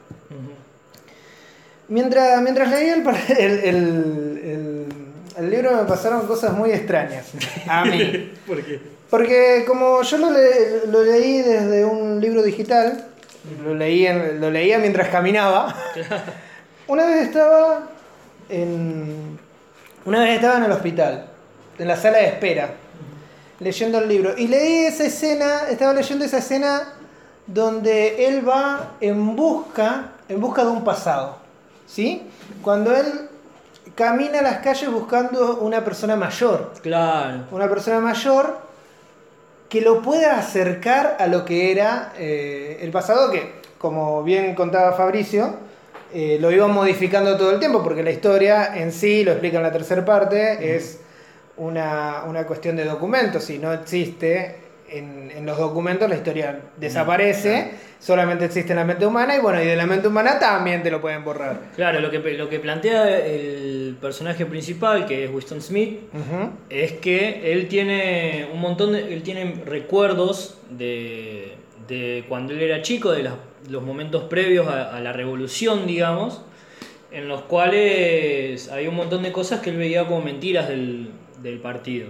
Mientras, 1.88 2.40
mientras 2.42 2.70
leía 2.70 2.94
el, 2.94 3.02
el, 3.38 3.58
el- 3.58 4.40
el- 4.44 4.86
el 5.36 5.50
libro 5.50 5.72
me 5.76 5.84
pasaron 5.84 6.26
cosas 6.26 6.52
muy 6.52 6.70
extrañas 6.70 7.26
a 7.68 7.84
mí. 7.86 8.32
¿Por 8.46 8.62
qué? 8.64 8.80
Porque 9.08 9.64
como 9.66 10.02
yo 10.02 10.18
lo, 10.18 10.30
le- 10.30 10.86
lo 10.86 11.02
leí 11.02 11.38
desde 11.42 11.84
un 11.84 12.20
libro 12.20 12.42
digital, 12.42 13.06
lo, 13.64 13.74
leí 13.74 14.06
en- 14.06 14.40
lo 14.40 14.50
leía 14.50 14.78
mientras 14.78 15.08
caminaba, 15.08 15.74
una 16.86 17.06
vez 17.06 17.22
estaba 17.28 17.88
en. 18.48 19.38
Una 20.04 20.20
vez 20.20 20.36
estaba 20.36 20.56
en 20.58 20.64
el 20.64 20.72
hospital, 20.72 21.26
en 21.78 21.88
la 21.88 21.96
sala 21.96 22.18
de 22.18 22.26
espera, 22.26 22.70
leyendo 23.58 23.98
el 23.98 24.08
libro. 24.08 24.34
Y 24.36 24.48
leí 24.48 24.86
esa 24.86 25.04
escena, 25.04 25.68
estaba 25.68 25.92
leyendo 25.92 26.24
esa 26.24 26.38
escena 26.38 26.94
donde 27.46 28.26
él 28.26 28.48
va 28.48 28.92
en 29.00 29.36
busca, 29.36 30.12
en 30.28 30.40
busca 30.40 30.64
de 30.64 30.70
un 30.70 30.84
pasado. 30.84 31.36
¿Sí? 31.86 32.22
Cuando 32.62 32.96
él 32.96 33.28
camina 33.94 34.40
las 34.40 34.58
calles 34.58 34.90
buscando 34.90 35.56
una 35.58 35.84
persona 35.84 36.14
mayor 36.16 36.72
Claro. 36.82 37.44
una 37.50 37.68
persona 37.68 37.98
mayor 38.00 38.58
que 39.70 39.80
lo 39.80 40.02
pueda 40.02 40.36
acercar 40.36 41.16
a 41.20 41.28
lo 41.28 41.44
que 41.44 41.70
era 41.70 42.12
eh, 42.18 42.80
el 42.82 42.90
pasado, 42.90 43.30
que 43.30 43.60
como 43.78 44.22
bien 44.24 44.54
contaba 44.54 44.92
Fabricio, 44.92 45.54
eh, 46.12 46.38
lo 46.40 46.50
iba 46.50 46.66
modificando 46.66 47.36
todo 47.38 47.52
el 47.52 47.60
tiempo, 47.60 47.82
porque 47.82 48.02
la 48.02 48.10
historia 48.10 48.76
en 48.76 48.90
sí, 48.90 49.24
lo 49.24 49.30
explica 49.30 49.58
en 49.58 49.62
la 49.62 49.72
tercera 49.72 50.04
parte, 50.04 50.76
es 50.76 51.00
una, 51.56 52.24
una 52.26 52.46
cuestión 52.46 52.74
de 52.74 52.84
documentos, 52.84 53.44
si 53.44 53.58
no 53.58 53.72
existe 53.72 54.59
en, 54.90 55.30
en 55.30 55.46
los 55.46 55.56
documentos 55.58 56.08
la 56.08 56.16
historia 56.16 56.60
desaparece, 56.76 57.72
solamente 57.98 58.44
existe 58.44 58.72
en 58.72 58.76
la 58.78 58.84
mente 58.84 59.06
humana, 59.06 59.36
y 59.36 59.40
bueno, 59.40 59.62
y 59.62 59.66
de 59.66 59.76
la 59.76 59.86
mente 59.86 60.08
humana 60.08 60.38
también 60.38 60.82
te 60.82 60.90
lo 60.90 61.00
pueden 61.00 61.24
borrar. 61.24 61.60
Claro, 61.76 62.00
lo 62.00 62.10
que, 62.10 62.18
lo 62.18 62.48
que 62.48 62.58
plantea 62.60 63.18
el 63.24 63.96
personaje 64.00 64.46
principal, 64.46 65.06
que 65.06 65.24
es 65.24 65.30
Winston 65.30 65.60
Smith, 65.60 66.00
es 66.68 66.92
que 66.92 67.52
él 67.52 67.68
tiene 67.68 68.48
un 68.52 68.60
montón 68.60 68.92
de. 68.92 69.12
Él 69.12 69.22
tiene 69.22 69.62
recuerdos 69.66 70.58
de, 70.70 71.54
de 71.88 72.24
cuando 72.28 72.52
él 72.52 72.62
era 72.62 72.82
chico, 72.82 73.12
de 73.12 73.22
las- 73.24 73.34
los 73.68 73.82
momentos 73.82 74.24
previos 74.24 74.66
a, 74.68 74.96
a 74.96 75.00
la 75.00 75.12
revolución, 75.12 75.86
digamos, 75.86 76.42
en 77.12 77.28
los 77.28 77.42
cuales 77.42 78.70
hay 78.70 78.86
un 78.86 78.94
montón 78.94 79.22
de 79.22 79.32
cosas 79.32 79.60
que 79.60 79.70
él 79.70 79.76
veía 79.76 80.06
como 80.06 80.22
mentiras 80.22 80.68
del, 80.68 81.10
del 81.42 81.58
partido, 81.58 82.08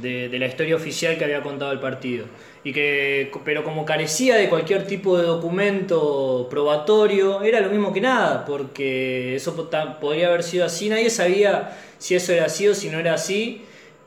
de, 0.00 0.38
la 0.38 0.46
historia 0.46 0.76
oficial 0.76 1.16
que 1.16 1.24
había 1.24 1.42
contado 1.42 1.72
el 1.72 1.80
partido. 1.80 2.26
Y 2.64 2.72
que, 2.72 3.30
pero 3.44 3.64
como 3.64 3.84
carecía 3.84 4.36
de 4.36 4.48
cualquier 4.48 4.86
tipo 4.86 5.16
de 5.16 5.24
documento 5.24 6.48
probatorio, 6.50 7.42
era 7.42 7.60
lo 7.60 7.70
mismo 7.70 7.92
que 7.92 8.00
nada, 8.00 8.44
porque 8.44 9.36
eso 9.36 9.68
podría 10.00 10.28
haber 10.28 10.42
sido 10.42 10.66
así, 10.66 10.88
nadie 10.88 11.10
sabía 11.10 11.76
si 11.98 12.14
eso 12.14 12.32
era 12.32 12.46
así 12.46 12.68
o 12.68 12.74
si 12.74 12.90
no 12.90 12.98
era 12.98 13.14
así. 13.14 13.62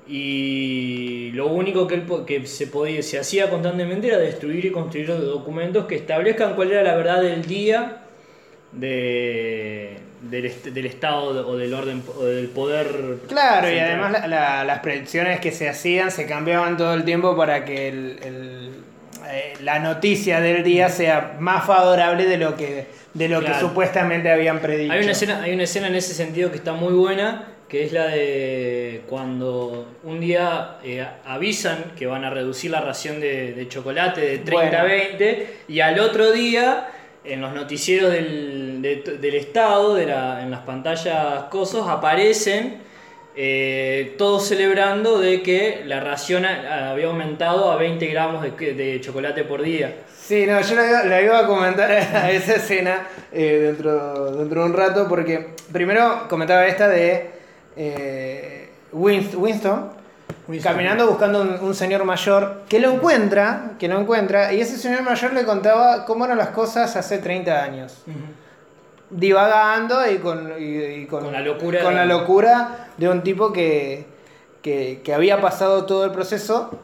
Y 0.08 1.32
lo 1.34 1.48
único 1.48 1.88
que, 1.88 1.96
él, 1.96 2.06
que 2.26 2.46
se, 2.46 2.68
podía, 2.68 3.02
se 3.04 3.20
hacía 3.20 3.50
constantemente 3.50 4.08
era 4.08 4.18
destruir 4.18 4.66
y 4.66 4.72
construir 4.72 5.08
documentos 5.08 5.86
que 5.86 5.96
establezcan 5.96 6.56
cuál 6.56 6.72
era 6.72 6.84
la 6.84 6.96
verdad 6.96 7.22
del 7.22 7.46
día 7.46 8.02
de, 8.72 9.98
del, 10.22 10.52
del 10.74 10.86
Estado 10.86 11.48
o 11.48 11.58
del 11.58 11.74
orden 11.74 12.04
o 12.18 12.24
del 12.26 12.48
poder. 12.48 13.18
Claro, 13.28 13.72
y 13.72 13.80
además 13.80 14.12
la- 14.12 14.28
la- 14.28 14.64
las 14.64 14.80
predicciones 14.80 15.40
que 15.40 15.52
se 15.52 15.68
hacían 15.70 16.12
se 16.12 16.26
cambiaban 16.26 16.78
todo 16.78 16.94
el 16.94 17.04
tiempo 17.04 17.36
para 17.36 17.66
que 17.66 17.88
el- 17.90 18.20
el- 18.24 18.72
eh, 19.30 19.54
la 19.62 19.80
noticia 19.80 20.40
del 20.42 20.64
día 20.64 20.90
sea 20.90 21.36
más 21.40 21.66
favorable 21.66 22.26
de 22.26 22.38
lo 22.38 22.56
que, 22.56 22.88
de 23.14 23.28
lo 23.30 23.42
que 23.42 23.54
supuestamente 23.56 24.30
habían 24.32 24.60
predicho. 24.60 24.92
Hay 24.94 25.02
una, 25.04 25.12
escena, 25.12 25.42
hay 25.44 25.54
una 25.54 25.64
escena 25.64 25.88
en 25.88 25.96
ese 25.96 26.14
sentido 26.14 26.50
que 26.52 26.58
está 26.58 26.74
muy 26.74 26.94
buena, 26.94 27.48
que 27.70 27.86
es 27.86 27.94
la 27.94 28.08
de 28.08 29.02
cuando 29.08 29.88
un 30.04 30.20
día 30.20 30.76
eh, 30.84 31.06
avisan 31.26 31.94
que 31.98 32.06
van 32.06 32.26
a 32.26 32.30
reducir 32.30 32.70
la 32.72 32.82
ración 32.82 33.22
de, 33.22 33.54
de 33.54 33.68
chocolate 33.70 34.20
de 34.22 34.38
30 34.40 34.78
a 34.78 34.84
Bueno. 34.84 34.96
20 34.96 35.58
y 35.70 35.80
al 35.80 36.00
otro 36.00 36.32
día 36.32 36.88
en 37.24 37.42
los 37.42 37.54
noticieros 37.54 38.12
del, 38.12 38.82
de- 38.82 39.18
del 39.22 39.36
Estado, 39.36 39.94
de 39.96 40.06
la- 40.08 40.42
en 40.44 40.52
las 40.52 40.62
pantallas 40.62 41.44
cosos, 41.50 41.88
aparecen 41.90 42.82
eh, 43.36 44.16
todos 44.18 44.46
celebrando 44.46 45.18
de 45.20 45.42
que 45.42 45.84
la 45.86 46.02
ración 46.02 46.46
había 46.46 47.06
aumentado 47.08 47.72
a 47.72 47.78
20 47.78 48.06
gramos 48.08 48.42
de, 48.44 48.74
de 48.74 49.00
chocolate 49.00 49.46
por 49.46 49.62
día. 49.62 50.00
Sí, 50.22 50.46
no, 50.46 50.60
yo 50.62 50.76
le 51.08 51.24
iba, 51.24 51.40
a 51.40 51.48
comentar 51.48 51.90
a 51.92 52.30
esa 52.32 52.56
escena 52.56 53.08
eh, 53.32 53.60
dentro, 53.68 54.36
dentro 54.36 54.62
de 54.64 54.70
un 54.70 54.74
rato, 54.76 55.08
porque 55.08 55.48
primero 55.72 56.26
comentaba 56.28 56.66
esta 56.68 56.90
de 56.90 57.30
eh, 57.78 58.70
Winst- 58.92 59.36
Winston, 59.36 59.92
caminando 60.64 61.08
buscando 61.08 61.42
un, 61.42 61.50
un 61.62 61.76
señor 61.76 62.04
mayor 62.04 62.64
que 62.68 62.80
lo 62.80 62.92
encuentra, 62.92 63.74
que 63.80 63.88
lo 63.88 64.00
encuentra, 64.00 64.52
y 64.54 64.62
ese 64.62 64.78
señor 64.78 65.04
mayor 65.04 65.34
le 65.34 65.44
contaba 65.46 66.06
cómo 66.06 66.26
eran 66.26 66.38
las 66.38 66.50
cosas 66.50 66.96
hace 66.96 67.18
30 67.20 67.64
años. 67.64 68.04
Divagando 69.10 70.10
y 70.10 70.18
con, 70.20 70.54
y- 70.58 71.02
y 71.02 71.06
con, 71.06 71.24
Con 71.26 71.34
la 71.34 71.42
locura 71.42 71.82
con 71.82 71.96
la 71.96 72.02
de- 72.02 72.08
locura 72.08 72.88
de 72.98 73.10
un 73.10 73.22
tipo 73.24 73.52
que, 73.52 74.06
que, 74.62 75.02
que 75.04 75.14
había 75.14 75.42
pasado 75.42 75.86
todo 75.86 76.06
el 76.06 76.12
proceso. 76.12 76.80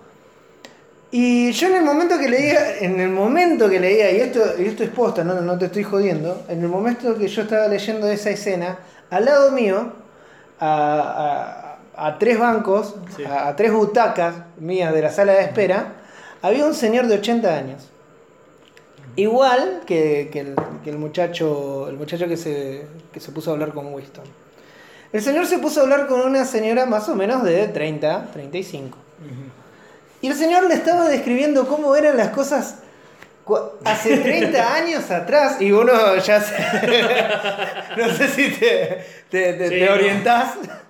Y 1.10 1.54
yo 1.54 1.68
en 1.70 1.76
el 1.78 1.84
momento 1.86 2.18
que 2.20 2.28
leía, 2.28 2.80
en 2.80 3.00
el 3.00 3.10
momento 3.10 3.70
que 3.70 3.80
leía, 3.80 4.12
y 4.12 4.18
esto, 4.20 4.42
y 4.60 4.66
esto 4.66 4.84
es 4.84 4.90
posta, 4.90 5.24
no, 5.24 5.40
no 5.40 5.58
te 5.58 5.68
estoy 5.68 5.84
jodiendo, 5.84 6.44
en 6.50 6.62
el 6.62 6.68
momento 6.68 7.18
que 7.18 7.30
yo 7.30 7.44
estaba 7.44 7.66
leyendo 7.70 8.10
esa 8.10 8.30
escena, 8.30 8.78
al 9.10 9.24
lado 9.24 9.52
mío, 9.54 9.94
a, 10.60 10.68
a- 10.68 11.67
a 11.98 12.18
tres 12.20 12.38
bancos, 12.40 12.96
Sí. 13.16 13.26
a, 13.26 13.48
a 13.48 13.56
tres 13.56 13.72
butacas 13.74 14.36
mías 14.58 14.94
de 14.94 15.02
la 15.02 15.10
sala 15.10 15.34
de 15.34 15.42
espera, 15.42 15.94
había 16.42 16.66
un 16.66 16.74
señor 16.74 17.08
de 17.08 17.16
80 17.16 17.54
años. 17.58 17.90
Igual 19.16 19.82
que, 19.88 20.30
que 20.32 20.42
el, 20.42 20.56
que 20.84 20.92
el 20.92 20.98
muchacho, 21.00 21.90
el 21.90 21.98
muchacho 21.98 22.28
que 22.28 22.38
se, 22.38 22.86
que 23.12 23.20
se 23.20 23.32
puso 23.32 23.50
a 23.50 23.54
hablar 23.54 23.74
con 23.74 23.92
Winston. 23.94 24.24
El 25.12 25.22
señor 25.24 25.48
se 25.48 25.58
puso 25.58 25.80
a 25.80 25.84
hablar 25.84 26.06
con 26.08 26.22
una 26.22 26.46
señora 26.46 26.86
más 26.86 27.10
o 27.10 27.16
menos 27.16 27.44
de 27.44 27.68
30, 27.68 28.28
35. 28.34 28.98
Y 30.22 30.28
el 30.28 30.36
señor 30.36 30.68
le 30.68 30.76
estaba 30.76 31.08
describiendo 31.08 31.68
cómo 31.68 31.96
eran 31.96 32.18
las 32.18 32.30
cosas 32.30 32.76
hace 33.86 34.18
30 34.18 34.74
años 34.76 35.10
atrás. 35.10 35.60
Y 35.62 35.72
uno 35.72 36.16
ya 36.18 36.42
se... 36.42 36.54
no 37.98 38.10
sé 38.14 38.28
si 38.28 38.50
te, 38.52 39.04
te, 39.32 39.54
te- 39.54 39.70
Sí, 39.70 39.76
te 39.76 39.86
no. 39.86 40.87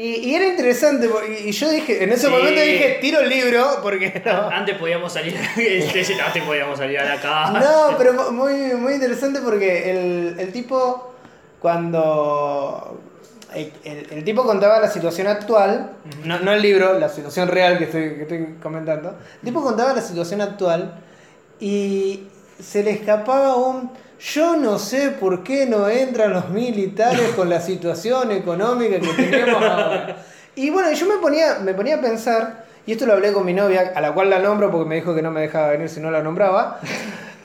Y, 0.00 0.28
y 0.30 0.34
era 0.36 0.46
interesante. 0.46 1.08
Y 1.44 1.50
yo 1.50 1.70
dije, 1.70 2.04
en 2.04 2.12
ese 2.12 2.26
Sí. 2.26 2.32
momento 2.32 2.60
dije, 2.60 2.98
tiro 3.00 3.18
el 3.20 3.28
libro 3.28 3.80
porque 3.82 4.22
no. 4.24 4.48
Antes 4.48 4.76
podíamos 4.78 5.12
salir, 5.12 5.34
este, 5.56 6.20
antes 6.22 6.42
podíamos 6.44 6.78
salir 6.78 7.00
a 7.00 7.04
la 7.16 7.20
casa. 7.20 7.58
No, 7.58 7.96
pero 7.98 8.12
mu- 8.12 8.30
muy, 8.30 8.54
muy 8.76 8.92
interesante 8.94 9.40
porque 9.40 9.90
el, 9.90 10.36
el 10.38 10.52
tipo, 10.52 11.14
cuando. 11.60 13.00
El, 13.54 13.72
el- 13.84 14.06
el 14.12 14.24
tipo 14.24 14.44
contaba 14.44 14.78
la 14.78 14.90
situación 14.90 15.26
actual, 15.26 15.92
no, 16.24 16.38
no 16.40 16.52
el 16.52 16.60
libro, 16.60 16.98
la 16.98 17.08
situación 17.08 17.48
real 17.48 17.78
que 17.78 17.84
estoy, 17.84 18.14
que 18.16 18.22
estoy 18.22 18.54
comentando. 18.62 19.16
El 19.42 19.48
tipo 19.48 19.62
contaba 19.62 19.94
la 19.94 20.02
situación 20.02 20.42
actual 20.42 21.00
y 21.58 22.24
se 22.62 22.82
le 22.84 22.90
escapaba 22.92 23.56
un. 23.56 23.90
Yo 24.20 24.56
no 24.56 24.78
sé 24.78 25.10
por 25.10 25.44
qué 25.44 25.66
no 25.66 25.88
entran 25.88 26.32
los 26.32 26.48
militares 26.50 27.30
con 27.36 27.48
la 27.48 27.60
situación 27.60 28.32
económica 28.32 28.98
que 28.98 29.08
tenemos 29.14 29.62
ahora. 29.62 30.16
Y 30.56 30.70
bueno, 30.70 30.90
yo 30.92 31.06
me 31.06 31.16
ponía, 31.18 31.58
me 31.60 31.72
ponía 31.72 31.96
a 31.96 32.00
pensar, 32.00 32.64
y 32.84 32.92
esto 32.92 33.06
lo 33.06 33.12
hablé 33.12 33.32
con 33.32 33.44
mi 33.46 33.52
novia, 33.54 33.92
a 33.94 34.00
la 34.00 34.12
cual 34.12 34.28
la 34.30 34.40
nombro 34.40 34.70
porque 34.72 34.88
me 34.88 34.96
dijo 34.96 35.14
que 35.14 35.22
no 35.22 35.30
me 35.30 35.42
dejaba 35.42 35.68
venir 35.68 35.88
si 35.88 36.00
no 36.00 36.10
la 36.10 36.20
nombraba 36.22 36.80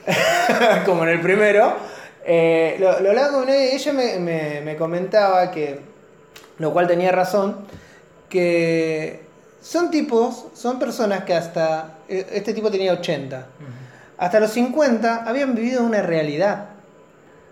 como 0.86 1.04
en 1.04 1.10
el 1.10 1.20
primero. 1.20 1.74
Eh, 2.26 2.76
lo, 2.80 2.98
lo 3.00 3.10
hablaba 3.10 3.32
con 3.32 3.48
ella 3.48 3.92
me, 3.92 4.18
me- 4.18 4.60
me 4.62 4.76
comentaba 4.76 5.50
que, 5.50 5.78
lo 6.58 6.72
cual 6.72 6.86
tenía 6.88 7.12
razón, 7.12 7.58
que 8.28 9.20
son 9.60 9.90
tipos, 9.90 10.46
son 10.54 10.78
personas 10.78 11.24
que 11.24 11.34
hasta, 11.34 11.98
eh, 12.08 12.26
este 12.32 12.52
tipo 12.54 12.70
tenía 12.70 12.92
80, 12.94 13.46
hasta 14.24 14.40
los 14.40 14.50
50 14.52 15.24
habían 15.26 15.54
vivido 15.54 15.82
una 15.82 16.02
realidad. 16.02 16.66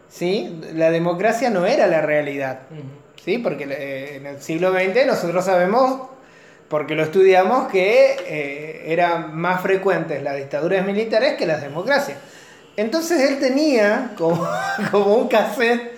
¿Sí? 0.08 0.60
La 0.74 0.90
democracia 0.90 1.48
no 1.50 1.64
era 1.66 1.86
la 1.86 2.02
realidad. 2.02 2.60
¿sí? 3.24 3.38
Porque 3.38 3.64
eh, 3.70 4.16
en 4.16 4.26
el 4.26 4.40
siglo 4.42 4.72
XX 4.72 5.06
nosotros 5.06 5.44
sabemos, 5.44 6.08
porque 6.68 6.94
lo 6.94 7.02
estudiamos, 7.02 7.70
que 7.70 8.16
eh, 8.26 8.82
eran 8.86 9.34
más 9.36 9.62
frecuentes 9.62 10.22
las 10.22 10.36
dictaduras 10.36 10.84
militares 10.86 11.34
que 11.34 11.46
las 11.46 11.62
democracias. 11.62 12.18
Entonces 12.76 13.20
él 13.30 13.38
tenía 13.38 14.12
como, 14.16 14.46
como 14.90 15.14
un 15.16 15.28
cassette 15.28 15.92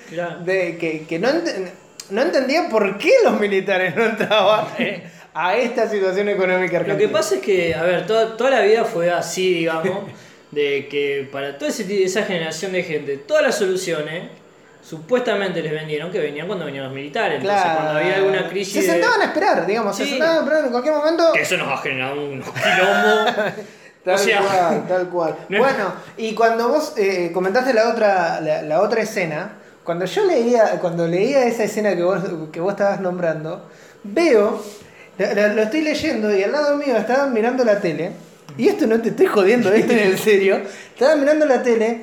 de 0.44 0.76
que, 0.78 1.04
que 1.08 1.18
no, 1.18 1.28
ent- 1.28 1.70
no 2.10 2.22
entendía 2.22 2.68
por 2.68 2.98
qué 2.98 3.12
los 3.24 3.38
militares 3.40 3.96
no 3.96 4.04
entraban 4.04 4.66
eh, 4.78 5.02
a 5.34 5.56
esta 5.56 5.88
situación 5.88 6.28
económica 6.28 6.74
Lo 6.74 6.78
argentina. 6.80 6.98
que 6.98 7.08
pasa 7.08 7.34
es 7.36 7.40
que, 7.40 7.74
a 7.74 7.82
ver, 7.82 8.06
toda, 8.06 8.36
toda 8.36 8.50
la 8.50 8.60
vida 8.60 8.84
fue 8.84 9.10
así, 9.10 9.54
digamos, 9.54 10.04
de 10.54 10.88
que 10.88 11.28
para 11.32 11.58
toda 11.58 11.70
esa 11.70 12.22
generación 12.22 12.72
de 12.72 12.82
gente, 12.82 13.16
todas 13.18 13.42
las 13.42 13.56
soluciones 13.56 14.24
supuestamente 14.82 15.62
les 15.62 15.72
vendieron 15.72 16.10
que 16.12 16.18
venían 16.18 16.46
cuando 16.46 16.66
venían 16.66 16.84
los 16.84 16.92
militares. 16.92 17.40
Entonces, 17.40 17.62
Claro. 17.62 17.80
cuando 17.80 18.00
había 18.00 18.16
alguna 18.16 18.48
crisis. 18.48 18.74
Se 18.74 18.80
de- 18.82 18.86
sentaban 18.92 19.20
a 19.22 19.24
esperar, 19.24 19.66
digamos, 19.66 19.96
se 19.96 20.04
sentaban 20.06 20.36
a 20.36 20.40
esperar 20.40 20.64
en 20.66 20.70
cualquier 20.70 20.94
momento. 20.94 21.32
que 21.32 21.40
eso 21.42 21.56
nos 21.56 21.68
va 21.68 21.74
a 21.74 21.78
generar 21.78 22.16
unos 22.18 22.48
quilombos. 22.50 23.34
Tal 24.04 24.14
O 24.16 24.18
sea- 24.18 24.40
cual, 24.42 24.84
tal 24.86 25.08
cual. 25.08 25.36
No- 25.48 25.58
Bueno, 25.60 25.94
y 26.18 26.34
cuando 26.34 26.68
vos 26.68 26.92
eh, 26.98 27.30
comentaste 27.32 27.72
la 27.72 27.88
otra, 27.88 28.38
la, 28.42 28.60
la 28.60 28.82
otra 28.82 29.00
escena, 29.00 29.52
cuando 29.82 30.04
yo 30.04 30.26
leía, 30.26 30.78
cuando 30.80 31.06
leía 31.08 31.46
esa 31.46 31.64
escena 31.64 31.96
que 31.96 32.02
vos, 32.02 32.20
que 32.52 32.60
vos 32.60 32.72
estabas 32.72 33.00
nombrando, 33.00 33.70
veo, 34.02 34.62
la- 35.16 35.48
lo 35.48 35.62
estoy 35.62 35.80
leyendo 35.80 36.34
y 36.36 36.42
al 36.42 36.52
lado 36.52 36.76
mío 36.76 36.94
estaban 36.98 37.32
mirando 37.32 37.64
la 37.64 37.80
tele, 37.80 38.12
y 38.56 38.68
esto 38.68 38.86
no 38.86 39.00
te 39.00 39.10
estoy 39.10 39.26
jodiendo, 39.26 39.72
esto 39.72 39.92
es 39.92 40.02
en 40.12 40.18
serio, 40.18 40.60
estaban 40.92 41.20
mirando 41.20 41.46
la 41.46 41.62
tele, 41.62 42.00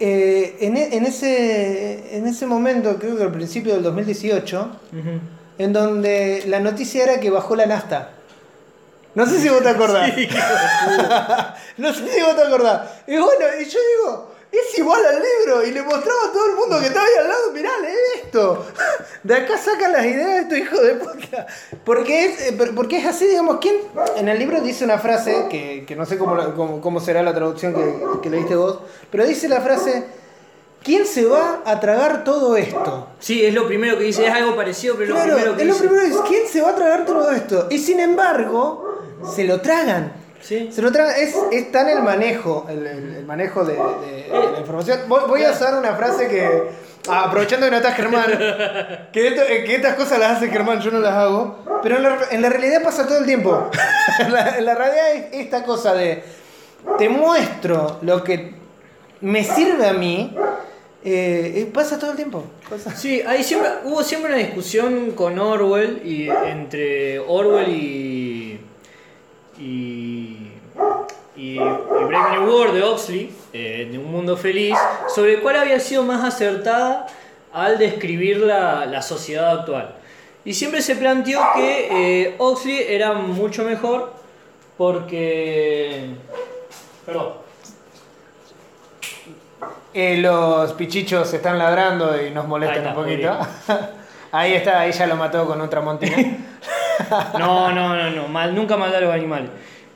eh, 0.00 0.56
en, 0.60 0.76
e- 0.76 0.96
en 0.96 1.04
ese, 1.06 2.16
en 2.16 2.26
ese 2.26 2.46
momento, 2.46 2.96
creo 2.98 3.16
que 3.16 3.22
al 3.22 3.32
principio 3.32 3.74
del 3.74 3.82
2018, 3.84 4.70
Ujú. 4.92 5.10
en 5.58 5.72
donde 5.72 6.42
la 6.48 6.58
noticia 6.60 7.04
era 7.04 7.20
que 7.20 7.30
bajó 7.30 7.54
la 7.54 7.66
nafta. 7.66 8.10
No 9.14 9.26
sé 9.26 9.38
si 9.40 9.48
vos 9.48 9.62
te 9.62 9.68
acordás. 9.68 10.10
no 11.76 11.92
sé 11.92 12.08
si 12.08 12.20
vos 12.22 12.34
te 12.34 12.42
acordás. 12.42 12.88
Y 13.06 13.12
bueno, 13.16 13.44
y 13.60 13.64
yo 13.66 13.78
digo, 13.98 14.31
es 14.52 14.78
igual 14.78 15.00
al 15.04 15.16
libro. 15.22 15.64
Y 15.66 15.70
le 15.72 15.82
mostraba 15.82 16.24
a 16.28 16.32
todo 16.32 16.46
el 16.46 16.54
mundo 16.56 16.78
que 16.80 16.86
estaba 16.86 17.04
ahí 17.06 17.12
al 17.20 17.28
lado, 17.28 17.52
mirá, 17.52 17.70
lee 17.80 18.22
esto. 18.24 18.66
De 19.22 19.34
acá 19.36 19.56
sacan 19.58 19.92
las 19.92 20.04
ideas 20.04 20.28
de 20.28 20.40
estos 20.40 20.58
hijos 20.58 20.82
de 20.82 20.94
puta. 20.96 21.46
Porque 21.84 22.24
es, 22.26 22.40
eh, 22.50 22.72
porque 22.74 22.98
es 22.98 23.06
así, 23.06 23.26
digamos, 23.26 23.58
¿quién? 23.60 23.76
En 24.16 24.28
el 24.28 24.38
libro 24.38 24.60
dice 24.60 24.84
una 24.84 24.98
frase, 24.98 25.46
que, 25.50 25.84
que 25.86 25.96
no 25.96 26.04
sé 26.06 26.18
cómo, 26.18 26.34
la- 26.36 26.54
cómo, 26.54 26.80
cómo 26.80 27.00
será 27.00 27.22
la 27.22 27.34
traducción 27.34 27.74
que, 27.74 28.20
que 28.22 28.30
leíste 28.30 28.54
vos, 28.56 28.80
pero 29.10 29.24
dice 29.26 29.48
la 29.48 29.60
frase, 29.60 30.04
¿quién 30.82 31.06
se 31.06 31.24
va 31.24 31.62
a 31.64 31.78
tragar 31.80 32.24
todo 32.24 32.56
esto? 32.56 33.08
Sí, 33.20 33.44
es 33.44 33.54
lo 33.54 33.66
primero 33.66 33.96
que 33.96 34.04
dice, 34.04 34.26
es 34.26 34.32
algo 34.32 34.56
parecido, 34.56 34.96
pero 34.98 35.14
Claro, 35.14 35.28
lo 35.30 35.34
primero 35.36 35.56
que 35.56 35.62
es 35.62 35.68
lo 35.68 35.74
dice. 35.74 35.86
primero 35.88 36.08
que 36.08 36.14
es, 36.14 36.28
¿quién 36.28 36.48
se 36.48 36.60
va 36.60 36.70
a 36.70 36.74
tragar 36.74 37.06
todo 37.06 37.30
esto? 37.30 37.68
Y 37.70 37.78
sin 37.78 38.00
embargo, 38.00 38.98
se 39.34 39.44
lo 39.44 39.60
tragan. 39.60 40.12
Sí. 40.42 40.68
Se 40.72 40.82
lo 40.82 40.90
tragan, 40.92 41.14
es, 41.18 41.34
es 41.52 41.72
tan 41.72 41.88
el 41.88 42.02
manejo, 42.02 42.66
el, 42.68 42.86
el- 42.86 43.14
el 43.16 43.24
manejo 43.24 43.64
de, 43.64 43.74
de- 43.74 44.28
de 44.28 44.50
la 44.52 44.58
información. 44.60 45.00
Voy, 45.08 45.20
voy 45.28 45.44
a 45.44 45.52
usar 45.52 45.78
una 45.78 45.94
frase 45.94 46.28
que, 46.28 46.48
ah, 47.08 47.24
aprovechando 47.28 47.66
que 47.66 47.70
no 47.70 47.76
está 47.78 47.92
Germán, 47.92 48.26
que, 49.12 49.28
esto- 49.28 49.42
eh, 49.48 49.64
que 49.64 49.76
estas 49.76 49.94
cosas 49.94 50.18
las 50.18 50.36
hace 50.38 50.48
Germán, 50.48 50.80
yo 50.80 50.90
no 50.90 50.98
las 50.98 51.14
hago, 51.14 51.58
pero 51.82 51.96
en 51.96 52.02
la, 52.02 52.18
en 52.30 52.42
la 52.42 52.48
realidad 52.48 52.82
pasa 52.82 53.06
todo 53.06 53.18
el 53.18 53.24
tiempo. 53.26 53.70
en, 54.18 54.32
la, 54.32 54.60
la 54.60 54.74
realidad 54.74 55.12
es 55.14 55.24
esta 55.44 55.62
cosa 55.64 55.94
de, 55.94 56.22
te 56.98 57.08
muestro 57.08 57.98
lo 58.02 58.24
que 58.24 58.54
me 59.20 59.44
sirve 59.44 59.86
a 59.86 59.92
mí, 59.92 60.36
eh, 61.04 61.52
eh, 61.56 61.70
pasa 61.72 61.98
todo 62.00 62.10
el 62.10 62.16
tiempo. 62.16 62.44
Pasa- 62.68 62.96
Sí, 62.96 63.22
hay 63.24 63.44
siempre, 63.44 63.70
hubo 63.84 64.02
siempre 64.02 64.32
una 64.32 64.40
discusión 64.42 65.12
con 65.12 65.38
Orwell 65.38 66.02
y 66.04 66.28
entre 66.28 67.20
Orwell 67.20 67.68
y 67.68 68.60
y, 69.58 70.31
y, 71.36 71.54
y 71.54 71.58
Brave 71.58 72.38
New 72.38 72.50
World 72.50 72.74
de 72.74 72.82
Oxley, 72.82 73.34
eh, 73.52 73.88
de 73.90 73.98
Un 73.98 74.10
Mundo 74.10 74.36
Feliz, 74.36 74.76
sobre 75.14 75.40
cuál 75.40 75.56
había 75.56 75.80
sido 75.80 76.02
más 76.02 76.24
acertada 76.24 77.06
al 77.52 77.78
describir 77.78 78.38
la, 78.38 78.86
la 78.86 79.02
sociedad 79.02 79.60
actual. 79.60 79.94
Y 80.44 80.54
siempre 80.54 80.82
se 80.82 80.96
planteó 80.96 81.40
que 81.54 82.22
eh, 82.24 82.34
Oxley 82.38 82.84
era 82.88 83.12
mucho 83.12 83.64
mejor 83.64 84.12
porque... 84.76 86.10
Perdón. 87.06 87.34
Eh, 89.94 90.16
los 90.18 90.72
pichichos 90.72 91.32
están 91.34 91.58
ladrando 91.58 92.20
y 92.20 92.30
nos 92.30 92.48
molestan 92.48 92.88
un 92.88 92.94
poquito. 92.94 93.38
Ahí 94.32 94.54
está, 94.54 94.80
ahí 94.80 94.92
ya 94.92 95.06
lo 95.06 95.14
mató 95.16 95.44
con 95.46 95.60
un 95.60 95.68
tramontina. 95.68 96.16
No, 97.38 97.72
no, 97.72 97.96
no, 97.96 98.10
no, 98.10 98.28
mal, 98.28 98.54
nunca 98.54 98.76
matar 98.76 99.02
a 99.02 99.06
los 99.06 99.14
animales. 99.14 99.50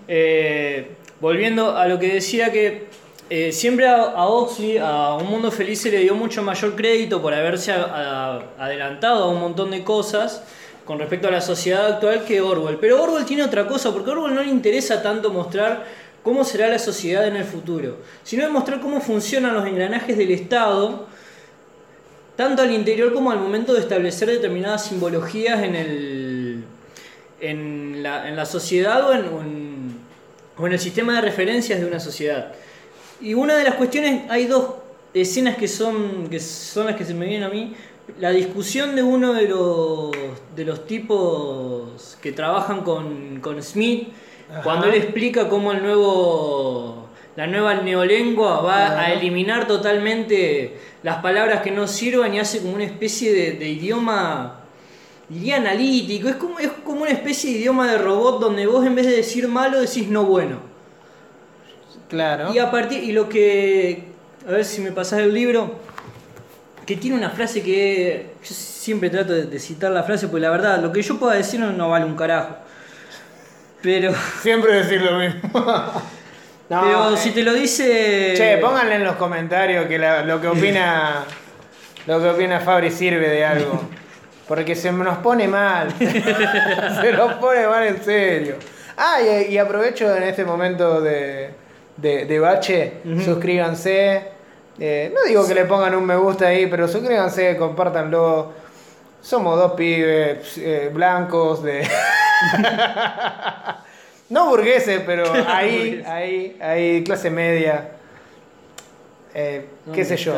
Eh, 0.08 0.96
volviendo 1.20 1.76
a 1.76 1.86
lo 1.88 1.98
que 1.98 2.12
decía 2.14 2.52
que 2.52 2.86
eh, 3.30 3.50
siempre 3.52 3.88
a, 3.88 4.02
a 4.02 4.26
Oxley, 4.28 4.78
a 4.78 5.14
Un 5.14 5.28
Mundo 5.28 5.50
Feliz, 5.50 5.80
se 5.80 5.90
le 5.90 5.98
dio 6.00 6.14
mucho 6.14 6.42
mayor 6.42 6.76
crédito 6.76 7.20
por 7.20 7.34
haberse 7.34 7.72
adelantado 7.72 9.24
a 9.24 9.28
un 9.28 9.40
montón 9.40 9.70
de 9.70 9.82
cosas 9.82 10.42
con 10.84 10.98
respecto 11.00 11.26
a 11.26 11.32
la 11.32 11.40
sociedad 11.40 11.86
actual 11.94 12.24
que 12.24 12.40
Orwell. 12.40 12.76
Pero 12.78 13.02
Orwell 13.02 13.24
tiene 13.24 13.42
otra 13.42 13.66
cosa, 13.66 13.92
porque 13.92 14.10
a 14.10 14.12
Orwell 14.12 14.34
no 14.34 14.42
le 14.42 14.50
interesa 14.50 15.02
tanto 15.02 15.30
mostrar 15.32 15.84
cómo 16.22 16.44
será 16.44 16.68
la 16.68 16.78
sociedad 16.78 17.26
en 17.26 17.36
el 17.36 17.44
futuro, 17.44 17.96
sino 18.22 18.44
de 18.44 18.50
mostrar 18.52 18.80
cómo 18.80 19.00
funcionan 19.00 19.54
los 19.54 19.66
engranajes 19.66 20.16
del 20.16 20.30
Estado 20.30 21.06
tanto 22.36 22.62
al 22.62 22.70
interior 22.70 23.12
como 23.14 23.30
al 23.30 23.38
momento 23.38 23.72
de 23.72 23.80
establecer 23.80 24.28
determinadas 24.28 24.84
simbologías 24.84 25.62
en, 25.62 25.74
el, 25.74 26.64
en, 27.40 28.02
la, 28.02 28.28
en 28.28 28.36
la 28.36 28.44
sociedad 28.44 29.08
o 29.08 29.12
en, 29.14 29.24
en- 29.24 29.65
en 30.64 30.72
el 30.72 30.78
sistema 30.78 31.14
de 31.16 31.20
referencias 31.20 31.80
de 31.80 31.86
una 31.86 32.00
sociedad. 32.00 32.52
Y 33.20 33.34
una 33.34 33.56
de 33.56 33.64
las 33.64 33.74
cuestiones, 33.74 34.30
hay 34.30 34.46
dos 34.46 34.74
escenas 35.12 35.56
que 35.56 35.68
son, 35.68 36.28
que 36.28 36.40
son 36.40 36.86
las 36.86 36.96
que 36.96 37.04
se 37.04 37.14
me 37.14 37.26
vienen 37.26 37.44
a 37.44 37.52
mí. 37.52 37.74
La 38.20 38.30
discusión 38.30 38.94
de 38.94 39.02
uno 39.02 39.34
de 39.34 39.48
los, 39.48 40.12
de 40.54 40.64
los 40.64 40.86
tipos 40.86 42.16
que 42.22 42.32
trabajan 42.32 42.82
con, 42.82 43.40
con 43.40 43.62
Smith, 43.62 44.08
Ajá. 44.50 44.62
cuando 44.62 44.86
él 44.86 44.94
explica 44.94 45.48
cómo 45.48 45.72
el 45.72 45.82
nuevo, 45.82 47.08
la 47.34 47.46
nueva 47.46 47.74
neolengua 47.74 48.60
va 48.60 49.00
a 49.00 49.12
eliminar 49.12 49.66
totalmente 49.66 50.78
las 51.02 51.16
palabras 51.16 51.62
que 51.62 51.70
no 51.70 51.88
sirvan 51.88 52.34
y 52.34 52.38
hace 52.38 52.60
como 52.60 52.74
una 52.74 52.84
especie 52.84 53.32
de, 53.32 53.52
de 53.52 53.68
idioma, 53.68 54.65
diría 55.28 55.56
analítico, 55.56 56.28
es 56.28 56.36
como, 56.36 56.58
es 56.58 56.70
como 56.84 57.02
una 57.02 57.10
especie 57.10 57.52
de 57.52 57.58
idioma 57.58 57.90
de 57.90 57.98
robot 57.98 58.40
donde 58.40 58.66
vos 58.66 58.84
en 58.86 58.94
vez 58.94 59.06
de 59.06 59.16
decir 59.16 59.48
malo 59.48 59.80
decís 59.80 60.08
no 60.08 60.24
bueno. 60.24 60.58
Claro. 62.08 62.52
Y 62.54 62.58
a 62.58 62.70
partir, 62.70 63.02
y 63.02 63.12
lo 63.12 63.28
que, 63.28 64.04
a 64.48 64.52
ver 64.52 64.64
si 64.64 64.80
me 64.80 64.92
pasás 64.92 65.18
el 65.20 65.34
libro, 65.34 65.74
que 66.86 66.96
tiene 66.96 67.16
una 67.16 67.30
frase 67.30 67.62
que 67.62 68.30
yo 68.44 68.54
siempre 68.54 69.10
trato 69.10 69.32
de, 69.32 69.44
de 69.46 69.58
citar 69.58 69.90
la 69.90 70.04
frase, 70.04 70.28
porque 70.28 70.42
la 70.42 70.50
verdad, 70.50 70.80
lo 70.80 70.92
que 70.92 71.02
yo 71.02 71.18
pueda 71.18 71.34
decir 71.34 71.58
no, 71.58 71.72
no 71.72 71.90
vale 71.90 72.04
un 72.04 72.14
carajo. 72.16 72.56
Pero, 73.82 74.12
Siempre 74.42 74.74
decir 74.74 75.02
lo 75.02 75.18
mismo. 75.18 75.50
No, 76.68 76.80
pero 76.80 77.14
eh, 77.14 77.16
si 77.16 77.30
te 77.30 77.44
lo 77.44 77.54
dice... 77.54 78.34
Che, 78.36 78.56
pónganle 78.56 78.96
en 78.96 79.04
los 79.04 79.14
comentarios 79.14 79.86
que 79.86 80.00
la- 80.00 80.24
lo 80.24 80.40
que 80.40 80.48
opina. 80.48 81.24
lo 82.08 82.20
que 82.20 82.28
opina 82.28 82.58
Fabri 82.58 82.90
sirve 82.90 83.28
de 83.28 83.44
algo. 83.44 83.82
Porque 84.48 84.74
se 84.74 84.92
nos 84.92 85.18
pone 85.18 85.48
mal. 85.48 85.92
se 85.98 87.12
nos 87.12 87.34
pone 87.34 87.66
mal 87.66 87.84
en 87.84 88.02
serio. 88.02 88.56
Ah, 88.96 89.18
y, 89.20 89.52
y 89.52 89.58
aprovecho 89.58 90.14
en 90.14 90.22
este 90.22 90.44
momento 90.44 91.00
de, 91.00 91.50
de, 91.96 92.24
de 92.26 92.38
bache. 92.38 92.92
Suscríbanse. 93.24 94.36
Eh, 94.78 95.10
no 95.14 95.22
digo 95.26 95.46
que 95.46 95.54
le 95.54 95.64
pongan 95.64 95.94
un 95.94 96.04
me 96.04 96.16
gusta 96.16 96.48
ahí, 96.48 96.66
pero 96.66 96.86
suscríbanse, 96.86 97.56
compártanlo. 97.56 98.52
Somos 99.22 99.58
dos 99.58 99.72
pibes 99.72 100.58
eh, 100.58 100.90
blancos 100.92 101.62
de. 101.62 101.88
no 104.28 104.50
burgueses, 104.50 105.02
pero 105.04 105.24
ahí, 105.48 106.02
ahí, 106.06 106.58
ahí, 106.60 107.04
clase 107.04 107.30
media. 107.30 107.88
Eh, 109.34 109.68
¿Dónde 109.84 109.98
qué 109.98 110.04
sé 110.04 110.16
yo. 110.16 110.34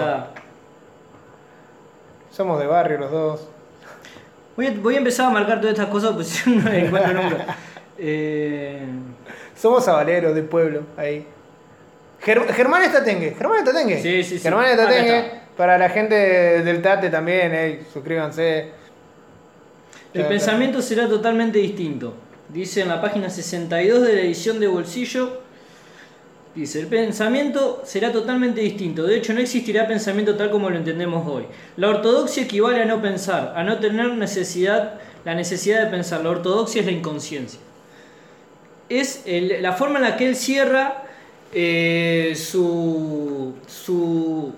Somos 2.31 2.61
de 2.61 2.67
barrio 2.67 2.99
los 2.99 3.11
dos. 3.11 3.49
Voy 4.59 4.67
a, 4.67 4.73
voy 4.73 4.95
a 4.97 4.99
empezar 4.99 5.27
a 5.27 5.31
marcar 5.31 5.61
todas 5.61 5.75
estas 5.75 5.87
cosas, 5.89 6.11
pues 6.15 6.45
yo 6.45 6.51
no 6.57 6.69
encuentro 6.73 7.13
nunca. 7.13 7.57
Eh, 7.97 8.83
Somos 9.57 9.85
sabaleros 9.85 10.35
de 10.35 10.43
pueblo, 10.43 10.83
ahí. 10.97 11.25
Ger- 12.21 12.49
Germán 12.53 12.83
Estatengue, 12.83 13.37
Germán 13.39 13.59
Estatengue. 13.61 14.03
Sí, 14.03 14.25
sí, 14.25 14.37
sí. 14.39 14.43
Germán 14.43 14.65
Acá 14.65 14.83
Estatengue. 14.83 15.31
Para 15.57 15.79
la 15.79 15.89
gente 15.89 16.17
del 16.17 16.83
Tate 16.83 17.09
también, 17.09 17.53
eh, 17.55 17.83
suscríbanse. 17.93 18.71
El 20.13 20.25
pensamiento 20.27 20.83
será 20.83 21.09
totalmente 21.09 21.61
distinto. 21.61 22.15
Dice 22.49 22.81
en 22.81 22.89
la 22.89 23.01
página 23.01 23.31
62 23.31 24.03
de 24.09 24.13
la 24.13 24.21
edición 24.23 24.59
de 24.59 24.67
bolsillo. 24.67 25.41
Dice, 26.59 26.81
el 26.81 26.89
pensamiento 26.89 27.83
será 27.85 28.11
totalmente 28.11 28.61
distinto. 28.61 29.05
De 29.05 29.17
hecho, 29.17 29.33
no 29.33 29.39
existirá 29.39 29.87
pensamiento 29.87 30.35
tal 30.35 30.51
como 30.51 30.69
lo 30.69 30.77
entendemos 30.77 31.25
hoy. 31.25 31.45
La 31.77 31.89
ortodoxia 31.89 32.43
equivale 32.43 32.83
a 32.83 32.85
no 32.85 33.01
pensar, 33.01 33.53
a 33.55 33.63
no 33.63 33.79
tener 33.79 34.13
necesidad, 34.15 34.95
la 35.25 35.37
necesidad 35.37 35.85
de 35.85 35.87
pensar. 35.89 36.25
La 36.25 36.31
ortodoxia 36.31 36.81
es 36.81 36.87
la 36.87 36.91
inconsciencia. 36.91 37.61
Es 38.89 39.23
la 39.25 39.73
forma 39.75 39.99
en 39.99 40.05
la 40.07 40.17
que 40.17 40.27
él 40.27 40.35
cierra 40.35 41.05
eh, 41.55 42.33
su, 42.35 43.55
su, 43.69 44.53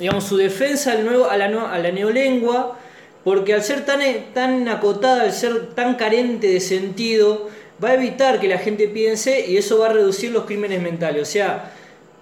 digamos, 0.00 0.24
su 0.24 0.38
defensa 0.38 0.90
al 0.90 1.04
nuevo, 1.04 1.30
a, 1.30 1.36
la, 1.36 1.44
a 1.72 1.78
la 1.78 1.92
neolengua, 1.92 2.76
porque 3.22 3.54
al 3.54 3.62
ser 3.62 3.84
tan, 3.84 4.00
tan 4.34 4.66
acotada, 4.66 5.22
al 5.22 5.32
ser 5.32 5.68
tan 5.68 5.94
carente 5.94 6.48
de 6.48 6.58
sentido, 6.58 7.48
va 7.82 7.90
a 7.90 7.94
evitar 7.94 8.40
que 8.40 8.48
la 8.48 8.58
gente 8.58 8.88
piense 8.88 9.46
y 9.46 9.56
eso 9.56 9.78
va 9.78 9.86
a 9.86 9.92
reducir 9.92 10.30
los 10.32 10.44
crímenes 10.44 10.82
mentales. 10.82 11.22
O 11.22 11.30
sea, 11.30 11.72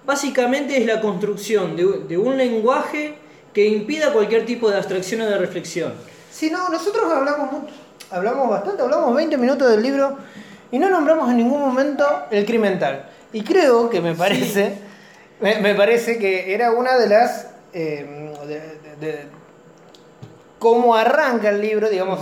básicamente 0.05 0.77
es 0.77 0.85
la 0.85 1.01
construcción 1.01 1.75
de, 1.75 1.85
un- 1.85 2.07
de 2.07 2.17
un 2.17 2.37
lenguaje 2.37 3.15
que 3.53 3.65
impida 3.65 4.13
cualquier 4.13 4.45
tipo 4.45 4.69
de 4.69 4.77
abstracción 4.77 5.21
o 5.21 5.25
de 5.25 5.37
reflexión. 5.37 5.93
Sí, 6.31 6.49
no, 6.51 6.69
nosotros 6.69 7.11
hablamos 7.11 7.51
mucho, 7.51 7.73
hablamos 8.11 8.49
bastante, 8.49 8.83
hablamos 8.83 9.15
20 9.15 9.37
minutos 9.37 9.69
del 9.71 9.81
libro 9.81 10.17
y 10.71 10.77
no 10.77 10.89
nombramos 10.89 11.29
en 11.31 11.37
ningún 11.37 11.59
momento 11.61 12.05
el 12.29 12.45
crimental. 12.45 13.09
Y 13.33 13.41
creo 13.43 13.89
que 13.89 13.99
me 13.99 14.13
parece, 14.13 14.73
me, 15.41 15.55
me 15.59 15.73
parece 15.73 16.19
que 16.19 16.53
era 16.53 16.71
una 16.71 16.97
de 16.97 17.09
las, 17.09 17.47
eh, 17.73 18.31
de, 18.47 18.53
de- 18.59 19.07
de- 19.13 19.37
cómo 20.59 20.95
arranca 20.95 21.49
el 21.49 21.61
libro, 21.61 21.89
digamos, 21.89 22.19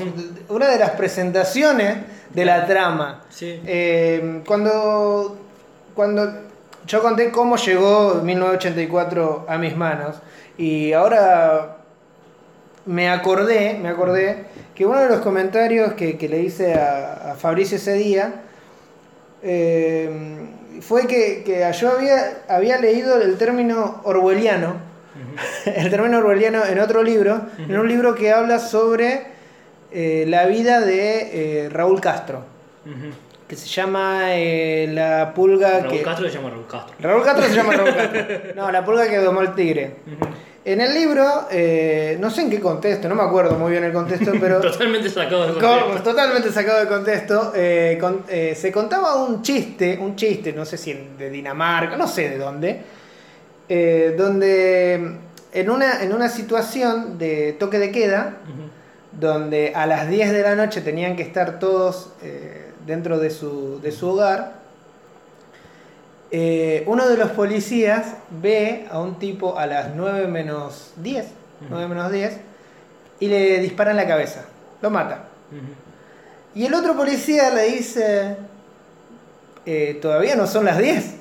una 0.49 0.67
de 0.67 0.79
las 0.79 0.91
presentaciones 0.91 1.97
de 2.35 2.45
la 2.45 2.65
trama. 2.67 3.23
Sí. 3.29 3.61
Eh, 3.65 4.41
cuando, 4.45 5.37
cuando 5.95 6.29
yo 6.85 7.01
conté 7.01 7.31
cómo 7.31 7.55
llegó 7.55 8.15
1984 8.21 9.45
a 9.47 9.57
mis 9.57 9.75
manos 9.75 10.17
y 10.57 10.93
ahora 10.93 11.77
me 12.85 13.09
acordé, 13.09 13.79
me 13.81 13.89
acordé 13.89 14.45
que 14.75 14.85
uno 14.85 14.99
de 14.99 15.07
los 15.07 15.21
comentarios 15.21 15.93
que, 15.93 16.17
que 16.17 16.29
le 16.29 16.41
hice 16.41 16.75
a, 16.75 17.31
a 17.31 17.35
Fabricio 17.35 17.77
ese 17.77 17.93
día 17.93 18.41
eh, 19.41 20.09
fue 20.81 21.07
que, 21.07 21.43
que 21.43 21.71
yo 21.79 21.91
había, 21.91 22.43
había 22.49 22.77
leído 22.79 23.21
el 23.21 23.37
término 23.37 24.01
orwelliano, 24.03 24.75
el 25.65 25.89
término 25.89 26.17
orwelliano 26.17 26.65
en 26.65 26.79
otro 26.79 27.01
libro, 27.01 27.41
en 27.57 27.79
un 27.79 27.87
libro 27.87 28.13
que 28.15 28.31
habla 28.31 28.59
sobre 28.59 29.34
eh, 29.91 30.25
la 30.27 30.45
vida 30.45 30.81
de 30.81 31.65
eh, 31.65 31.69
Raúl 31.69 32.01
Castro 32.01 32.43
que 33.47 33.55
se 33.55 33.67
llama 33.67 34.35
eh, 34.35 34.87
La 34.91 35.31
Pulga 35.33 35.79
Raúl 35.81 35.91
que... 35.91 36.01
Castro 36.01 36.27
se 36.27 36.33
llama 36.35 36.49
Raúl 36.49 36.65
Castro. 36.67 36.95
Raúl 36.99 37.23
Castro 37.23 37.45
se 37.45 37.53
llama 37.53 37.73
Raúl 37.73 37.95
Castro. 37.95 38.25
No, 38.55 38.71
La 38.71 38.83
Pulga 38.83 39.07
que 39.07 39.17
domó 39.17 39.41
el 39.41 39.53
tigre. 39.53 39.95
En 40.65 40.81
el 40.81 40.95
libro, 40.95 41.23
no 42.19 42.29
sé 42.31 42.41
en 42.41 42.49
qué 42.49 42.59
contexto, 42.59 43.07
no 43.07 43.13
me 43.13 43.21
acuerdo 43.21 43.53
muy 43.59 43.69
bien 43.71 43.83
el 43.83 43.93
contexto, 43.93 44.31
pero 44.41 44.59
Totalmente 44.61 45.09
sacado 45.09 45.45
de 45.45 45.53
co- 45.53 45.59
contexto. 45.59 46.03
totalmente 46.09 46.51
sacado 46.51 46.79
de 46.79 46.87
contexto, 46.87 47.53
con- 47.99 48.23
se 48.27 48.71
contaba 48.71 49.23
un 49.23 49.43
chiste, 49.43 49.95
un 50.01 50.15
chiste, 50.15 50.51
no 50.53 50.65
sé 50.65 50.77
si 50.77 50.93
de 51.17 51.29
Dinamarca, 51.29 51.95
no 51.97 52.07
sé 52.07 52.29
de 52.31 52.37
dónde, 52.39 52.81
donde 54.17 55.11
en 55.53 55.69
una, 55.69 56.01
en 56.03 56.13
una 56.13 56.29
situación 56.29 57.17
de 57.17 57.53
toque 57.53 57.79
de 57.79 57.91
queda. 57.91 58.37
Donde 59.19 59.73
a 59.75 59.85
las 59.85 60.09
10 60.09 60.31
de 60.31 60.41
la 60.41 60.55
noche 60.55 60.81
tenían 60.81 61.15
que 61.15 61.23
estar 61.23 61.59
todos 61.59 62.09
eh, 62.21 62.71
dentro 62.85 63.17
de 63.19 63.29
su, 63.29 63.79
de 63.81 63.91
su 63.91 64.09
hogar, 64.09 64.53
eh, 66.31 66.83
uno 66.87 67.07
de 67.07 67.17
los 67.17 67.31
policías 67.31 68.15
ve 68.29 68.85
a 68.91 68.99
un 68.99 69.17
tipo 69.19 69.57
a 69.57 69.65
las 69.67 69.95
9 69.95 70.27
menos 70.27 70.91
10, 70.97 71.25
9 71.69 71.87
menos 71.87 72.11
10, 72.11 72.37
y 73.19 73.27
le 73.27 73.59
dispara 73.59 73.91
en 73.91 73.97
la 73.97 74.07
cabeza, 74.07 74.45
lo 74.81 74.89
mata. 74.89 75.25
Y 76.53 76.65
el 76.65 76.73
otro 76.73 76.95
policía 76.95 77.49
le 77.51 77.63
dice, 77.63 78.37
"Eh, 79.65 79.97
todavía 80.01 80.35
no 80.35 80.47
son 80.47 80.65
las 80.65 80.77
10. 80.77 81.05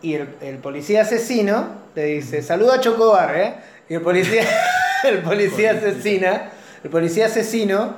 Y 0.00 0.14
el, 0.14 0.28
el 0.40 0.58
policía 0.58 1.02
asesino 1.02 1.70
le 1.96 2.04
dice, 2.04 2.40
saluda 2.42 2.76
a 2.76 2.80
Chocobar, 2.80 3.36
¿eh? 3.36 3.54
Y 3.88 3.94
el 3.94 4.00
policía, 4.02 4.44
el 5.04 5.18
policía 5.22 5.72
asesina, 5.72 6.50
el 6.82 6.90
policía 6.90 7.26
asesino 7.26 7.96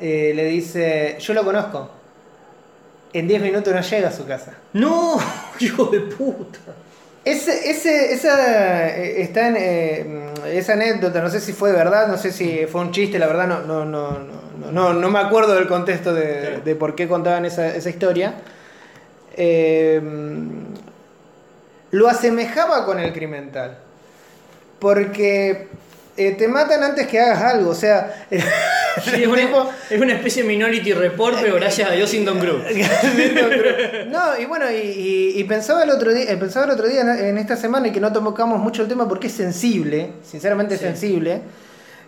eh, 0.00 0.32
le 0.34 0.44
dice, 0.46 1.16
yo 1.20 1.34
lo 1.34 1.44
conozco. 1.44 1.90
En 3.12 3.28
10 3.28 3.42
minutos 3.42 3.74
no 3.74 3.80
llega 3.80 4.08
a 4.08 4.12
su 4.12 4.26
casa. 4.26 4.54
No, 4.72 5.18
hijo 5.60 5.86
de 5.86 6.00
puta. 6.00 6.58
Ese, 7.24 7.70
ese, 7.70 8.12
esa, 8.12 8.88
eh, 8.88 9.22
está 9.22 9.48
en, 9.48 9.56
eh, 9.56 10.04
mm, 10.04 10.46
esa 10.46 10.72
anécdota, 10.72 11.20
no 11.22 11.30
sé 11.30 11.40
si 11.40 11.52
fue 11.52 11.70
verdad, 11.70 12.08
no 12.08 12.18
sé 12.18 12.32
si 12.32 12.66
fue 12.66 12.80
un 12.80 12.90
chiste, 12.90 13.18
la 13.18 13.28
verdad 13.28 13.46
no, 13.46 13.60
no, 13.60 13.84
no, 13.84 14.18
no, 14.18 14.72
no, 14.72 14.92
no 14.92 15.10
me 15.10 15.20
acuerdo 15.20 15.54
del 15.54 15.68
contexto 15.68 16.12
de, 16.12 16.40
Claro. 16.40 16.60
de 16.64 16.74
por 16.74 16.94
qué 16.96 17.06
contaban 17.06 17.44
esa, 17.44 17.68
esa 17.76 17.90
historia. 17.90 18.34
Eh, 19.36 20.00
lo 21.92 22.08
asemejaba 22.08 22.84
con 22.84 22.98
el 22.98 23.12
crimental. 23.12 23.78
Porque 24.78 25.68
eh, 26.16 26.32
te 26.32 26.46
matan 26.48 26.82
antes 26.82 27.06
que 27.06 27.18
hagas 27.20 27.42
algo, 27.42 27.70
o 27.70 27.74
sea... 27.74 28.26
Sí, 29.02 29.22
es, 29.22 29.26
una, 29.26 29.42
es 29.90 30.00
una 30.00 30.12
especie 30.14 30.42
de 30.42 30.48
Minority 30.48 30.92
Report, 30.92 31.38
pero 31.40 31.54
gracias 31.56 31.90
a 31.90 31.92
Dios 31.94 32.10
sin 32.10 32.24
Don 32.26 32.38
Cruz. 32.38 32.62
no, 34.08 34.38
y 34.38 34.44
bueno, 34.44 34.70
y, 34.70 34.74
y- 34.76 35.32
y 35.40 35.44
pensaba 35.44 35.82
el 35.82 35.90
otro 35.90 36.12
día, 36.12 36.30
eh, 36.30 36.36
pensaba 36.36 36.66
el 36.66 36.72
otro 36.72 36.86
día 36.88 37.00
en, 37.00 37.38
esta 37.38 37.56
semana 37.56 37.88
y 37.88 37.92
que 37.92 38.00
no 38.00 38.12
tocamos 38.12 38.58
mucho 38.60 38.82
el 38.82 38.88
tema 38.88 39.08
porque 39.08 39.28
es 39.28 39.32
sensible, 39.32 40.10
sinceramente 40.24 40.76
Sí. 40.76 40.84
sensible. 40.84 41.40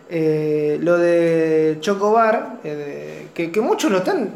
eh, 0.09 0.77
lo 0.81 0.97
de 0.99 1.77
Chocobar, 1.79 2.57
eh, 2.63 3.27
que, 3.33 3.51
que 3.51 3.61
muchos 3.61 3.91
lo 3.91 3.97
están 3.99 4.29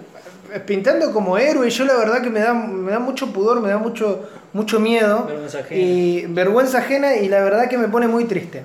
pintando 0.66 1.12
como 1.14 1.38
héroe 1.38 1.68
y 1.68 1.70
yo 1.70 1.86
la 1.86 1.96
verdad 1.96 2.24
que 2.24 2.32
me 2.32 2.40
da, 2.40 2.56
me 2.56 2.92
da 2.92 2.98
mucho 2.98 3.32
pudor, 3.32 3.62
me 3.62 3.70
da 3.70 3.78
mucho, 3.78 4.28
mucho 4.54 4.80
miedo 4.80 5.26
Vergüenza 5.28 5.60
ajena. 5.60 5.80
y 5.82 6.26
vergüenza 6.28 6.78
ajena 6.80 7.16
y 7.18 7.30
la 7.30 7.44
verdad 7.44 7.70
que 7.70 7.78
me 7.78 7.88
pone 7.88 8.08
muy 8.08 8.26
triste. 8.26 8.64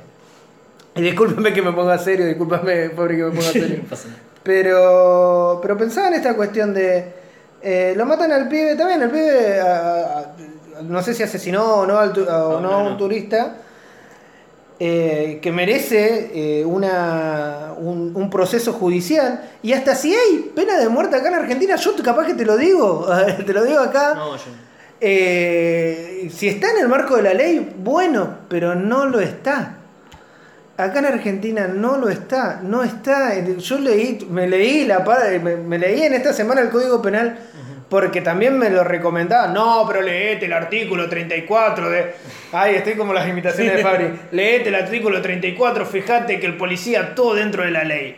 Y 0.96 1.02
discúlpeme 1.02 1.52
que 1.52 1.60
me 1.62 1.72
ponga 1.72 1.98
serio, 1.98 2.26
discúlpame, 2.26 2.90
pobre 2.90 3.16
que 3.16 3.22
me 3.24 3.30
ponga 3.30 3.42
serio. 3.52 3.82
Pero, 4.42 5.58
pero 5.62 5.76
pensaba 5.76 6.08
en 6.08 6.14
esta 6.14 6.34
cuestión 6.34 6.72
de. 6.74 7.12
eh, 7.62 7.94
lo 7.96 8.06
matan 8.06 8.30
al 8.30 8.46
pibe, 8.48 8.76
también 8.76 9.02
el 9.02 9.10
pibe, 9.10 9.60
a- 9.60 10.18
a- 10.18 10.82
no 10.82 11.02
sé 11.02 11.14
si 11.14 11.22
asesinó 11.22 11.64
o 11.76 11.86
no, 11.86 11.98
al 11.98 12.12
tu- 12.12 12.22
o 12.22 12.24
No, 12.26 12.60
no 12.60 12.70
no, 12.70 12.74
a 12.74 12.82
un 12.82 12.98
turista, 12.98 13.56
eh, 14.80 15.38
que 15.40 15.50
merece 15.52 16.30
eh, 16.60 16.64
una, 16.64 17.72
un, 17.76 18.12
un 18.14 18.28
proceso 18.30 18.72
judicial. 18.72 19.50
Y 19.62 19.72
hasta 19.72 19.94
si 19.94 20.14
hay 20.14 20.52
pena 20.54 20.76
de 20.78 20.88
muerte 20.88 21.16
acá 21.16 21.28
en 21.28 21.34
Argentina, 21.34 21.76
yo 21.76 21.94
capaz 22.04 22.26
que 22.26 22.34
te 22.34 22.44
lo 22.44 22.56
digo, 22.56 23.06
te 23.46 23.52
lo 23.52 23.64
digo 23.64 23.80
acá. 23.80 24.14
No, 24.14 24.36
yo. 24.36 24.42
Si 26.30 26.48
está 26.48 26.70
en 26.70 26.78
el 26.82 26.88
marco 26.88 27.16
de 27.16 27.22
la 27.22 27.34
ley, 27.34 27.74
bueno, 27.78 28.38
pero 28.48 28.74
no 28.74 29.06
lo 29.06 29.20
está. 29.20 29.78
Acá 30.76 30.98
en 30.98 31.06
Argentina 31.06 31.68
no 31.68 31.98
lo 31.98 32.08
está, 32.08 32.60
no 32.62 32.82
está. 32.82 33.32
Yo 33.38 33.78
leí, 33.78 34.26
me 34.28 34.48
leí 34.48 34.84
la 34.86 35.04
me, 35.42 35.56
me 35.56 35.78
leí 35.78 36.02
en 36.02 36.14
esta 36.14 36.32
semana 36.32 36.60
el 36.60 36.70
Código 36.70 37.00
Penal 37.00 37.38
porque 37.88 38.20
también 38.20 38.58
me 38.58 38.70
lo 38.70 38.82
recomendaban. 38.82 39.54
No, 39.54 39.84
pero 39.86 40.02
leete 40.02 40.46
el 40.46 40.52
artículo 40.52 41.08
34 41.08 41.90
de. 41.90 42.14
Ay, 42.52 42.74
estoy 42.76 42.94
como 42.94 43.12
las 43.12 43.28
imitaciones 43.28 43.76
de 43.76 43.82
Fabri. 43.82 44.10
Leete 44.32 44.70
el 44.70 44.74
artículo 44.74 45.22
34, 45.22 45.86
fíjate 45.86 46.40
que 46.40 46.46
el 46.46 46.56
policía 46.56 47.14
todo 47.14 47.34
dentro 47.34 47.62
de 47.62 47.70
la 47.70 47.84
ley. 47.84 48.16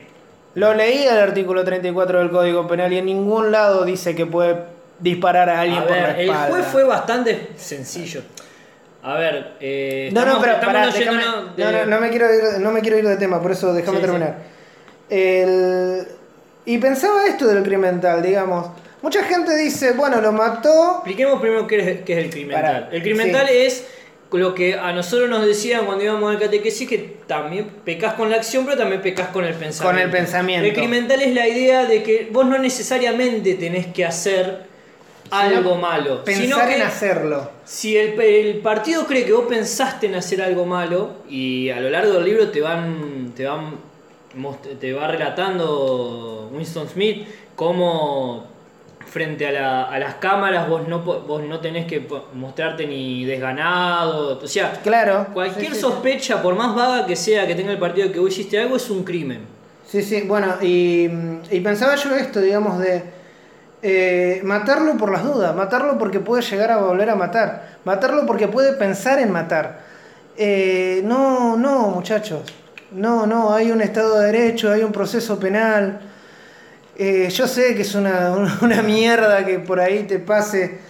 Lo 0.55 0.73
leí 0.73 1.03
el 1.03 1.19
artículo 1.19 1.63
34 1.63 2.21
del 2.21 2.31
Código 2.31 2.67
Penal 2.67 2.91
y 2.93 2.99
en 2.99 3.05
ningún 3.05 3.53
lado 3.53 3.85
dice 3.85 4.15
que 4.15 4.25
puede 4.25 4.57
disparar 4.99 5.51
a 5.51 5.61
alguien 5.61 5.81
A 5.83 5.87
por 5.87 5.95
la 5.97 6.07
ver, 6.07 6.21
el 6.21 6.29
espalda. 6.31 6.49
juez 6.49 6.67
fue 6.69 6.85
bastante 6.85 7.49
sencillo. 7.57 8.23
A 9.09 9.15
ver, 9.15 9.53
eh, 9.61 10.11
No, 10.13 10.25
no, 10.25 10.41
pero 10.41 10.55
estamos 10.55 10.75
pará, 10.75 10.87
déjame- 10.93 11.23
de- 11.55 11.65
no, 11.65 11.71
no, 11.73 11.87
no 11.87 12.01
me 12.01 12.11
quiero 12.11 12.27
ir, 12.35 12.43
no 12.59 12.73
me 12.73 12.81
quiero 12.81 12.99
ir 12.99 13.07
de 13.07 13.17
tema, 13.17 13.41
por 13.41 13.53
eso 13.53 13.73
déjame 13.73 13.99
Sí, 13.99 14.03
terminar. 14.03 14.35
El- 15.09 16.09
y 16.65 16.79
pensaba 16.79 17.25
esto 17.27 17.47
del 17.47 17.63
crimental, 17.63 18.21
digamos. 18.21 18.67
Mucha 19.03 19.23
gente 19.23 19.57
dice, 19.57 19.93
bueno, 19.93 20.21
lo 20.21 20.33
mató. 20.33 20.95
Expliquemos 20.97 21.41
primero 21.41 21.69
qué 21.69 21.77
es, 21.79 22.01
qué 22.01 22.19
es 22.19 22.25
el 22.25 22.31
crimental. 22.31 22.63
Pará, 22.63 22.89
el 22.91 23.03
crimental 23.03 23.47
sí. 23.47 23.57
es 23.57 23.87
lo 24.33 24.55
que 24.55 24.75
a 24.75 24.93
nosotros 24.93 25.31
nos 25.31 25.47
decían 25.47 25.87
cuando 25.87 26.03
íbamos 26.03 26.35
al 26.35 26.41
catequesis, 26.41 26.89
que 26.89 27.17
también 27.29 27.69
pecas 27.85 28.15
con 28.15 28.29
la 28.29 28.39
acción, 28.39 28.65
pero 28.65 28.77
también 28.77 29.01
pecas 29.03 29.29
con 29.29 29.45
el 29.45 29.55
pensamiento. 29.55 30.03
el 30.05 30.11
pensamiento. 30.11 30.67
El 30.67 30.75
crimental 30.75 31.23
es 31.23 31.33
la 31.33 31.47
idea 31.47 31.85
de 31.85 32.03
que 32.03 32.29
vos 32.33 32.45
no 32.45 32.59
necesariamente 32.59 33.55
tenés 33.55 33.87
que 33.87 34.05
hacer 34.05 34.65
algo 35.31 35.77
malo. 35.77 36.25
Pensar 36.25 36.45
sino 36.45 36.59
que 36.67 36.77
en 36.77 36.83
hacerlo. 36.83 37.51
Si 37.65 37.97
el, 37.97 38.21
el 38.21 38.59
partido 38.59 39.07
cree 39.07 39.25
que 39.25 39.33
vos 39.33 39.47
pensaste 39.49 40.07
en 40.07 40.15
hacer 40.15 40.43
algo 40.43 40.65
malo 40.67 41.11
y 41.29 41.71
a 41.71 41.81
lo 41.81 41.91
largo 41.91 42.15
del 42.15 42.25
libro 42.25 42.49
te 42.51 42.61
van, 42.61 43.33
te 43.37 43.45
van, 43.47 43.77
te 44.81 44.93
va 44.93 45.09
relatando 45.09 46.51
Winston 46.53 46.89
Smith 46.89 47.27
cómo 47.55 48.47
frente 49.07 49.47
a, 49.47 49.53
la- 49.53 49.85
a 49.85 49.99
las 49.99 50.15
cámaras 50.17 50.69
vos 50.69 50.87
no, 50.89 51.01
vos 51.01 51.43
no 51.43 51.61
tenés 51.61 51.87
que 51.87 52.07
mostrarte 52.35 52.87
ni 52.87 53.25
desganado. 53.25 54.39
O 54.43 54.47
sea, 54.49 54.73
Claro. 54.83 55.29
cualquier 55.33 55.67
Sí, 55.69 55.69
sí, 55.71 55.75
sí. 55.77 55.81
sospecha, 55.81 56.43
por 56.43 56.55
más 56.55 56.75
vaga 56.75 57.07
que 57.07 57.17
sea 57.17 57.47
que 57.47 57.55
tenga 57.55 57.73
el 57.73 57.79
partido 57.79 58.13
que 58.13 58.19
vos 58.19 58.31
hiciste 58.31 58.59
algo, 58.61 58.77
es 58.77 58.91
un 58.91 59.05
crimen. 59.05 59.41
Sí, 59.87 60.03
sí, 60.03 60.23
bueno, 60.23 60.57
y, 60.61 61.09
y 61.51 61.61
pensaba 61.61 61.95
yo 61.95 62.15
esto, 62.17 62.41
digamos, 62.41 62.79
de 62.81 63.03
eh, 63.89 64.41
matarlo 64.43 64.97
por 64.97 65.13
las 65.13 65.23
dudas, 65.23 65.55
matarlo 65.55 65.97
porque 65.97 66.19
puede 66.19 66.43
llegar 66.43 66.73
a 66.73 66.79
volver 66.79 67.09
a 67.09 67.15
matar, 67.15 67.77
matarlo 67.85 68.27
porque 68.27 68.49
puede 68.49 68.73
pensar 68.73 69.21
en 69.21 69.31
matar. 69.31 69.79
Eh, 70.37 71.03
no, 71.05 71.57
no, 71.57 71.89
muchachos, 71.91 72.41
no, 72.91 73.27
no, 73.29 73.55
hay 73.55 73.71
un 73.71 73.81
Estado 73.81 74.19
de 74.19 74.27
Derecho, 74.33 74.73
hay 74.73 74.83
un 74.83 74.91
proceso 74.91 75.39
penal. 75.39 76.01
Eh, 76.99 77.29
yo 77.31 77.47
sé 77.47 77.77
que 77.77 77.83
es 77.83 77.95
una, 77.95 78.33
una 78.63 78.83
mierda 78.83 79.45
que 79.47 79.61
por 79.61 79.79
ahí 79.79 80.03
te 80.03 80.19
pase, 80.19 80.81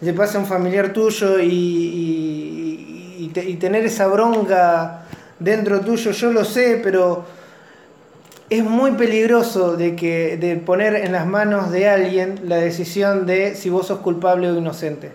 te 0.00 0.14
pase 0.14 0.38
un 0.38 0.46
familiar 0.46 0.90
tuyo 0.92 1.38
y- 1.40 3.16
y 3.18 3.28
te- 3.34 3.44
y 3.44 3.56
tener 3.56 3.84
esa 3.84 4.06
bronca 4.06 5.02
dentro 5.38 5.80
tuyo, 5.80 6.12
yo 6.12 6.32
lo 6.32 6.44
sé, 6.46 6.80
pero 6.82 7.26
es 8.50 8.64
muy 8.64 8.92
peligroso 8.92 9.76
de 9.76 9.96
que 9.96 10.36
de 10.36 10.56
poner 10.56 10.94
en 10.96 11.12
las 11.12 11.26
manos 11.26 11.70
de 11.70 11.88
alguien 11.88 12.40
la 12.44 12.56
decisión 12.56 13.26
de 13.26 13.54
si 13.54 13.70
vos 13.70 13.86
sos 13.86 14.00
culpable 14.00 14.50
o 14.50 14.56
inocente. 14.56 15.12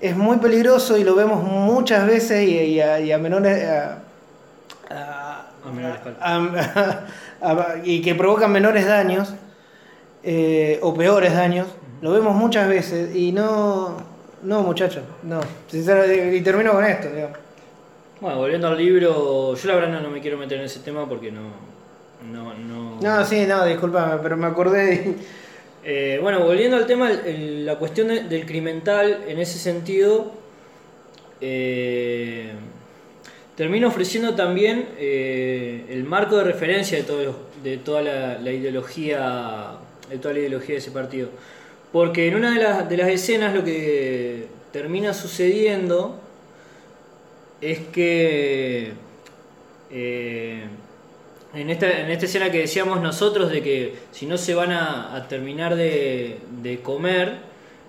Es 0.00 0.16
muy 0.16 0.38
peligroso 0.38 0.96
y 0.96 1.04
lo 1.04 1.14
vemos 1.14 1.42
muchas 1.44 2.06
veces 2.06 2.48
y, 2.48 2.56
y 2.58 2.80
a, 2.80 3.00
y 3.00 3.12
a 3.12 3.18
menores 3.18 3.62
a- 3.68 3.98
y 7.84 8.02
que 8.02 8.14
provocan 8.14 8.52
menores 8.52 8.86
daños 8.86 9.34
eh, 10.22 10.78
o 10.82 10.94
peores 10.94 11.34
daños. 11.34 11.66
Lo 12.00 12.12
vemos 12.12 12.34
muchas 12.34 12.68
veces 12.68 13.14
y 13.14 13.32
no, 13.32 13.96
no 14.42 14.62
muchachos, 14.62 15.02
no. 15.22 15.40
Sinceramente, 15.68 16.36
y 16.36 16.40
termino 16.40 16.72
con 16.72 16.84
esto. 16.84 17.10
digamos. 17.10 17.38
Bueno, 18.20 18.38
volviendo 18.38 18.68
al 18.68 18.78
libro, 18.78 19.54
yo 19.54 19.68
la 19.68 19.74
verdad 19.74 19.90
no, 19.90 20.00
no 20.00 20.10
me 20.10 20.20
quiero 20.20 20.38
meter 20.38 20.58
en 20.58 20.64
ese 20.64 20.80
tema 20.80 21.06
porque 21.08 21.30
no. 21.30 21.69
No, 22.32 22.54
no. 22.54 23.00
No, 23.00 23.24
sí, 23.24 23.44
no, 23.46 23.64
discúlpame, 23.66 24.20
pero 24.22 24.36
me 24.36 24.46
acordé 24.46 25.14
Eh, 25.82 26.18
bueno, 26.20 26.40
volviendo 26.44 26.76
al 26.76 26.84
tema, 26.86 27.10
el- 27.10 27.20
el- 27.26 27.64
la 27.66 27.76
cuestión 27.76 28.08
de- 28.08 28.24
del 28.24 28.44
crimental, 28.44 29.24
en 29.26 29.38
ese 29.38 29.58
sentido, 29.58 30.30
eh, 31.40 32.50
termina 33.56 33.86
ofreciendo 33.88 34.34
también 34.34 34.86
eh, 34.98 35.86
el 35.88 36.04
marco 36.04 36.36
de 36.36 36.44
referencia 36.44 36.98
de, 36.98 37.04
todo, 37.04 37.34
de 37.64 37.78
toda 37.78 38.02
la, 38.02 38.38
la 38.38 38.50
ideología 38.52 39.72
de 40.10 40.18
toda 40.18 40.34
la 40.34 40.40
ideología 40.40 40.74
de 40.74 40.78
ese 40.80 40.90
partido. 40.90 41.28
Porque 41.92 42.28
en 42.28 42.34
una 42.36 42.52
de 42.54 42.62
las, 42.62 42.88
de 42.88 42.96
las 42.98 43.08
escenas 43.08 43.54
lo 43.54 43.64
que 43.64 44.46
termina 44.72 45.14
sucediendo 45.14 46.20
es 47.62 47.78
que 47.92 48.92
eh, 49.90 50.64
en 51.54 51.70
esta, 51.70 52.00
en 52.00 52.10
esta 52.10 52.26
escena 52.26 52.50
que 52.50 52.58
decíamos 52.58 53.00
nosotros 53.00 53.50
de 53.50 53.62
que 53.62 53.94
si 54.12 54.26
no 54.26 54.38
se 54.38 54.54
van 54.54 54.72
a, 54.72 55.14
a 55.16 55.26
terminar 55.28 55.74
de, 55.74 56.38
de 56.62 56.80
comer, 56.80 57.34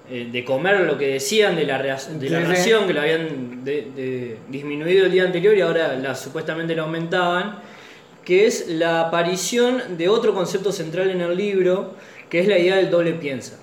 eh, 0.10 0.28
de 0.32 0.44
comer 0.44 0.82
lo 0.82 0.98
que 0.98 1.08
decían 1.08 1.56
de 1.56 1.66
la, 1.66 1.78
de 1.82 2.30
la 2.30 2.40
ración, 2.50 2.88
que 2.88 2.94
la 2.94 3.02
habían 3.04 3.64
de- 3.64 3.88
de- 3.96 4.38
disminuido 4.50 5.06
el 5.06 5.12
día 5.12 5.24
anterior 5.26 5.56
y 5.56 5.62
ahora 5.62 5.96
la, 5.96 6.16
supuestamente 6.16 6.76
la 6.76 6.82
aumentaban, 6.84 7.60
que 8.26 8.46
es 8.48 8.68
la 8.68 9.02
aparición 9.02 9.98
de 9.98 10.10
otro 10.10 10.34
concepto 10.34 10.72
central 10.72 11.10
en 11.12 11.22
el 11.22 11.36
libro, 11.36 11.96
que 12.30 12.40
es 12.40 12.48
la 12.48 12.58
idea 12.58 12.76
del 12.78 12.90
doble 12.90 13.14
piensa. 13.14 13.58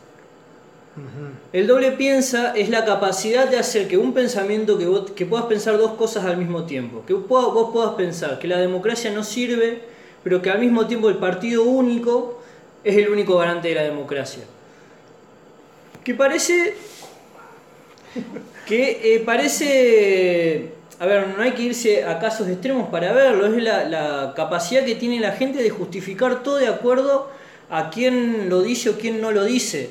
El 1.53 1.67
doble 1.67 1.93
piensa 1.93 2.53
es 2.55 2.69
la 2.69 2.85
capacidad 2.85 3.49
de 3.49 3.59
hacer 3.59 3.89
que 3.89 3.97
un 3.97 4.13
pensamiento 4.13 4.77
que, 4.77 4.87
vos- 4.87 5.11
que 5.13 5.25
puedas 5.25 5.47
pensar 5.47 5.79
dos 5.79 5.93
cosas 5.93 6.25
al 6.27 6.37
mismo 6.37 6.65
tiempo. 6.65 7.05
Que 7.07 7.15
vos 7.15 7.71
puedas 7.73 7.95
pensar 7.95 8.39
que 8.39 8.47
la 8.49 8.59
democracia 8.59 9.11
no 9.11 9.25
sirve, 9.25 9.81
pero 10.23 10.43
que 10.43 10.51
al 10.51 10.59
mismo 10.59 10.87
tiempo 10.87 11.09
el 11.09 11.17
partido 11.17 11.63
único 11.63 12.43
es 12.85 12.97
el 12.99 13.09
único 13.09 13.39
garante 13.39 13.69
de 13.69 13.75
la 13.77 13.83
democracia. 13.83 14.45
Que 16.05 16.15
parece. 16.15 16.75
Que 18.67 19.15
eh, 19.15 19.21
parece. 19.21 20.73
A 20.99 21.07
ver, 21.07 21.29
no 21.29 21.43
hay 21.43 21.53
que 21.53 21.63
irse 21.63 22.05
a 22.05 22.19
casos 22.19 22.47
extremos 22.49 22.91
para 22.91 23.13
verlo. 23.15 23.47
Es 23.47 23.63
la, 23.63 23.85
la 23.89 24.35
capacidad 24.37 24.85
que 24.85 24.95
tiene 24.95 25.21
la 25.21 25.33
gente 25.33 25.63
de 25.63 25.71
justificar 25.71 26.43
todo 26.43 26.57
de 26.57 26.67
acuerdo 26.67 27.31
a 27.71 27.89
quién 27.89 28.51
lo 28.51 28.61
dice 28.61 28.91
o 28.91 28.99
quién 28.99 29.23
no 29.23 29.31
lo 29.31 29.45
dice. 29.45 29.89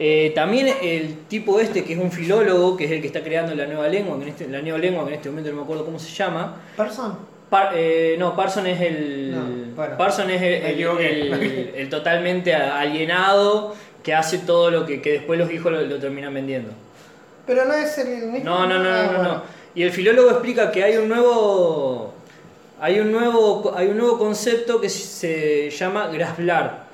Eh, 0.00 0.30
también 0.34 0.68
el 0.80 1.16
tipo 1.28 1.58
este, 1.58 1.82
que 1.84 1.94
es 1.94 1.98
un 1.98 2.12
filólogo, 2.12 2.76
que 2.76 2.84
es 2.84 2.90
el 2.92 3.00
que 3.00 3.08
está 3.08 3.20
creando 3.22 3.54
la 3.56 3.66
nueva 3.66 3.88
lengua, 3.88 4.16
que 4.16 4.22
en 4.22 4.28
este, 4.28 4.46
la 4.48 4.62
nueva 4.62 4.78
lengua, 4.78 5.02
que 5.04 5.10
en 5.10 5.14
este 5.16 5.28
momento 5.28 5.50
no 5.50 5.56
me 5.56 5.62
acuerdo 5.62 5.84
cómo 5.84 5.98
se 5.98 6.10
llama. 6.14 6.56
Person. 6.76 7.18
Par- 7.50 7.72
eh, 7.74 8.14
no, 8.18 8.36
Parson 8.36 8.66
es 8.66 8.80
el. 8.80 9.30
No, 9.34 9.74
bueno. 9.74 9.96
Parson 9.96 10.30
es 10.30 10.40
el, 10.42 10.52
el- 10.52 10.80
el- 11.00 11.72
el 11.76 11.88
totalmente 11.88 12.54
alienado 12.54 13.74
que 14.02 14.14
hace 14.14 14.38
todo 14.38 14.70
lo 14.70 14.86
que, 14.86 15.00
que 15.02 15.12
después 15.12 15.38
los 15.38 15.50
hijos 15.50 15.72
lo, 15.72 15.80
lo 15.82 15.98
terminan 15.98 16.32
vendiendo. 16.34 16.70
Pero 17.46 17.64
no 17.64 17.72
es 17.72 17.96
el 17.98 18.26
mismo. 18.26 18.44
No, 18.44 18.66
no, 18.66 18.78
no, 18.78 18.88
Ah, 18.90 19.02
no, 19.02 19.12
no, 19.12 19.18
bueno. 19.18 19.34
no. 19.36 19.42
Y 19.74 19.82
el 19.82 19.90
filólogo 19.90 20.30
explica 20.30 20.70
que 20.70 20.84
hay 20.84 20.96
un 20.98 21.08
nuevo. 21.08 22.12
Hay 22.80 23.00
un 23.00 23.10
nuevo, 23.10 23.72
hay 23.76 23.88
un 23.88 23.96
nuevo 23.98 24.18
concepto 24.18 24.80
que 24.80 24.88
se 24.90 25.70
llama 25.70 26.08
grasblar. 26.08 26.86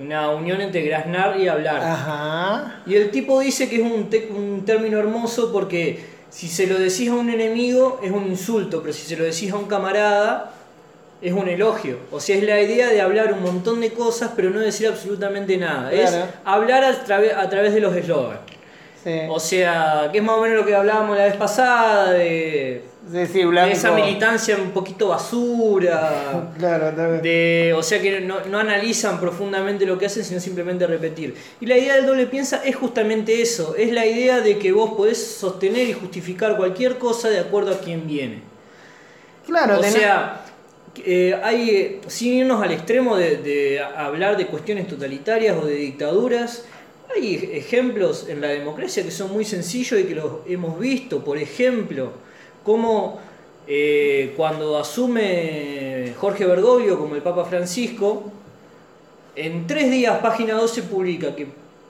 Una 0.00 0.30
unión 0.30 0.60
entre 0.60 0.82
grasnar 0.82 1.38
y 1.38 1.46
hablar. 1.48 1.82
Ajá. 1.82 2.80
Y 2.86 2.94
el 2.94 3.10
tipo 3.10 3.38
dice 3.40 3.68
que 3.68 3.76
es 3.76 3.82
un, 3.82 4.08
te- 4.08 4.28
un 4.34 4.64
término 4.64 4.98
hermoso 4.98 5.52
porque 5.52 6.04
si 6.30 6.48
se 6.48 6.66
lo 6.66 6.78
decís 6.78 7.08
a 7.10 7.14
un 7.14 7.28
enemigo 7.28 8.00
es 8.02 8.10
un 8.10 8.26
insulto, 8.26 8.80
pero 8.80 8.92
si 8.94 9.02
se 9.06 9.16
lo 9.16 9.24
decís 9.24 9.52
a 9.52 9.56
un 9.56 9.66
camarada 9.66 10.52
es 11.20 11.32
un 11.34 11.48
elogio. 11.48 11.98
O 12.10 12.18
sea, 12.18 12.36
es 12.36 12.42
la 12.44 12.58
idea 12.60 12.88
de 12.88 13.00
hablar 13.02 13.32
un 13.34 13.42
montón 13.42 13.80
de 13.82 13.92
cosas 13.92 14.30
pero 14.34 14.48
no 14.50 14.58
decir 14.60 14.86
absolutamente 14.88 15.58
nada. 15.58 15.92
Es 15.92 16.10
hablar 16.46 16.82
a, 16.84 17.04
trave- 17.04 17.34
a 17.34 17.48
través 17.50 17.74
de 17.74 17.80
los 17.80 17.94
eslogans. 17.94 18.40
Sí. 19.02 19.20
O 19.30 19.40
sea, 19.40 20.08
que 20.12 20.18
es 20.18 20.24
más 20.24 20.36
o 20.36 20.42
menos 20.42 20.58
lo 20.58 20.66
que 20.66 20.74
hablábamos 20.74 21.16
la 21.16 21.24
vez 21.24 21.36
pasada 21.36 22.10
de, 22.12 22.82
Sí, 23.10 23.26
sí, 23.26 23.38
de 23.38 23.46
blanco. 23.46 23.72
esa 23.72 23.92
militancia 23.92 24.56
un 24.56 24.72
poquito 24.72 25.08
basura. 25.08 26.50
Claro, 26.58 26.92
vez. 26.94 27.22
De, 27.22 27.72
o 27.74 27.82
sea 27.82 27.98
que 28.00 28.20
no, 28.20 28.40
no 28.44 28.58
analizan 28.58 29.18
profundamente 29.18 29.86
lo 29.86 29.96
que 29.98 30.04
hacen, 30.06 30.22
sino 30.24 30.38
simplemente 30.38 30.86
repetir. 30.86 31.34
Y 31.60 31.66
la 31.66 31.78
idea 31.78 31.94
del 31.96 32.04
doble 32.06 32.26
piensa 32.26 32.60
es 32.64 32.76
justamente 32.76 33.40
eso, 33.40 33.74
es 33.74 33.90
la 33.92 34.04
idea 34.04 34.40
de 34.40 34.58
que 34.58 34.70
vos 34.72 34.90
podés 34.92 35.34
sostener 35.38 35.88
y 35.88 35.94
justificar 35.94 36.56
cualquier 36.58 36.98
cosa 36.98 37.30
de 37.30 37.38
acuerdo 37.40 37.72
a 37.72 37.78
quien 37.78 38.06
viene. 38.06 38.42
Claro, 39.46 39.78
o 39.78 39.80
tenés- 39.80 39.92
sea, 39.92 40.44
eh, 41.04 41.40
hay, 41.42 42.00
sin 42.06 42.34
irnos 42.34 42.62
al 42.62 42.72
extremo 42.72 43.16
de, 43.16 43.38
de 43.38 43.80
hablar 43.80 44.36
de 44.36 44.46
cuestiones 44.46 44.86
totalitarias 44.86 45.56
o 45.56 45.64
de 45.64 45.74
dictaduras, 45.74 46.64
hay 47.14 47.34
ej- 47.36 47.50
ejemplos 47.56 48.28
en 48.28 48.40
la 48.40 48.48
democracia 48.48 49.02
que 49.04 49.10
son 49.10 49.32
muy 49.32 49.44
sencillos 49.44 50.00
y 50.00 50.04
que 50.04 50.14
los 50.14 50.32
hemos 50.46 50.78
visto. 50.78 51.24
Por 51.24 51.38
ejemplo, 51.38 52.12
como 52.64 53.20
eh, 53.66 54.32
cuando 54.36 54.78
asume 54.78 56.14
Jorge 56.18 56.44
Bergoglio 56.46 56.98
como 56.98 57.14
el 57.16 57.22
Papa 57.22 57.44
Francisco, 57.44 58.32
en 59.36 59.66
tres 59.66 59.90
días, 59.90 60.18
página 60.20 60.54
12 60.54 60.82
publica 60.84 61.34
que 61.34 61.46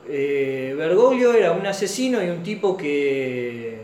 eh, 0.09 0.75
Bergoglio 0.77 1.33
era 1.35 1.53
un 1.53 1.67
asesino 1.67 2.23
y 2.23 2.29
un 2.31 2.43
tipo 2.43 2.77
que 2.77 3.81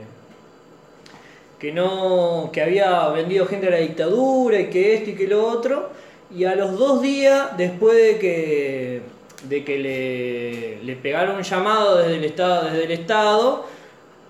que 1.59 1.73
no 1.73 2.51
que 2.53 2.63
había 2.63 3.09
vendido 3.09 3.47
gente 3.47 3.69
a 3.69 3.71
la 3.71 3.79
dictadura 3.79 4.61
y 4.61 4.67
que 4.71 4.95
esto 4.95 5.11
y 5.11 5.15
que 5.15 5.27
lo 5.27 5.47
otro 5.47 5.91
y 6.35 6.45
a 6.45 6.55
los 6.55 6.79
dos 6.79 7.01
días 7.03 7.57
después 7.57 7.97
de 7.97 8.19
que 8.19 9.01
de 9.45 9.65
que 9.65 9.79
le, 9.79 10.83
le 10.83 10.97
pegaron 10.97 11.37
un 11.37 11.43
llamado 11.43 11.99
desde 11.99 12.17
el 12.17 12.25
estado 12.25 12.65
desde 12.65 12.85
el 12.85 12.91
estado 12.93 13.67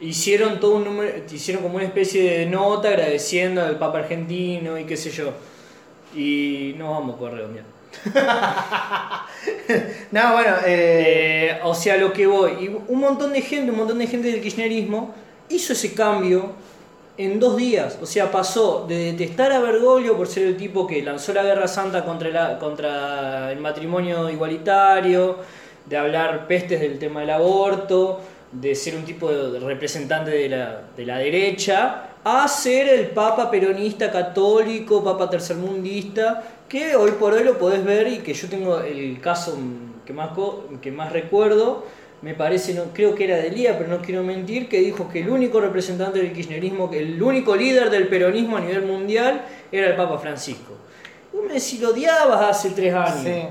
hicieron 0.00 0.61
todo 0.61 0.76
un 0.76 0.84
número 0.84 1.12
hicieron 1.30 1.62
como 1.62 1.76
una 1.76 1.84
especie 1.84 2.38
de 2.38 2.46
nota 2.46 2.88
agradeciendo 2.88 3.62
al 3.62 3.78
papa 3.78 4.00
argentino 4.00 4.78
y 4.78 4.84
qué 4.84 4.96
sé 4.96 5.11
yo 5.11 5.32
y 6.14 6.74
no 6.76 6.90
vamos 6.90 7.14
a 7.14 7.18
poder 7.18 7.34
redondear 7.34 7.64
No, 10.11 10.32
bueno, 10.32 10.57
eh, 10.66 11.26
Eh, 11.46 11.61
o 11.62 11.74
sea, 11.74 11.96
lo 11.96 12.12
que 12.12 12.26
voy. 12.26 12.52
Y 12.64 12.68
un 12.68 12.98
montón 12.98 13.32
de 13.32 13.40
gente, 13.40 13.70
un 13.70 13.78
montón 13.78 13.98
de 13.98 14.07
gente 14.07 14.28
del 14.28 14.40
kirchnerismo 14.40 15.14
hizo 15.48 15.72
ese 15.72 15.94
cambio 15.94 16.52
en 17.19 17.41
dos 17.41 17.57
días. 17.57 17.99
O 18.03 18.07
sea, 18.07 18.31
pasó 18.31 18.85
de 18.89 19.12
detestar 19.12 19.53
a 19.53 19.61
Bergoglio 19.61 20.17
por 20.17 20.27
ser 20.27 20.47
el 20.47 20.57
tipo 20.57 20.87
que 20.87 21.03
lanzó 21.03 21.33
la 21.33 21.43
guerra 21.43 21.69
santa 21.69 22.05
contra, 22.05 23.53
el 23.53 23.61
matrimonio 23.61 24.29
igualitario, 24.31 25.39
de 25.85 25.97
hablar 25.97 26.47
pestes 26.47 26.81
del 26.81 26.99
tema 26.99 27.21
del 27.21 27.31
aborto, 27.31 28.21
de 28.53 28.75
ser 28.75 28.97
un 28.97 29.05
tipo 29.05 29.31
de 29.31 29.61
representante 29.61 30.31
de 30.31 30.49
la, 30.49 30.83
de 30.97 31.07
la 31.07 31.19
derecha 31.19 32.11
a 32.29 32.49
ser 32.49 32.89
el 32.89 33.07
papa 33.11 33.49
peronista 33.49 34.11
católico, 34.11 35.05
papa 35.05 35.31
tercermundista, 35.31 36.43
que 36.69 36.97
hoy 36.97 37.12
por 37.12 37.33
hoy 37.33 37.45
lo 37.45 37.57
podés 37.57 37.85
ver 37.85 38.09
y 38.09 38.19
que 38.19 38.35
yo 38.35 38.49
tengo 38.49 38.81
el 38.81 39.21
caso 39.21 39.57
que 40.05 40.12
más, 40.12 40.31
que 40.83 40.91
más 40.91 41.12
recuerdo, 41.12 41.85
me 42.23 42.35
parece, 42.35 42.75
no, 42.75 42.85
creo 42.93 43.14
que 43.14 43.25
era 43.25 43.37
de 43.37 43.51
Lía, 43.51 43.79
pero 43.79 43.91
no 43.91 44.03
quiero 44.03 44.23
mentir, 44.23 44.69
que 44.69 44.81
dijo 44.81 45.09
que 45.09 45.21
el 45.21 45.29
único 45.29 45.61
representante 45.61 46.19
del 46.19 46.33
kirchnerismo, 46.33 46.91
que 46.91 47.01
el 47.01 47.23
único 47.23 47.55
líder 47.55 47.91
del 47.91 48.09
peronismo 48.09 48.57
a 48.57 48.61
nivel 48.61 48.83
mundial 48.87 49.43
era 49.71 49.89
el 49.89 49.97
Papa 49.97 50.19
Francisco. 50.19 50.75
Y 51.55 51.61
si 51.61 51.79
lo 51.79 51.91
odiabas 51.91 52.51
hace 52.51 52.71
tres 52.71 52.95
años. 52.95 53.27
Eh, 53.27 53.51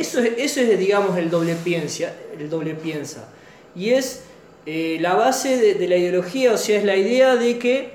eso, 0.00 0.20
es, 0.20 0.32
eso 0.38 0.60
es, 0.60 0.78
digamos, 0.78 1.16
el 1.18 1.28
doble 1.28 1.54
piensa. 1.56 2.12
El 2.38 2.48
doble 2.48 2.74
piensa. 2.74 3.28
Y 3.76 3.90
es 3.90 4.24
eh, 4.70 4.98
la 5.00 5.14
base 5.14 5.74
de, 5.74 5.88
la 5.88 5.96
ideología, 5.96 6.52
o 6.52 6.58
sea, 6.58 6.78
es 6.78 6.84
la 6.84 6.96
idea 6.96 7.36
de 7.36 7.58
que 7.58 7.92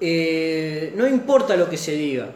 eh, 0.00 0.92
no 0.96 1.06
importa 1.06 1.56
lo 1.56 1.70
que 1.70 1.78
se 1.78 1.92
diga, 1.92 2.30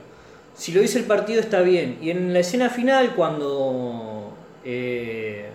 si 0.55 0.73
lo 0.73 0.81
dice 0.81 0.99
el 0.99 1.05
partido 1.05 1.41
está 1.41 1.61
bien. 1.61 1.99
Y 2.01 2.09
en 2.09 2.33
la 2.33 2.39
escena 2.39 2.71
final, 2.71 3.15
cuando 3.15 4.33
eh, 4.65 5.46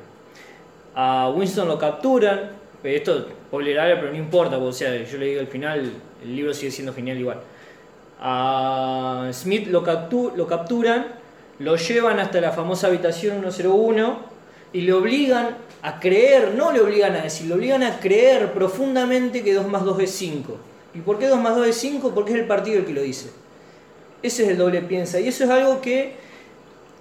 a 1.01 1.29
Winston 1.29 1.67
lo 1.67 1.79
capturan, 1.79 2.51
esto 2.83 3.17
es 3.17 3.23
pero 3.49 4.11
no 4.11 4.17
importa, 4.17 4.57
o 4.57 4.71
sea, 4.71 5.03
yo 5.03 5.17
le 5.17 5.25
digo 5.25 5.41
al 5.41 5.47
final, 5.47 5.91
el 6.23 6.35
libro 6.35 6.53
sigue 6.53 6.71
siendo 6.71 6.93
genial 6.93 7.17
igual. 7.17 7.39
A 8.19 9.29
Smith 9.33 9.67
lo, 9.67 9.83
lo 10.35 10.47
capturan, 10.47 11.07
lo 11.57 11.75
llevan 11.75 12.19
hasta 12.19 12.39
la 12.39 12.51
famosa 12.51 12.87
habitación 12.87 13.51
101 13.51 14.19
y 14.73 14.81
le 14.81 14.93
obligan 14.93 15.57
a 15.81 15.99
creer, 15.99 16.53
no 16.53 16.71
le 16.71 16.81
obligan 16.81 17.15
a 17.15 17.23
decir, 17.23 17.47
le 17.47 17.55
obligan 17.55 17.81
a 17.81 17.99
creer 17.99 18.53
profundamente 18.53 19.43
que 19.43 19.55
2 19.55 19.67
más 19.67 19.83
2 19.83 19.99
es 20.01 20.11
5. 20.11 20.57
¿Y 20.93 20.99
por 20.99 21.17
qué 21.17 21.27
2 21.27 21.39
más 21.39 21.55
2 21.55 21.67
es 21.67 21.77
5? 21.77 22.11
Porque 22.13 22.33
es 22.33 22.39
el 22.39 22.45
partido 22.45 22.77
el 22.77 22.85
que 22.85 22.93
lo 22.93 23.01
dice. 23.01 23.31
Ese 24.21 24.43
es 24.43 24.49
el 24.49 24.57
doble 24.57 24.81
piensa. 24.81 25.19
Y 25.19 25.27
eso 25.27 25.45
es 25.45 25.49
algo 25.49 25.81
que 25.81 26.13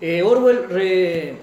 eh, 0.01 0.23
Orwell 0.23 1.39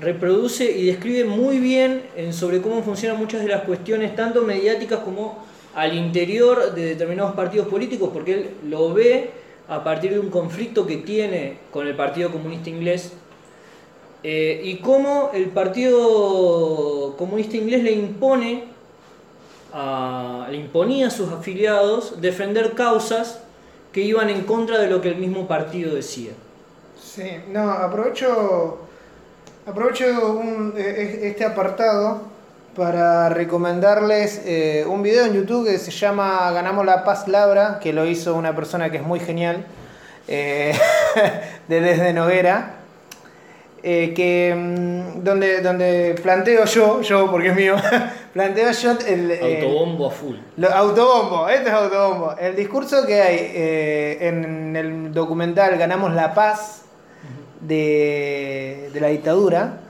reproduce 0.00 0.70
y 0.70 0.86
describe 0.86 1.24
muy 1.24 1.58
bien 1.58 2.02
en 2.16 2.32
sobre 2.32 2.60
cómo 2.60 2.82
funcionan 2.82 3.18
muchas 3.18 3.42
de 3.42 3.48
las 3.48 3.64
cuestiones, 3.64 4.14
tanto 4.14 4.42
mediáticas 4.42 5.00
como 5.00 5.44
al 5.74 5.96
interior 5.96 6.74
de 6.74 6.86
determinados 6.86 7.34
partidos 7.34 7.68
políticos, 7.68 8.10
porque 8.12 8.34
él 8.34 8.50
lo 8.68 8.92
ve 8.92 9.30
a 9.68 9.84
partir 9.84 10.12
de 10.12 10.18
un 10.18 10.30
conflicto 10.30 10.86
que 10.86 10.96
tiene 10.98 11.58
con 11.70 11.86
el 11.86 11.94
Partido 11.94 12.30
Comunista 12.30 12.70
Inglés 12.70 13.12
eh, 14.22 14.60
y 14.64 14.76
cómo 14.76 15.30
el 15.34 15.46
Partido 15.50 17.14
Comunista 17.16 17.56
Inglés 17.56 17.82
le 17.82 17.92
impone, 17.92 18.64
le 20.50 20.56
imponía 20.56 21.08
a 21.08 21.10
sus 21.10 21.30
afiliados 21.30 22.20
defender 22.20 22.72
causas 22.72 23.40
que 23.92 24.00
iban 24.00 24.30
en 24.30 24.42
contra 24.42 24.78
de 24.78 24.88
lo 24.88 25.00
que 25.00 25.08
el 25.10 25.16
mismo 25.16 25.46
partido 25.46 25.94
decía. 25.94 26.32
Sí, 27.00 27.30
no, 27.50 27.70
aprovecho, 27.70 28.87
aprovecho 29.68 30.04
e, 30.76 30.80
e, 30.80 31.28
este 31.28 31.44
apartado 31.44 32.22
para 32.74 33.28
recomendarles 33.28 34.42
eh, 34.46 34.84
un 34.86 35.02
video 35.02 35.26
en 35.26 35.34
YouTube 35.34 35.66
que 35.66 35.78
se 35.78 35.90
llama 35.90 36.50
Ganamos 36.52 36.86
la 36.86 37.04
Paz 37.04 37.28
Labra, 37.28 37.78
que 37.80 37.92
lo 37.92 38.06
hizo 38.06 38.34
una 38.34 38.54
persona 38.54 38.90
que 38.90 38.98
es 38.98 39.02
muy 39.02 39.20
genial, 39.20 39.66
eh, 40.26 40.72
de 41.68 41.80
Desde 41.80 42.12
Noguera. 42.12 42.74
Eh, 43.80 44.12
que 44.12 44.54
mm, 44.56 45.22
donde, 45.22 45.60
donde 45.60 46.16
planteo 46.20 46.64
yo, 46.64 47.00
yo 47.00 47.30
porque 47.30 47.48
es 47.48 47.54
mío, 47.54 47.76
planteo 48.32 48.72
yo 48.72 48.98
el... 49.06 49.38
Autobombo 49.40 50.06
a 50.06 50.10
full. 50.10 50.36
autobombo, 50.72 51.48
este 51.48 51.68
es 51.68 51.74
autobombo. 51.74 52.34
El 52.38 52.56
discurso 52.56 53.06
que 53.06 53.22
hay 53.22 54.18
en 54.20 54.74
el 54.74 55.12
documental 55.12 55.78
Ganamos 55.78 56.12
la 56.12 56.34
Paz 56.34 56.87
de, 57.60 58.90
la 59.00 59.08
dictadura, 59.08 59.80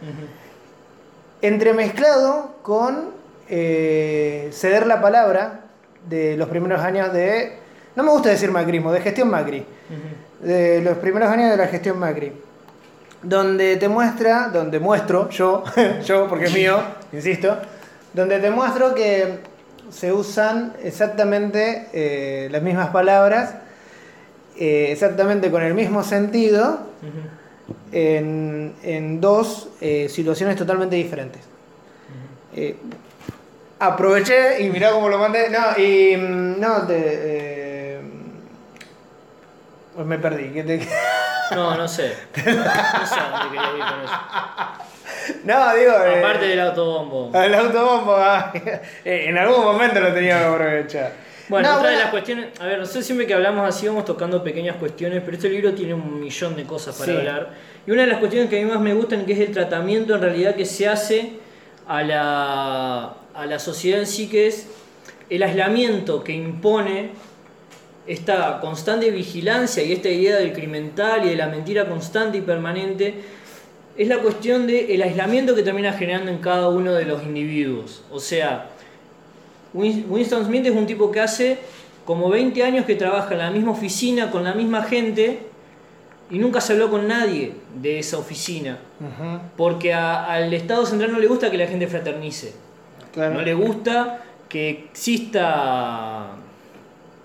entremezclado 1.43 2.57
con 2.63 3.11
eh, 3.49 4.51
ceder 4.53 4.87
la 4.87 5.01
palabra 5.01 5.61
de 6.09 6.37
los 6.37 6.49
primeros 6.49 6.81
años 6.81 7.13
de... 7.13 7.57
No 7.97 8.03
me 8.03 8.11
gusta 8.11 8.31
decir 8.31 8.51
macrismo, 8.51 8.93
de 8.93 9.01
gestión 9.01 9.31
Macri. 9.31 9.65
De 10.41 10.81
los 10.83 10.99
primeros 10.99 11.29
años 11.29 11.51
de 11.51 11.57
la 11.57 11.67
gestión 11.67 11.99
Macri. 11.99 12.33
Donde 13.23 13.77
te 13.77 13.89
muestra, 13.89 14.49
donde 14.49 14.79
muestro 14.79 15.29
yo, 15.31 15.65
yo 16.05 16.29
porque 16.29 16.45
es 16.45 16.55
mío, 16.55 16.79
insisto, 17.13 17.57
donde 18.13 18.39
te 18.39 18.51
muestro 18.51 18.95
que 18.95 19.41
se 19.91 20.13
usan 20.13 20.75
exactamente 20.83 21.89
eh, 21.93 22.49
las 22.51 22.63
mismas 22.63 22.91
palabras, 22.91 23.55
eh, 24.57 24.89
exactamente 24.91 25.51
con 25.51 25.63
el 25.63 25.75
mismo 25.75 26.03
sentido, 26.03 26.81
en, 27.93 29.21
dos 29.21 29.69
eh, 29.81 30.09
situaciones 30.09 30.57
totalmente 30.57 30.97
diferentes. 30.97 31.43
aproveché 33.79 34.63
y 34.63 34.71
mirá 34.71 34.91
cómo 34.93 35.09
lo 35.09 35.19
mandé. 35.19 35.49
No, 35.51 35.81
y 35.81 36.17
mm, 36.17 36.61
no, 36.61 36.87
te, 36.87 38.01
pues 39.99 40.07
me 40.07 40.19
perdí. 40.19 40.51
¿Qué 40.51 40.63
te... 40.63 40.81
No, 41.51 41.77
no 41.77 41.89
sé. 41.89 42.15
No 42.37 42.45
sé 42.45 43.17
dónde 43.33 43.49
quería 43.49 43.73
ir 43.73 43.85
con 43.85 44.05
eso. 44.05 44.15
No, 45.43 45.75
digo. 45.75 45.93
Eh, 46.05 46.19
Aparte 46.19 46.47
del 46.47 46.61
autobombo. 46.61 47.31
El 47.35 47.55
autobombo, 47.55 48.15
ah, 48.17 48.53
eh, 48.55 48.81
en 49.29 49.39
algún 49.39 49.65
momento 49.65 49.99
lo 49.99 50.13
tenía 50.13 50.39
que 50.39 50.45
aprovechar. 50.45 51.13
Bueno, 51.49 51.77
otra 51.77 51.91
de 51.91 51.97
las 51.97 52.11
cuestiones. 52.11 52.61
A 52.61 52.67
ver, 52.67 52.79
no 52.79 52.87
sé, 52.87 53.03
siempre 53.03 53.27
que 53.27 53.35
hablamos 53.35 53.67
así 53.69 53.87
vamos 53.87 54.05
tocando 54.05 54.43
pequeñas 54.43 54.77
cuestiones, 54.77 55.23
pero 55.25 55.37
este 55.37 55.49
libro 55.49 55.73
tiene 55.73 55.95
un 55.95 56.21
millón 56.21 56.57
de 56.57 56.65
cosas 56.65 56.97
para 56.97 57.13
hablar. 57.13 57.55
Y 57.87 57.91
una 57.91 58.03
de 58.03 58.09
las 58.09 58.19
cuestiones 58.19 58.51
que 58.51 58.61
a 58.61 58.65
mí 58.65 58.71
más 58.71 58.81
me 58.81 58.93
gustan, 58.93 59.25
que 59.25 59.33
es 59.33 59.41
el 59.41 59.53
tratamiento 59.53 60.15
en 60.15 60.21
realidad 60.21 60.55
que 60.55 60.67
se 60.67 60.89
hace 60.89 61.33
a 61.87 62.03
la, 62.03 63.15
a 63.35 63.47
la 63.47 63.59
sociedad 63.59 64.01
en 64.01 64.07
sí, 64.07 64.29
que 64.29 64.47
es 64.47 64.69
el 65.31 65.43
aislamiento 65.43 66.23
que 66.23 66.33
impone 66.33 67.11
esta 68.07 68.61
constante 68.61 69.11
vigilancia 69.11 69.83
y 69.83 69.93
esta 69.93 70.09
idea 70.09 70.37
del 70.37 70.53
criminal 70.53 71.25
y 71.25 71.31
de 71.31 71.37
la 71.37 71.47
mentira 71.47 71.87
constante 71.87 72.39
y 72.39 72.41
permanente 72.41 73.15
es 73.97 74.09
la 74.09 74.19
cuestión 74.19 74.67
del 74.67 75.03
aislamiento 75.03 75.55
que 75.55 75.63
termina 75.63 75.93
generando 75.93 76.31
en 76.31 76.39
cada 76.39 76.69
uno 76.69 76.95
de 76.95 77.05
los 77.05 77.23
individuos. 77.25 78.03
O 78.11 78.21
sea, 78.21 78.71
Winston 79.73 80.45
Smith 80.45 80.67
es 80.67 80.73
un 80.73 80.87
tipo 80.87 81.11
que 81.11 81.21
hace 81.21 81.59
como 82.05 82.31
20 82.31 82.63
años 82.63 82.87
que 82.87 82.95
trabaja 82.95 83.33
en 83.33 83.39
la 83.39 83.51
misma 83.51 83.73
oficina 83.73 84.31
con 84.31 84.45
la 84.45 84.55
misma 84.55 84.83
gente 84.83 85.41
y 86.31 86.39
nunca 86.39 86.61
se 86.61 86.73
habló 86.75 86.91
con 86.91 87.07
nadie 87.07 87.53
de 87.81 87.99
esa 87.99 88.19
oficina. 88.19 88.79
Porque 89.57 89.95
al 89.95 90.53
Estado 90.53 90.87
Central 90.87 91.13
no 91.13 91.19
le 91.19 91.27
gusta 91.27 91.51
que 91.51 91.59
la 91.59 91.67
gente 91.67 91.87
fraternice. 91.87 92.55
No 93.17 93.43
le 93.43 93.55
gusta 93.55 94.25
que 94.49 94.71
exista 94.71 96.37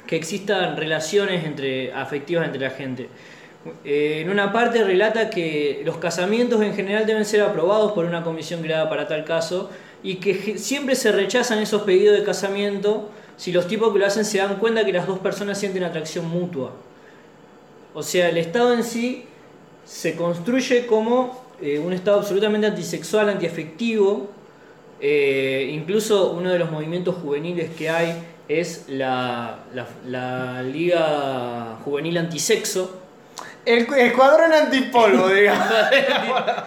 que 0.08 0.18
existan 0.18 0.76
relaciones 0.76 1.46
entre, 1.46 1.94
afectivas 1.94 2.46
entre 2.46 2.62
la 2.62 2.70
gente. 2.70 3.10
Eh, 3.86 4.20
en 4.22 4.30
una 4.30 4.52
parte 4.52 4.84
relata 4.84 5.30
que 5.30 5.82
los 5.86 5.98
casamientos 5.98 6.62
en 6.62 6.74
general 6.74 7.06
deben 7.06 7.24
ser 7.24 7.42
aprobados 7.42 7.94
por 7.94 8.04
una 8.06 8.22
comisión 8.24 8.62
creada 8.62 8.90
para 8.90 9.08
tal 9.08 9.24
caso 9.24 9.70
y 10.04 10.16
que 10.16 10.58
siempre 10.58 10.96
se 10.96 11.12
rechazan 11.12 11.60
esos 11.60 11.84
pedidos 11.84 12.18
de 12.18 12.24
casamiento 12.24 13.10
si 13.38 13.52
los 13.52 13.68
tipos 13.68 13.92
que 13.94 14.00
lo 14.00 14.06
hacen 14.06 14.26
se 14.26 14.38
dan 14.38 14.58
cuenta 14.58 14.86
que 14.86 14.94
las 14.94 15.08
dos 15.08 15.20
personas 15.20 15.58
sienten 15.58 15.84
atracción 15.84 16.30
mutua. 16.30 16.72
O 17.94 18.04
sea, 18.04 18.30
el 18.30 18.38
Estado 18.38 18.74
en 18.74 18.84
sí 18.84 19.26
se 19.86 20.16
construye 20.16 20.86
como 20.86 21.44
eh, 21.62 21.80
un 21.80 21.94
Estado 21.94 22.20
absolutamente 22.20 22.68
antisexual, 22.68 23.30
antiafectivo. 23.30 24.30
Eh, 25.00 25.72
incluso 25.74 26.32
uno 26.32 26.52
de 26.52 26.60
los 26.60 26.72
movimientos 26.72 27.16
juveniles 27.16 27.72
que 27.72 27.90
hay 27.90 28.24
es 28.48 28.86
la, 28.88 29.60
Liga 30.72 31.78
Juvenil 31.84 32.18
Antisexo. 32.18 33.00
El 33.66 33.88
escuadrón 33.94 34.52
antipolvo, 34.54 35.28
digamos. 35.30 35.68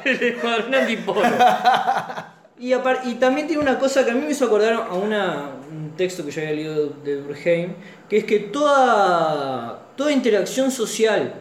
el 0.05 0.23
escuadrón 0.23 0.75
antipolvo. 0.75 1.23
Y, 2.59 2.73
y, 2.73 3.15
también 3.17 3.47
tiene 3.47 3.63
una 3.63 3.79
cosa 3.79 4.05
que 4.05 4.13
a 4.13 4.15
mí 4.15 4.21
me 4.21 4.31
hizo 4.31 4.47
acordar 4.47 4.73
a 4.75 4.95
una, 4.95 5.51
un 5.71 5.93
texto 5.97 6.25
que 6.25 6.31
yo 6.31 6.41
había 6.41 6.55
leído 6.55 6.89
de 7.05 7.17
Durkheim, 7.21 7.75
que 8.09 8.19
es 8.19 8.25
que 8.25 8.39
toda, 8.39 9.83
toda 9.95 10.11
interacción 10.11 10.71
social 10.71 11.35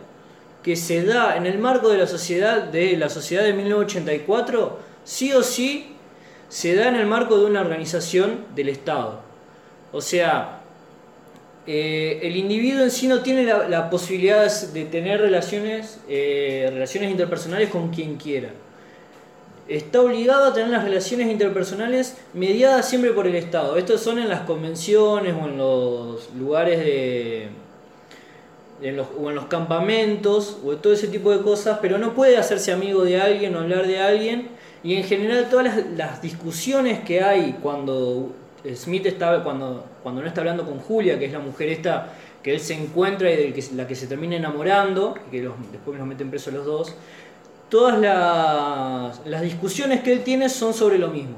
que 0.61 0.75
se 0.75 1.03
da 1.03 1.37
en 1.37 1.45
el 1.45 1.59
marco 1.59 1.89
de 1.89 1.99
la 1.99 2.07
sociedad 2.07 2.63
de 2.63 2.97
la 2.97 3.07
sociedad 3.07 3.43
de 3.43 3.53
1984, 3.53 4.79
sí 5.03 5.31
o 5.31 5.43
sí 5.43 5.95
se 6.49 6.75
da 6.75 6.89
en 6.89 6.95
el 6.95 7.05
marco 7.05 7.37
de 7.37 7.45
una 7.45 7.61
organización 7.61 8.45
del 8.55 8.69
Estado. 8.69 9.21
O 9.91 10.01
sea, 10.01 10.61
eh, 11.67 12.19
el 12.23 12.35
individuo 12.35 12.83
en 12.83 12.91
sí 12.91 13.07
no 13.07 13.21
tiene 13.21 13.43
la, 13.43 13.89
posibilidad 13.89 14.51
de 14.73 14.85
tener 14.85 15.21
relaciones, 15.21 15.99
eh, 16.09 16.69
relaciones 16.73 17.11
interpersonales 17.11 17.69
con 17.69 17.89
quien 17.89 18.17
quiera. 18.17 18.49
Está 19.67 20.01
obligado 20.01 20.45
a 20.45 20.53
tener 20.53 20.69
las 20.69 20.83
relaciones 20.83 21.27
interpersonales 21.27 22.17
mediadas 22.33 22.87
siempre 22.87 23.11
por 23.11 23.27
el 23.27 23.35
Estado. 23.35 23.77
Estos 23.77 24.01
son 24.01 24.19
en 24.19 24.29
las 24.29 24.41
convenciones 24.41 25.33
o 25.33 25.47
en 25.47 25.57
los 25.57 26.29
lugares 26.33 26.79
de... 26.79 27.49
En 28.81 28.97
los, 28.97 29.07
o 29.17 29.29
en 29.29 29.35
los 29.35 29.45
campamentos 29.45 30.57
o 30.63 30.75
todo 30.75 30.91
ese 30.91 31.07
tipo 31.07 31.31
de 31.31 31.41
cosas, 31.41 31.79
pero 31.81 31.97
no 31.97 32.13
puede 32.13 32.37
hacerse 32.37 32.73
amigo 32.73 33.03
de 33.05 33.21
alguien 33.21 33.55
o 33.55 33.59
hablar 33.59 33.87
de 33.87 33.99
alguien. 33.99 34.49
Y 34.83 34.95
en 34.95 35.05
general 35.05 35.47
todas 35.49 35.85
las, 35.95 36.21
discusiones 36.21 36.99
que 36.99 37.23
hay 37.23 37.57
cuando 37.63 38.33
Smith 38.75 39.05
está, 39.05 39.43
cuando, 39.43 39.85
cuando 40.03 40.21
no 40.21 40.27
está 40.27 40.41
hablando 40.41 40.65
con 40.65 40.79
Julia, 40.79 41.17
que 41.17 41.25
es 41.25 41.31
la 41.31 41.39
mujer 41.39 41.69
esta 41.69 42.13
que 42.43 42.53
él 42.53 42.59
se 42.59 42.75
encuentra 42.75 43.31
y 43.31 43.51
de 43.51 43.63
la 43.73 43.87
que 43.87 43.95
se 43.95 44.05
termina 44.05 44.35
enamorando, 44.35 45.15
y 45.27 45.31
que 45.31 45.49
después 45.71 45.97
los 45.97 46.05
meten 46.05 46.29
presos 46.29 46.53
los 46.53 46.63
dos, 46.63 46.95
todas 47.69 47.99
las, 47.99 49.14
discusiones 49.45 50.01
que 50.01 50.11
él 50.11 50.23
tiene 50.23 50.49
son 50.49 50.73
sobre 50.73 50.97
lo 50.97 51.09
mismo. 51.09 51.37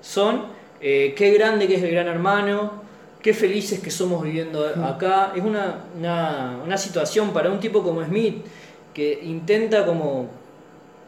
Son 0.00 0.46
eh, 0.80 1.14
qué 1.16 1.30
grande 1.30 1.66
que 1.66 1.76
es 1.76 1.82
el 1.82 1.92
gran 1.92 2.08
hermano, 2.08 2.82
qué 3.22 3.34
felices 3.34 3.80
que 3.80 3.90
somos 3.90 4.22
viviendo 4.22 4.66
acá. 4.66 5.32
Es 5.36 5.44
una, 5.44 5.84
una, 5.96 6.60
una 6.64 6.76
situación 6.78 7.32
para 7.32 7.50
un 7.50 7.60
tipo 7.60 7.82
como 7.82 8.04
Smith 8.04 8.44
que 8.94 9.20
intenta 9.22 9.86
como 9.86 10.28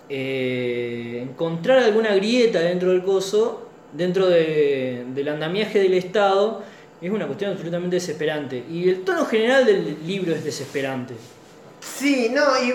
eh, 0.09 1.21
encontrar 1.23 1.79
alguna 1.79 2.15
grieta 2.15 2.61
dentro 2.61 2.91
del 2.91 3.03
coso, 3.03 3.69
dentro 3.93 4.29
de, 4.29 5.05
del 5.15 5.29
andamiaje 5.29 5.79
del 5.79 5.95
Estado, 5.95 6.63
es 7.01 7.11
una 7.11 7.27
cuestión 7.27 7.53
absolutamente 7.53 7.97
desesperante. 7.97 8.63
Y 8.71 8.89
el 8.89 9.03
tono 9.03 9.25
general 9.25 9.67
del 9.67 9.97
libro 10.07 10.35
es 10.35 10.45
desesperante. 10.45 11.15
Sí, 11.81 12.31
no, 12.33 12.43
y 12.63 12.73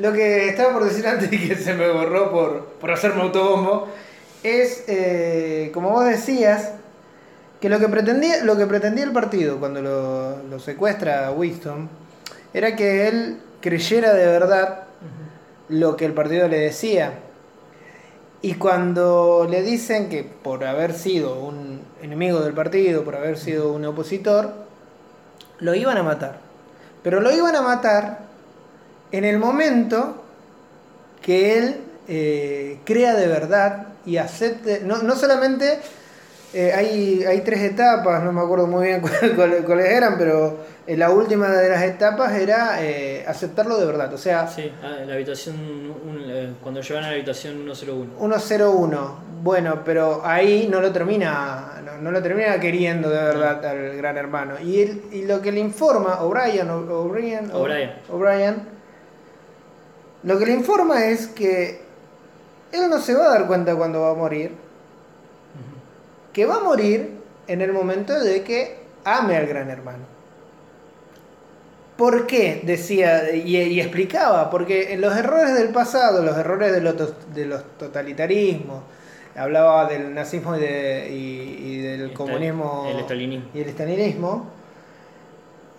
lo 0.00 0.14
que 0.14 0.48
estaba 0.48 0.72
por 0.72 0.84
decir 0.84 1.06
antes 1.06 1.30
y 1.30 1.48
que 1.48 1.56
se 1.56 1.74
me 1.74 1.88
borró 1.90 2.30
por, 2.32 2.64
por 2.80 2.90
hacerme 2.90 3.22
autobombo, 3.22 3.86
es, 4.42 4.84
eh, 4.88 5.70
como 5.74 5.90
vos 5.90 6.06
decías, 6.06 6.72
que 7.60 7.68
lo 7.68 7.78
que 7.78 7.88
pretendía, 7.88 8.42
lo 8.42 8.56
que 8.56 8.66
pretendía 8.66 9.04
el 9.04 9.12
partido 9.12 9.58
cuando 9.58 9.82
lo, 9.82 10.42
lo 10.44 10.58
secuestra 10.58 11.26
a 11.26 11.32
Winston 11.32 11.90
era 12.54 12.74
que 12.74 13.08
él 13.08 13.38
creyera 13.60 14.14
de 14.14 14.24
verdad 14.26 14.84
lo 15.68 15.96
que 15.96 16.06
el 16.06 16.14
partido 16.14 16.48
le 16.48 16.58
decía. 16.58 17.12
Y 18.40 18.54
cuando 18.54 19.46
le 19.50 19.62
dicen 19.62 20.08
que 20.08 20.24
por 20.24 20.64
haber 20.64 20.94
sido 20.94 21.38
un 21.38 21.82
enemigo 22.00 22.40
del 22.40 22.54
partido, 22.54 23.04
por 23.04 23.16
haber 23.16 23.36
sido 23.36 23.70
un 23.70 23.84
opositor, 23.84 24.54
lo 25.58 25.74
iban 25.74 25.98
a 25.98 26.02
matar. 26.02 26.38
Pero 27.02 27.20
lo 27.20 27.30
iban 27.30 27.54
a 27.54 27.60
matar 27.60 28.29
en 29.12 29.24
el 29.24 29.38
momento 29.38 30.24
que 31.22 31.58
él 31.58 31.76
eh, 32.08 32.78
crea 32.84 33.14
de 33.14 33.26
verdad 33.28 33.88
y 34.06 34.16
acepte, 34.16 34.80
no, 34.84 35.02
no 35.02 35.14
solamente 35.16 35.78
eh, 36.52 36.72
hay, 36.74 37.22
hay, 37.22 37.42
tres 37.42 37.60
etapas, 37.60 38.24
no 38.24 38.32
me 38.32 38.40
acuerdo 38.40 38.66
muy 38.66 38.88
bien 38.88 39.00
cuáles, 39.36 39.86
eran, 39.86 40.18
pero 40.18 40.58
eh, 40.84 40.96
la 40.96 41.10
última 41.10 41.48
de 41.48 41.68
las 41.68 41.82
etapas 41.84 42.32
era 42.32 42.82
eh, 42.82 43.24
aceptarlo 43.26 43.78
de 43.78 43.86
verdad. 43.86 44.12
O 44.12 44.18
sea, 44.18 44.48
sí, 44.48 44.72
ah, 44.82 45.04
la 45.06 45.14
habitación, 45.14 45.94
cuando 46.60 46.80
llevan 46.80 47.04
a 47.04 47.08
la 47.08 47.12
habitación 47.14 47.72
101. 47.72 48.40
101, 48.40 49.18
bueno, 49.44 49.82
pero 49.84 50.22
ahí 50.24 50.66
no 50.68 50.80
lo 50.80 50.90
termina, 50.90 51.82
no, 52.00 52.10
lo 52.10 52.20
termina 52.20 52.58
queriendo 52.58 53.08
de 53.08 53.22
verdad 53.22 53.64
al 53.64 53.96
gran 53.96 54.16
hermano. 54.16 54.54
Y, 54.60 54.80
él, 54.80 55.02
y 55.12 55.22
lo 55.26 55.40
que 55.40 55.52
le 55.52 55.60
informa 55.60 56.20
O'Brien, 56.22 56.68
O'Brien, 56.68 57.48
O'Brien, 57.52 58.79
lo 60.22 60.38
que 60.38 60.46
le 60.46 60.52
informa 60.52 61.06
es 61.06 61.28
que 61.28 61.80
él 62.72 62.88
no 62.88 63.00
se 63.00 63.14
va 63.14 63.26
a 63.26 63.28
dar 63.30 63.46
cuenta 63.46 63.74
cuando 63.74 64.02
va 64.02 64.10
a 64.10 64.14
morir 64.14 64.52
que 66.32 66.46
va 66.46 66.56
a 66.56 66.60
morir 66.60 67.10
en 67.46 67.60
el 67.60 67.72
momento 67.72 68.18
de 68.18 68.42
que 68.42 68.78
ame 69.04 69.36
al 69.36 69.46
gran 69.46 69.70
hermano. 69.70 70.04
¿Por 71.96 72.26
qué? 72.26 72.62
Decía 72.64 73.34
y, 73.34 73.78
explicaba, 73.80 74.48
porque 74.48 74.94
en 74.94 75.02
los 75.02 75.14
errores 75.16 75.54
del 75.54 75.68
pasado, 75.68 76.22
los 76.22 76.36
errores 76.36 76.72
de 76.72 76.80
los, 76.80 76.94
de 77.34 77.44
los 77.44 77.62
totalitarismos, 77.76 78.82
hablaba 79.36 79.86
del 79.86 80.14
nazismo 80.14 80.56
y, 80.56 81.82
del 81.82 82.12
comunismo 82.14 82.86
el 82.88 83.42
y 83.52 83.60
el 83.60 83.68
estalinismo, 83.68 84.46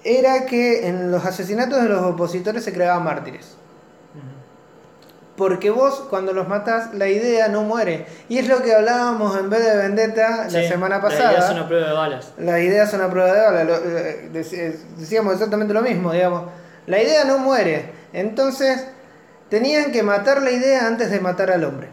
era 0.03 0.45
que 0.45 0.87
en 0.87 1.11
los 1.11 1.25
asesinatos 1.25 1.81
de 1.81 1.89
los 1.89 2.03
opositores 2.03 2.63
se 2.63 2.73
creaban 2.73 3.03
mártires. 3.03 3.57
Porque 5.37 5.69
vos 5.69 6.05
cuando 6.09 6.33
los 6.33 6.47
matás, 6.47 6.93
la 6.93 7.07
idea 7.07 7.47
no 7.47 7.63
muere. 7.63 8.05
Y 8.27 8.37
es 8.37 8.47
lo 8.47 8.61
que 8.61 8.75
hablábamos 8.75 9.37
en 9.37 9.49
vez 9.49 9.63
de 9.65 9.77
Vendetta 9.77 10.47
la 10.49 10.67
semana 10.67 11.01
pasada. 11.01 11.31
La 11.31 11.37
idea 11.37 11.45
es 11.45 11.51
una 11.51 11.67
prueba 11.67 11.87
de 11.87 11.93
balas. 11.93 12.33
La 12.37 12.59
idea 12.59 12.83
es 12.83 12.93
una 12.93 13.09
prueba 13.09 13.33
de 13.33 13.41
balas. 13.41 13.81
Eh, 13.83 14.79
decíamos 14.97 15.33
exactamente 15.33 15.73
lo 15.73 15.81
mismo, 15.81 16.11
digamos. 16.11 16.43
La 16.85 17.01
idea 17.01 17.23
no 17.23 17.37
muere. 17.37 17.91
Entonces, 18.11 18.87
tenían 19.49 19.91
que 19.91 20.03
matar 20.03 20.41
la 20.41 20.51
idea 20.51 20.85
antes 20.85 21.09
de 21.09 21.19
matar 21.19 21.49
al 21.51 21.63
hombre. 21.63 21.87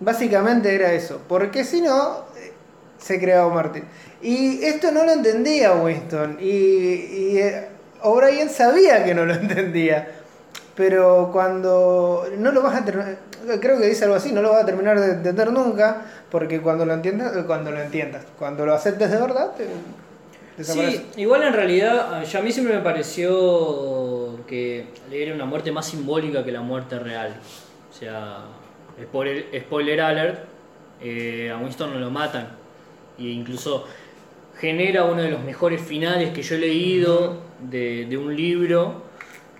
Básicamente 0.00 0.74
era 0.74 0.92
eso. 0.92 1.20
Porque 1.28 1.64
si 1.64 1.80
no, 1.80 2.24
se 2.98 3.20
creaba 3.20 3.46
un 3.46 3.54
mártir. 3.54 3.84
Y 4.20 4.64
esto 4.64 4.90
no 4.90 5.04
lo 5.04 5.12
entendía 5.12 5.72
Winston. 5.74 6.38
Y, 6.40 6.46
y 6.46 7.38
eh, 7.38 7.68
O'Brien 8.02 8.50
sabía 8.50 9.04
que 9.04 9.14
no 9.14 9.24
lo 9.24 9.34
entendía 9.34 10.23
pero 10.76 11.30
cuando 11.32 12.26
no 12.38 12.52
lo 12.52 12.62
vas 12.62 12.80
a 12.80 12.84
terminar, 12.84 13.18
creo 13.60 13.78
que 13.78 13.86
dice 13.86 14.04
algo 14.04 14.16
así, 14.16 14.32
no 14.32 14.42
lo 14.42 14.50
vas 14.50 14.62
a 14.62 14.66
terminar 14.66 14.98
de 15.00 15.12
entender 15.12 15.52
nunca, 15.52 16.02
porque 16.30 16.60
cuando 16.60 16.84
lo 16.84 16.94
entiendas, 16.94 17.32
cuando 17.46 17.70
lo 17.70 17.80
entiendas, 17.80 18.24
cuando 18.38 18.66
lo 18.66 18.74
aceptes 18.74 19.10
de 19.10 19.18
verdad, 19.18 19.52
te, 19.56 19.66
Sí, 20.62 21.06
igual 21.16 21.42
en 21.42 21.52
realidad, 21.52 22.14
a 22.14 22.40
mí 22.40 22.52
siempre 22.52 22.76
me 22.76 22.80
pareció 22.80 24.38
que 24.46 24.86
era 25.10 25.34
una 25.34 25.46
muerte 25.46 25.72
más 25.72 25.86
simbólica 25.86 26.44
que 26.44 26.52
la 26.52 26.60
muerte 26.60 26.96
real. 26.98 27.34
O 27.90 27.92
sea, 27.92 28.44
spoiler, 29.02 29.46
spoiler 29.62 30.00
alert, 30.00 30.44
eh, 31.02 31.50
a 31.50 31.58
Winston 31.58 31.92
no 31.92 31.98
lo 31.98 32.10
matan. 32.10 32.50
E 33.18 33.24
incluso 33.24 33.84
genera 34.56 35.04
uno 35.04 35.22
de 35.22 35.30
los 35.30 35.42
mejores 35.42 35.80
finales 35.80 36.32
que 36.32 36.42
yo 36.42 36.54
he 36.54 36.58
leído 36.58 37.38
de, 37.60 38.06
de 38.08 38.16
un 38.16 38.36
libro 38.36 39.02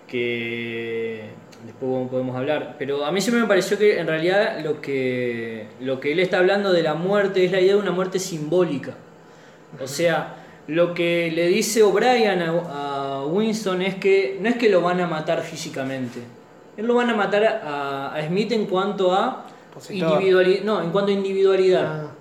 que 0.06 1.30
después 1.64 2.08
podemos 2.10 2.36
hablar, 2.36 2.76
pero 2.78 3.04
a 3.04 3.12
mí 3.12 3.20
siempre 3.20 3.42
me 3.42 3.48
pareció 3.48 3.78
que 3.78 3.98
en 3.98 4.06
realidad 4.06 4.60
lo 4.62 4.80
que, 4.80 5.66
lo 5.80 6.00
que 6.00 6.12
él 6.12 6.20
está 6.20 6.38
hablando 6.38 6.72
de 6.72 6.82
la 6.82 6.94
muerte 6.94 7.44
es 7.44 7.52
la 7.52 7.60
idea 7.60 7.74
de 7.74 7.80
una 7.80 7.92
muerte 7.92 8.18
simbólica. 8.18 8.94
O 9.82 9.86
sea, 9.86 10.36
lo 10.68 10.94
que 10.94 11.30
le 11.34 11.48
dice 11.48 11.82
O'Brien 11.82 12.42
a, 12.42 13.24
Winston 13.26 13.82
es 13.82 13.94
que 13.96 14.38
no 14.40 14.48
es 14.48 14.56
que 14.56 14.68
lo 14.68 14.82
van 14.82 15.00
a 15.00 15.06
matar 15.06 15.42
físicamente, 15.42 16.20
él 16.76 16.86
lo 16.86 16.94
van 16.94 17.10
a 17.10 17.14
matar 17.14 17.44
a, 17.44 18.20
Smith 18.26 18.52
en 18.52 18.66
cuanto 18.66 19.12
a 19.12 19.46
individualidad, 19.90 20.62
no, 20.62 20.82
en 20.82 20.90
cuanto 20.90 21.10
a 21.10 21.14
individualidad. 21.14 21.84
Ah. 21.84 22.13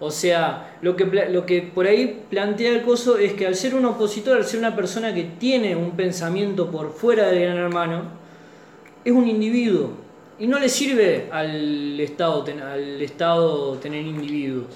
O 0.00 0.10
sea, 0.10 0.76
lo 0.80 0.96
que, 0.96 1.70
por 1.74 1.86
ahí 1.86 2.22
plantea 2.30 2.72
el 2.72 2.80
coso 2.82 3.18
es 3.18 3.34
que 3.34 3.46
al 3.46 3.54
ser 3.54 3.74
un 3.74 3.84
opositor, 3.84 4.38
al 4.38 4.46
ser 4.46 4.58
una 4.58 4.74
persona 4.74 5.14
que 5.14 5.24
tiene 5.24 5.76
un 5.76 5.90
pensamiento 5.90 6.70
por 6.70 6.94
fuera 6.94 7.28
del 7.28 7.42
gran 7.42 7.58
hermano, 7.58 8.04
es 9.04 9.12
un 9.12 9.28
individuo. 9.28 9.90
Y 10.38 10.46
no 10.46 10.58
le 10.58 10.70
sirve 10.70 11.28
al 11.30 12.00
Estado, 12.00 12.46
al 12.64 13.02
Estado 13.02 13.74
tener 13.74 14.06
individuos. 14.06 14.68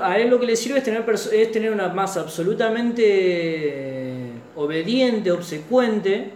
a 0.00 0.18
él 0.18 0.30
lo 0.30 0.38
que 0.38 0.46
le 0.46 0.54
sirve 0.54 0.78
es 0.78 0.84
tener, 0.84 1.04
es 1.10 1.50
tener 1.50 1.72
una 1.72 1.88
masa 1.88 2.20
absolutamente 2.20 4.30
obediente, 4.54 5.32
obsecuente, 5.32 6.30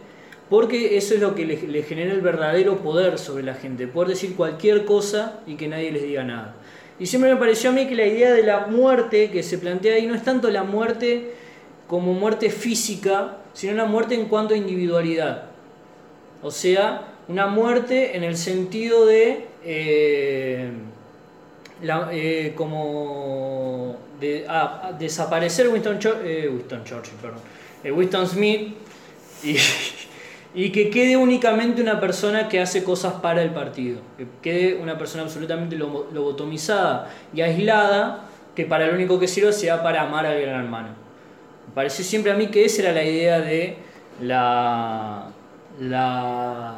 porque 0.50 0.96
eso 0.96 1.14
es 1.14 1.20
lo 1.20 1.36
que 1.36 1.46
le, 1.46 1.62
le 1.62 1.84
genera 1.84 2.12
el 2.12 2.22
verdadero 2.22 2.78
poder 2.78 3.20
sobre 3.20 3.44
la 3.44 3.54
gente, 3.54 3.86
poder 3.86 4.08
decir 4.08 4.34
cualquier 4.34 4.84
cosa 4.84 5.38
y 5.46 5.54
que 5.54 5.68
nadie 5.68 5.92
les 5.92 6.02
diga 6.02 6.24
nada. 6.24 6.56
Y 6.98 7.06
siempre 7.06 7.32
me 7.32 7.38
pareció 7.38 7.70
a 7.70 7.72
mí 7.72 7.86
que 7.86 7.94
la 7.94 8.06
idea 8.06 8.32
de 8.32 8.42
la 8.42 8.66
muerte 8.66 9.30
que 9.30 9.42
se 9.42 9.58
plantea 9.58 9.96
ahí 9.96 10.06
no 10.06 10.14
es 10.14 10.22
tanto 10.22 10.50
la 10.50 10.62
muerte 10.62 11.32
como 11.86 12.12
muerte 12.14 12.50
física, 12.50 13.38
sino 13.54 13.74
la 13.74 13.84
muerte 13.84 14.14
en 14.14 14.26
cuanto 14.26 14.54
a 14.54 14.56
individualidad. 14.56 15.44
O 16.42 16.50
sea, 16.50 17.12
una 17.28 17.46
muerte 17.46 18.16
en 18.16 18.24
el 18.24 18.36
sentido 18.36 19.06
de 19.06 19.46
eh, 19.64 20.70
eh, 22.12 22.52
como 22.56 23.96
de 24.20 24.44
ah, 24.48 24.92
desaparecer 24.98 25.68
Winston, 25.68 25.98
eh, 26.24 26.48
Winston 26.52 26.84
Churchill, 26.84 27.14
perdón, 27.20 27.40
Winston 27.84 28.26
Smith 28.28 28.74
y 29.42 29.56
y 30.54 30.70
que 30.70 30.90
quede 30.90 31.16
únicamente 31.16 31.80
una 31.80 31.98
persona 31.98 32.48
que 32.48 32.60
hace 32.60 32.84
cosas 32.84 33.14
para 33.14 33.42
el 33.42 33.50
partido, 33.50 34.00
que 34.18 34.26
quede 34.42 34.74
una 34.76 34.98
persona 34.98 35.22
absolutamente 35.22 35.76
lobotomizada 35.76 37.10
y 37.34 37.40
aislada, 37.40 38.28
que 38.54 38.66
para 38.66 38.86
lo 38.86 38.94
único 38.94 39.18
que 39.18 39.28
sirve 39.28 39.52
sea 39.52 39.82
para 39.82 40.02
amar 40.02 40.26
al 40.26 40.40
gran 40.40 40.64
hermano. 40.64 40.88
Me 41.68 41.74
pareció 41.74 42.04
siempre 42.04 42.32
a 42.32 42.34
mí 42.34 42.48
que 42.48 42.66
esa 42.66 42.82
era 42.82 42.92
la 42.92 43.02
idea 43.02 43.40
de 43.40 43.76
la, 44.20 45.30
la 45.80 46.76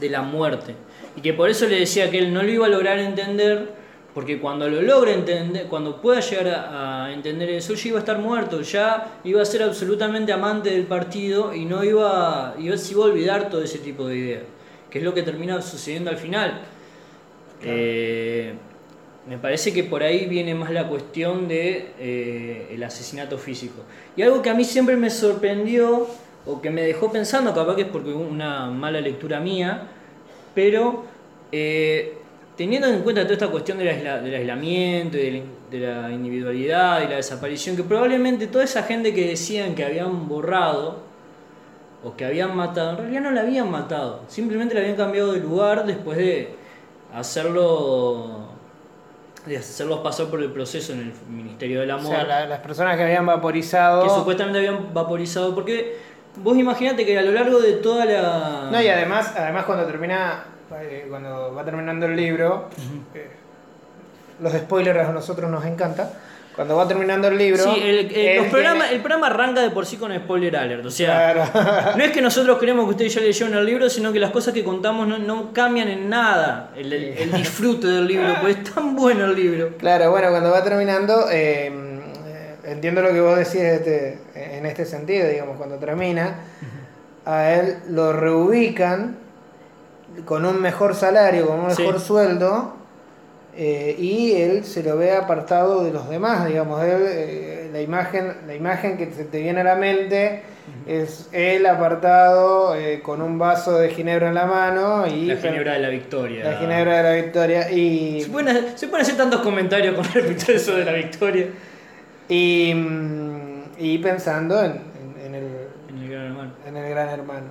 de 0.00 0.08
la 0.08 0.22
muerte. 0.22 0.74
Y 1.16 1.20
que 1.20 1.34
por 1.34 1.50
eso 1.50 1.66
le 1.66 1.80
decía 1.80 2.10
que 2.10 2.18
él 2.18 2.32
no 2.32 2.42
lo 2.42 2.48
iba 2.48 2.66
a 2.66 2.70
lograr 2.70 2.98
entender, 2.98 3.81
porque 4.14 4.38
cuando 4.38 4.68
lo 4.68 4.82
logre 4.82 5.14
entender, 5.14 5.66
cuando 5.66 6.00
pueda 6.00 6.20
llegar 6.20 6.48
a, 6.48 7.04
a 7.06 7.12
entender 7.12 7.48
eso, 7.50 7.74
ya 7.74 7.88
iba 7.88 7.98
a 7.98 8.00
estar 8.00 8.18
muerto, 8.18 8.60
ya 8.60 9.20
iba 9.24 9.40
a 9.40 9.44
ser 9.44 9.62
absolutamente 9.62 10.32
amante 10.32 10.70
del 10.70 10.84
partido 10.84 11.54
y 11.54 11.64
no 11.64 11.82
iba, 11.82 12.54
iba, 12.58 12.76
se 12.76 12.92
iba 12.92 13.04
a 13.04 13.06
olvidar 13.06 13.48
todo 13.48 13.62
ese 13.62 13.78
tipo 13.78 14.06
de 14.06 14.16
ideas, 14.16 14.42
que 14.90 14.98
es 14.98 15.04
lo 15.04 15.14
que 15.14 15.22
termina 15.22 15.60
sucediendo 15.62 16.10
al 16.10 16.18
final. 16.18 16.60
Eh, 17.64 18.54
me 19.26 19.38
parece 19.38 19.72
que 19.72 19.84
por 19.84 20.02
ahí 20.02 20.26
viene 20.26 20.54
más 20.54 20.70
la 20.70 20.88
cuestión 20.88 21.46
de 21.46 21.92
eh, 21.98 22.68
el 22.72 22.82
asesinato 22.82 23.38
físico. 23.38 23.82
Y 24.16 24.22
algo 24.22 24.42
que 24.42 24.50
a 24.50 24.54
mí 24.54 24.64
siempre 24.64 24.96
me 24.96 25.10
sorprendió 25.10 26.08
o 26.44 26.60
que 26.60 26.70
me 26.70 26.82
dejó 26.82 27.12
pensando, 27.12 27.54
capaz 27.54 27.76
que 27.76 27.82
es 27.82 27.88
porque 27.88 28.10
hubo 28.10 28.24
una 28.24 28.66
mala 28.66 29.00
lectura 29.00 29.38
mía, 29.38 29.84
pero 30.54 31.04
eh, 31.52 32.18
teniendo 32.56 32.86
en 32.88 33.00
cuenta 33.02 33.22
toda 33.22 33.34
esta 33.34 33.48
cuestión 33.48 33.78
del, 33.78 33.88
aisla- 33.88 34.20
del 34.20 34.34
aislamiento, 34.34 35.16
y 35.18 35.20
de 35.22 35.30
la, 35.32 35.42
de 35.70 35.78
la 36.08 36.10
individualidad 36.12 37.02
y 37.02 37.08
la 37.08 37.16
desaparición, 37.16 37.76
que 37.76 37.82
probablemente 37.82 38.46
toda 38.46 38.64
esa 38.64 38.82
gente 38.82 39.14
que 39.14 39.28
decían 39.28 39.74
que 39.74 39.84
habían 39.84 40.28
borrado 40.28 40.98
o 42.04 42.14
que 42.16 42.24
habían 42.24 42.54
matado, 42.56 42.90
en 42.90 42.96
realidad 42.98 43.20
no 43.22 43.30
la 43.30 43.40
habían 43.42 43.70
matado, 43.70 44.22
simplemente 44.28 44.74
la 44.74 44.80
habían 44.80 44.96
cambiado 44.96 45.32
de 45.32 45.40
lugar 45.40 45.86
después 45.86 46.18
de 46.18 46.54
hacerlo 47.14 48.48
de 49.46 49.56
hacerlos 49.56 49.98
pasar 50.00 50.26
por 50.26 50.40
el 50.40 50.52
proceso 50.52 50.92
en 50.92 51.00
el 51.00 51.12
Ministerio 51.28 51.80
del 51.80 51.90
O 51.90 51.94
Amor 51.94 52.14
sea, 52.14 52.22
la- 52.24 52.46
las 52.46 52.60
personas 52.60 52.96
que 52.96 53.02
habían 53.02 53.26
vaporizado. 53.26 54.04
que 54.04 54.10
supuestamente 54.10 54.58
habían 54.58 54.94
vaporizado. 54.94 55.52
Porque 55.54 55.96
vos 56.36 56.56
imaginate 56.56 57.04
que 57.04 57.18
a 57.18 57.22
lo 57.22 57.32
largo 57.32 57.58
de 57.58 57.72
toda 57.74 58.04
la. 58.04 58.68
No, 58.70 58.80
y 58.80 58.86
además, 58.86 59.34
además 59.36 59.64
cuando 59.64 59.84
termina, 59.86 60.44
eh, 60.80 61.06
cuando 61.08 61.54
va 61.54 61.64
terminando 61.64 62.06
el 62.06 62.16
libro, 62.16 62.68
eh, 63.14 63.28
los 64.40 64.52
spoilers 64.52 65.08
a 65.08 65.12
nosotros 65.12 65.50
nos 65.50 65.64
encanta. 65.64 66.10
Cuando 66.54 66.76
va 66.76 66.86
terminando 66.86 67.28
el 67.28 67.38
libro, 67.38 67.62
Sí, 67.64 67.80
el, 67.82 67.98
el- 68.14 68.36
los 68.36 68.50
tiene- 68.52 68.92
el 68.92 69.00
programa 69.00 69.28
arranca 69.28 69.62
de 69.62 69.70
por 69.70 69.86
sí 69.86 69.96
con 69.96 70.14
spoiler 70.14 70.54
alert. 70.56 70.84
O 70.84 70.90
sea, 70.90 71.32
Claro. 71.32 71.94
no 71.96 72.04
es 72.04 72.10
que 72.10 72.20
nosotros 72.20 72.58
creemos 72.58 72.84
que 72.84 72.90
ustedes 72.90 73.14
ya 73.14 73.20
leyeron 73.22 73.54
el 73.54 73.64
libro, 73.64 73.88
sino 73.88 74.12
que 74.12 74.18
las 74.18 74.30
cosas 74.32 74.52
que 74.52 74.62
contamos 74.62 75.08
no, 75.08 75.16
no 75.18 75.52
cambian 75.54 75.88
en 75.88 76.10
nada 76.10 76.70
el, 76.76 76.92
el- 76.92 77.04
el 77.16 77.32
disfrute 77.32 77.86
del 77.86 78.06
libro, 78.06 78.34
porque 78.40 78.60
es 78.60 78.64
tan 78.74 78.94
bueno 78.94 79.24
el 79.24 79.34
libro. 79.34 79.78
Claro, 79.78 80.10
bueno, 80.10 80.28
cuando 80.28 80.50
va 80.50 80.62
terminando, 80.62 81.30
eh, 81.30 81.68
eh, 82.26 82.54
entiendo 82.64 83.00
lo 83.00 83.08
que 83.12 83.20
vos 83.22 83.38
decís 83.38 83.54
este- 83.62 84.18
en 84.34 84.66
este 84.66 84.84
sentido, 84.84 85.26
digamos, 85.28 85.56
cuando 85.56 85.76
termina, 85.76 86.34
a 87.24 87.50
él 87.54 87.76
lo 87.88 88.12
reubican 88.12 89.16
con 90.24 90.44
un 90.44 90.60
mejor 90.60 90.94
salario, 90.94 91.46
con 91.46 91.60
un 91.60 91.70
Sí. 91.70 91.82
mejor 91.82 92.00
sueldo, 92.00 92.74
eh, 93.56 93.96
y 93.98 94.32
él 94.32 94.64
se 94.64 94.82
lo 94.82 94.96
ve 94.96 95.12
apartado 95.12 95.84
de 95.84 95.92
los 95.92 96.08
demás, 96.08 96.46
digamos, 96.46 96.82
él, 96.82 97.02
eh, 97.06 97.70
la, 97.72 97.80
imagen, 97.82 98.32
la 98.46 98.54
imagen 98.54 98.96
que 98.96 99.10
se 99.12 99.24
te 99.24 99.40
viene 99.40 99.60
a 99.60 99.64
la 99.64 99.74
mente 99.74 100.42
es 100.86 101.28
él 101.32 101.66
apartado 101.66 102.74
eh, 102.76 103.00
con 103.02 103.20
un 103.20 103.38
vaso 103.38 103.78
de 103.78 103.90
ginebra 103.90 104.28
en 104.28 104.34
la 104.34 104.46
mano 104.46 105.06
y 105.06 105.26
La 105.26 105.36
ginebra 105.36 105.72
de 105.74 105.78
la 105.80 105.88
victoria. 105.88 106.44
la 106.44 106.56
ginebra 106.58 106.96
de 106.98 107.02
la 107.02 107.22
victoria 107.24 107.70
y 107.70 108.22
Se 108.22 108.30
pueden, 108.30 108.48
hacer- 108.56 108.78
se 108.78 108.86
pueden 108.88 109.04
hacer 109.04 109.16
tantos 109.18 109.40
comentarios 109.40 109.94
con 109.96 110.04
respecto 110.14 110.52
a 110.52 110.54
eso 110.54 110.76
de 110.76 110.84
la 110.84 110.92
victoria 110.92 111.46
Y, 112.28 112.72
mm, 112.74 113.62
y 113.78 113.98
pensando 113.98 114.62
en, 114.64 114.70
en- 114.72 115.24
en 115.26 115.34
el, 115.34 115.44
en 115.90 115.98
el 116.04 116.08
Gran 116.10 116.24
Hermano. 116.26 116.52
en 116.66 116.76
el 116.76 116.88
gran 116.90 117.08
hermano. 117.08 117.46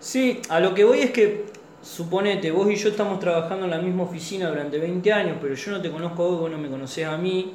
Sí, 0.00 0.40
a 0.48 0.60
lo 0.60 0.74
que 0.74 0.84
voy 0.84 1.00
es 1.00 1.10
que, 1.12 1.46
suponete, 1.88 2.50
vos 2.50 2.70
y 2.70 2.76
yo 2.76 2.90
estamos 2.90 3.18
trabajando 3.18 3.64
en 3.64 3.70
la 3.70 3.78
misma 3.78 4.02
oficina 4.02 4.48
durante 4.48 4.78
20 4.78 5.12
años, 5.12 5.38
pero 5.40 5.54
yo 5.54 5.70
no 5.72 5.80
te 5.80 5.90
conozco 5.90 6.22
a 6.22 6.26
vos, 6.26 6.40
vos 6.40 6.50
no 6.50 6.58
me 6.58 6.68
conocés 6.68 7.06
a 7.06 7.16
mí. 7.16 7.54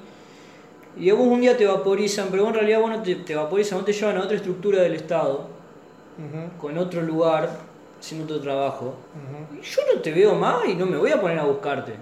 Y 0.97 1.09
a 1.09 1.13
vos 1.13 1.27
un 1.27 1.41
día 1.41 1.55
te 1.55 1.65
vaporizan, 1.65 2.27
pero 2.31 2.43
vos 2.43 2.49
en 2.51 2.55
realidad 2.59 2.79
vos 2.81 2.89
no 2.89 3.01
te, 3.03 3.15
te 3.15 3.35
vaporizan, 3.35 3.77
vos 3.77 3.85
te 3.85 3.93
llevan 3.93 4.17
a 4.17 4.21
otra 4.21 4.35
estructura 4.35 4.81
del 4.81 4.95
Estado, 4.95 5.47
con 6.59 6.77
otro 6.77 7.01
lugar, 7.01 7.49
haciendo 7.99 8.25
otro 8.25 8.39
trabajo. 8.41 8.95
Y 9.59 9.63
yo 9.63 9.81
no 9.93 10.01
te 10.01 10.11
veo 10.11 10.35
más 10.35 10.65
y 10.67 10.75
no 10.75 10.85
me 10.85 10.97
voy 10.97 11.11
a 11.11 11.21
poner 11.21 11.39
a 11.39 11.45
buscarte. 11.45 11.93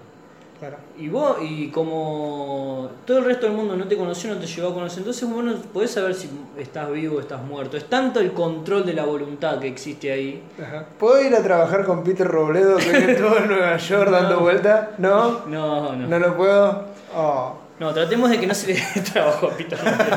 Claro. 0.62 0.76
Y 0.96 1.08
vos, 1.08 1.38
y 1.42 1.70
como 1.70 2.88
todo 3.04 3.18
el 3.18 3.24
resto 3.24 3.46
del 3.46 3.56
mundo 3.56 3.74
no 3.74 3.88
te 3.88 3.96
conoció, 3.96 4.32
no 4.32 4.40
te 4.40 4.46
llegó 4.46 4.68
a 4.68 4.74
conocer, 4.74 4.98
entonces 5.00 5.28
vos 5.28 5.42
no 5.42 5.54
podés 5.56 5.90
saber 5.90 6.14
si 6.14 6.30
estás 6.56 6.88
vivo 6.92 7.16
o 7.16 7.20
estás 7.20 7.42
muerto. 7.42 7.76
Es 7.76 7.86
tanto 7.86 8.20
el 8.20 8.32
control 8.32 8.86
de 8.86 8.92
la 8.94 9.04
voluntad 9.04 9.58
que 9.58 9.66
existe 9.66 10.12
ahí. 10.12 10.40
Ajá. 10.62 10.86
¿Puedo 10.98 11.20
ir 11.20 11.34
a 11.34 11.42
trabajar 11.42 11.84
con 11.84 12.04
Peter 12.04 12.28
Robledo 12.28 12.76
que 12.76 13.12
estuvo 13.12 13.36
en 13.38 13.48
Nueva 13.48 13.76
York 13.76 14.10
dando 14.10 14.38
vuelta? 14.38 14.92
¿No? 14.98 15.46
No, 15.46 15.96
no. 15.96 16.06
¿No 16.06 16.18
lo 16.20 16.36
puedo? 16.36 16.84
Oh. 17.16 17.54
No, 17.80 17.92
tratemos 17.92 18.30
de 18.30 18.38
que 18.38 18.46
no 18.46 18.54
se 18.54 18.68
le 18.68 18.74
dé 18.74 19.00
trabajo 19.12 19.48
a 19.48 19.50
Peter 19.56 19.78
Robledo. 19.78 20.16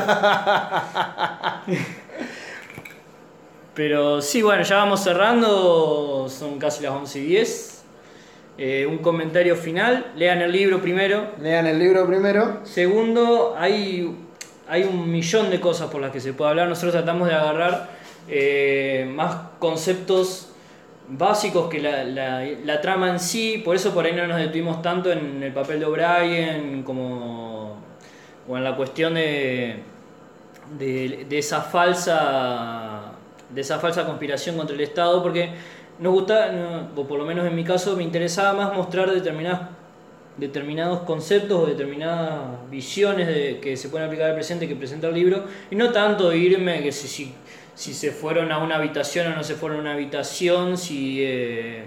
Pero 3.74 4.22
sí, 4.22 4.42
bueno, 4.42 4.62
ya 4.62 4.76
vamos 4.76 5.02
cerrando, 5.02 6.28
son 6.30 6.58
casi 6.58 6.84
las 6.84 6.92
11 6.92 7.18
y 7.18 7.26
10. 7.26 7.75
Eh, 8.58 8.86
un 8.86 8.98
comentario 8.98 9.54
final, 9.54 10.12
lean 10.16 10.40
el 10.40 10.50
libro 10.52 10.80
primero. 10.80 11.32
Lean 11.40 11.66
el 11.66 11.78
libro 11.78 12.06
primero. 12.06 12.60
Segundo, 12.64 13.54
hay, 13.58 14.16
hay 14.68 14.84
un 14.84 15.10
millón 15.10 15.50
de 15.50 15.60
cosas 15.60 15.90
por 15.90 16.00
las 16.00 16.10
que 16.10 16.20
se 16.20 16.32
puede 16.32 16.50
hablar. 16.50 16.68
Nosotros 16.68 16.92
tratamos 16.94 17.28
de 17.28 17.34
agarrar 17.34 17.90
eh, 18.28 19.06
más 19.14 19.36
conceptos 19.58 20.48
básicos 21.08 21.68
que 21.68 21.80
la, 21.80 22.02
la- 22.04 22.44
la 22.64 22.80
trama 22.80 23.10
en 23.10 23.20
sí, 23.20 23.62
por 23.64 23.76
eso 23.76 23.92
por 23.94 24.04
ahí 24.06 24.12
no 24.14 24.26
nos 24.26 24.38
detuvimos 24.38 24.82
tanto 24.82 25.12
en 25.12 25.40
el 25.42 25.52
papel 25.52 25.78
de 25.80 25.86
O'Brien 25.86 26.82
como 26.82 27.76
o 28.48 28.56
en 28.56 28.64
la 28.64 28.74
cuestión 28.74 29.14
de, 29.14 29.82
de, 30.78 31.26
de 31.28 31.38
esa 31.38 31.60
falsa 31.60 33.12
de 33.50 33.60
esa 33.60 33.78
falsa 33.78 34.04
conspiración 34.04 34.56
contra 34.56 34.74
el 34.74 34.80
Estado, 34.82 35.22
porque 35.22 35.50
nos 35.98 36.12
gusta, 36.12 36.52
no, 36.52 36.88
o 36.94 37.06
por 37.06 37.18
lo 37.18 37.24
menos 37.24 37.46
en 37.46 37.54
mi 37.54 37.64
caso, 37.64 37.96
me 37.96 38.02
interesaba 38.02 38.52
más 38.52 38.76
mostrar 38.76 39.10
determinadas 39.10 39.76
determinados 40.36 41.00
conceptos 41.00 41.62
o 41.62 41.66
determinadas 41.66 42.70
visiones 42.70 43.26
de, 43.26 43.58
que 43.60 43.76
se 43.76 43.88
pueden 43.88 44.06
aplicar 44.06 44.30
al 44.30 44.34
presente 44.34 44.68
que 44.68 44.76
presenta 44.76 45.08
el 45.08 45.14
libro 45.14 45.44
y 45.70 45.76
no 45.76 45.90
tanto 45.92 46.32
irme 46.32 46.82
que 46.82 46.92
si, 46.92 47.08
si, 47.08 47.34
si 47.74 47.94
se 47.94 48.10
fueron 48.10 48.52
a 48.52 48.58
una 48.58 48.76
habitación 48.76 49.32
o 49.32 49.36
no 49.36 49.42
se 49.42 49.54
fueron 49.54 49.78
a 49.78 49.80
una 49.80 49.92
habitación, 49.94 50.76
si 50.76 51.22
eh, 51.22 51.84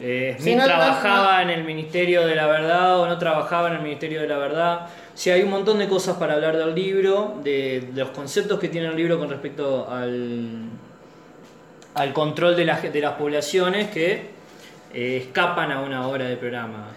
eh, 0.00 0.36
Smith 0.40 0.56
no, 0.56 0.62
no, 0.62 0.66
trabajaba 0.66 1.42
en 1.42 1.50
el 1.50 1.64
Ministerio 1.64 2.26
de 2.26 2.34
la 2.34 2.46
Verdad 2.46 2.98
o 3.00 3.06
no 3.06 3.18
trabajaba 3.18 3.68
en 3.68 3.74
el 3.74 3.82
Ministerio 3.82 4.20
de 4.20 4.28
la 4.28 4.38
Verdad. 4.38 4.86
Sí, 5.14 5.30
hay 5.30 5.42
un 5.42 5.50
montón 5.50 5.78
de 5.78 5.86
cosas 5.86 6.16
para 6.16 6.34
hablar 6.34 6.56
del 6.56 6.74
libro, 6.74 7.38
de, 7.44 7.88
de 7.92 8.00
los 8.00 8.10
conceptos 8.10 8.58
que 8.58 8.68
tiene 8.68 8.88
el 8.88 8.96
libro 8.96 9.18
con 9.18 9.28
respecto 9.28 9.88
al, 9.88 10.70
al 11.94 12.12
control 12.12 12.56
de, 12.56 12.64
la- 12.64 12.80
de 12.80 13.00
las 13.00 13.12
poblaciones 13.12 13.88
que 13.90 14.30
eh, 14.94 15.16
escapan 15.26 15.72
a 15.72 15.80
una 15.80 16.06
hora 16.08 16.26
de 16.26 16.36
programa. 16.36 16.88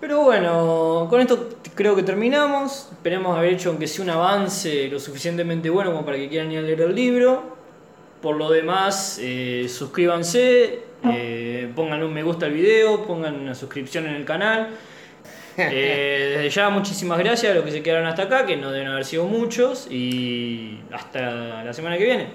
Pero 0.00 0.22
bueno, 0.22 1.06
con 1.08 1.20
esto 1.20 1.48
creo 1.74 1.96
que 1.96 2.02
terminamos. 2.02 2.88
Esperemos 2.92 3.36
haber 3.38 3.54
hecho 3.54 3.70
aunque 3.70 3.86
sea 3.86 4.04
un 4.04 4.10
avance 4.10 4.88
lo 4.88 4.98
suficientemente 5.00 5.70
bueno 5.70 5.92
como 5.92 6.04
para 6.04 6.16
que 6.18 6.28
quieran 6.28 6.52
ir 6.52 6.58
a 6.58 6.62
leer 6.62 6.82
el 6.82 6.94
libro. 6.94 7.54
Por 8.20 8.36
lo 8.36 8.50
demás, 8.50 9.18
eh, 9.22 9.66
suscríbanse, 9.68 10.80
eh, 11.10 11.70
pongan 11.74 12.02
un 12.02 12.12
me 12.12 12.22
gusta 12.22 12.46
al 12.46 12.52
video, 12.52 13.04
pongan 13.06 13.34
una 13.38 13.54
suscripción 13.54 14.06
en 14.06 14.14
el 14.14 14.24
canal. 14.24 14.68
Eh, 15.56 16.32
desde 16.34 16.50
ya 16.50 16.68
muchísimas 16.68 17.16
gracias 17.16 17.52
a 17.52 17.54
los 17.54 17.64
que 17.64 17.70
se 17.70 17.80
quedaron 17.80 18.08
hasta 18.08 18.22
acá, 18.24 18.44
que 18.44 18.56
no 18.56 18.72
deben 18.72 18.88
haber 18.88 19.04
sido 19.04 19.24
muchos, 19.26 19.86
y 19.88 20.80
hasta 20.90 21.62
la 21.62 21.72
semana 21.72 21.96
que 21.96 22.02
viene. 22.04 22.26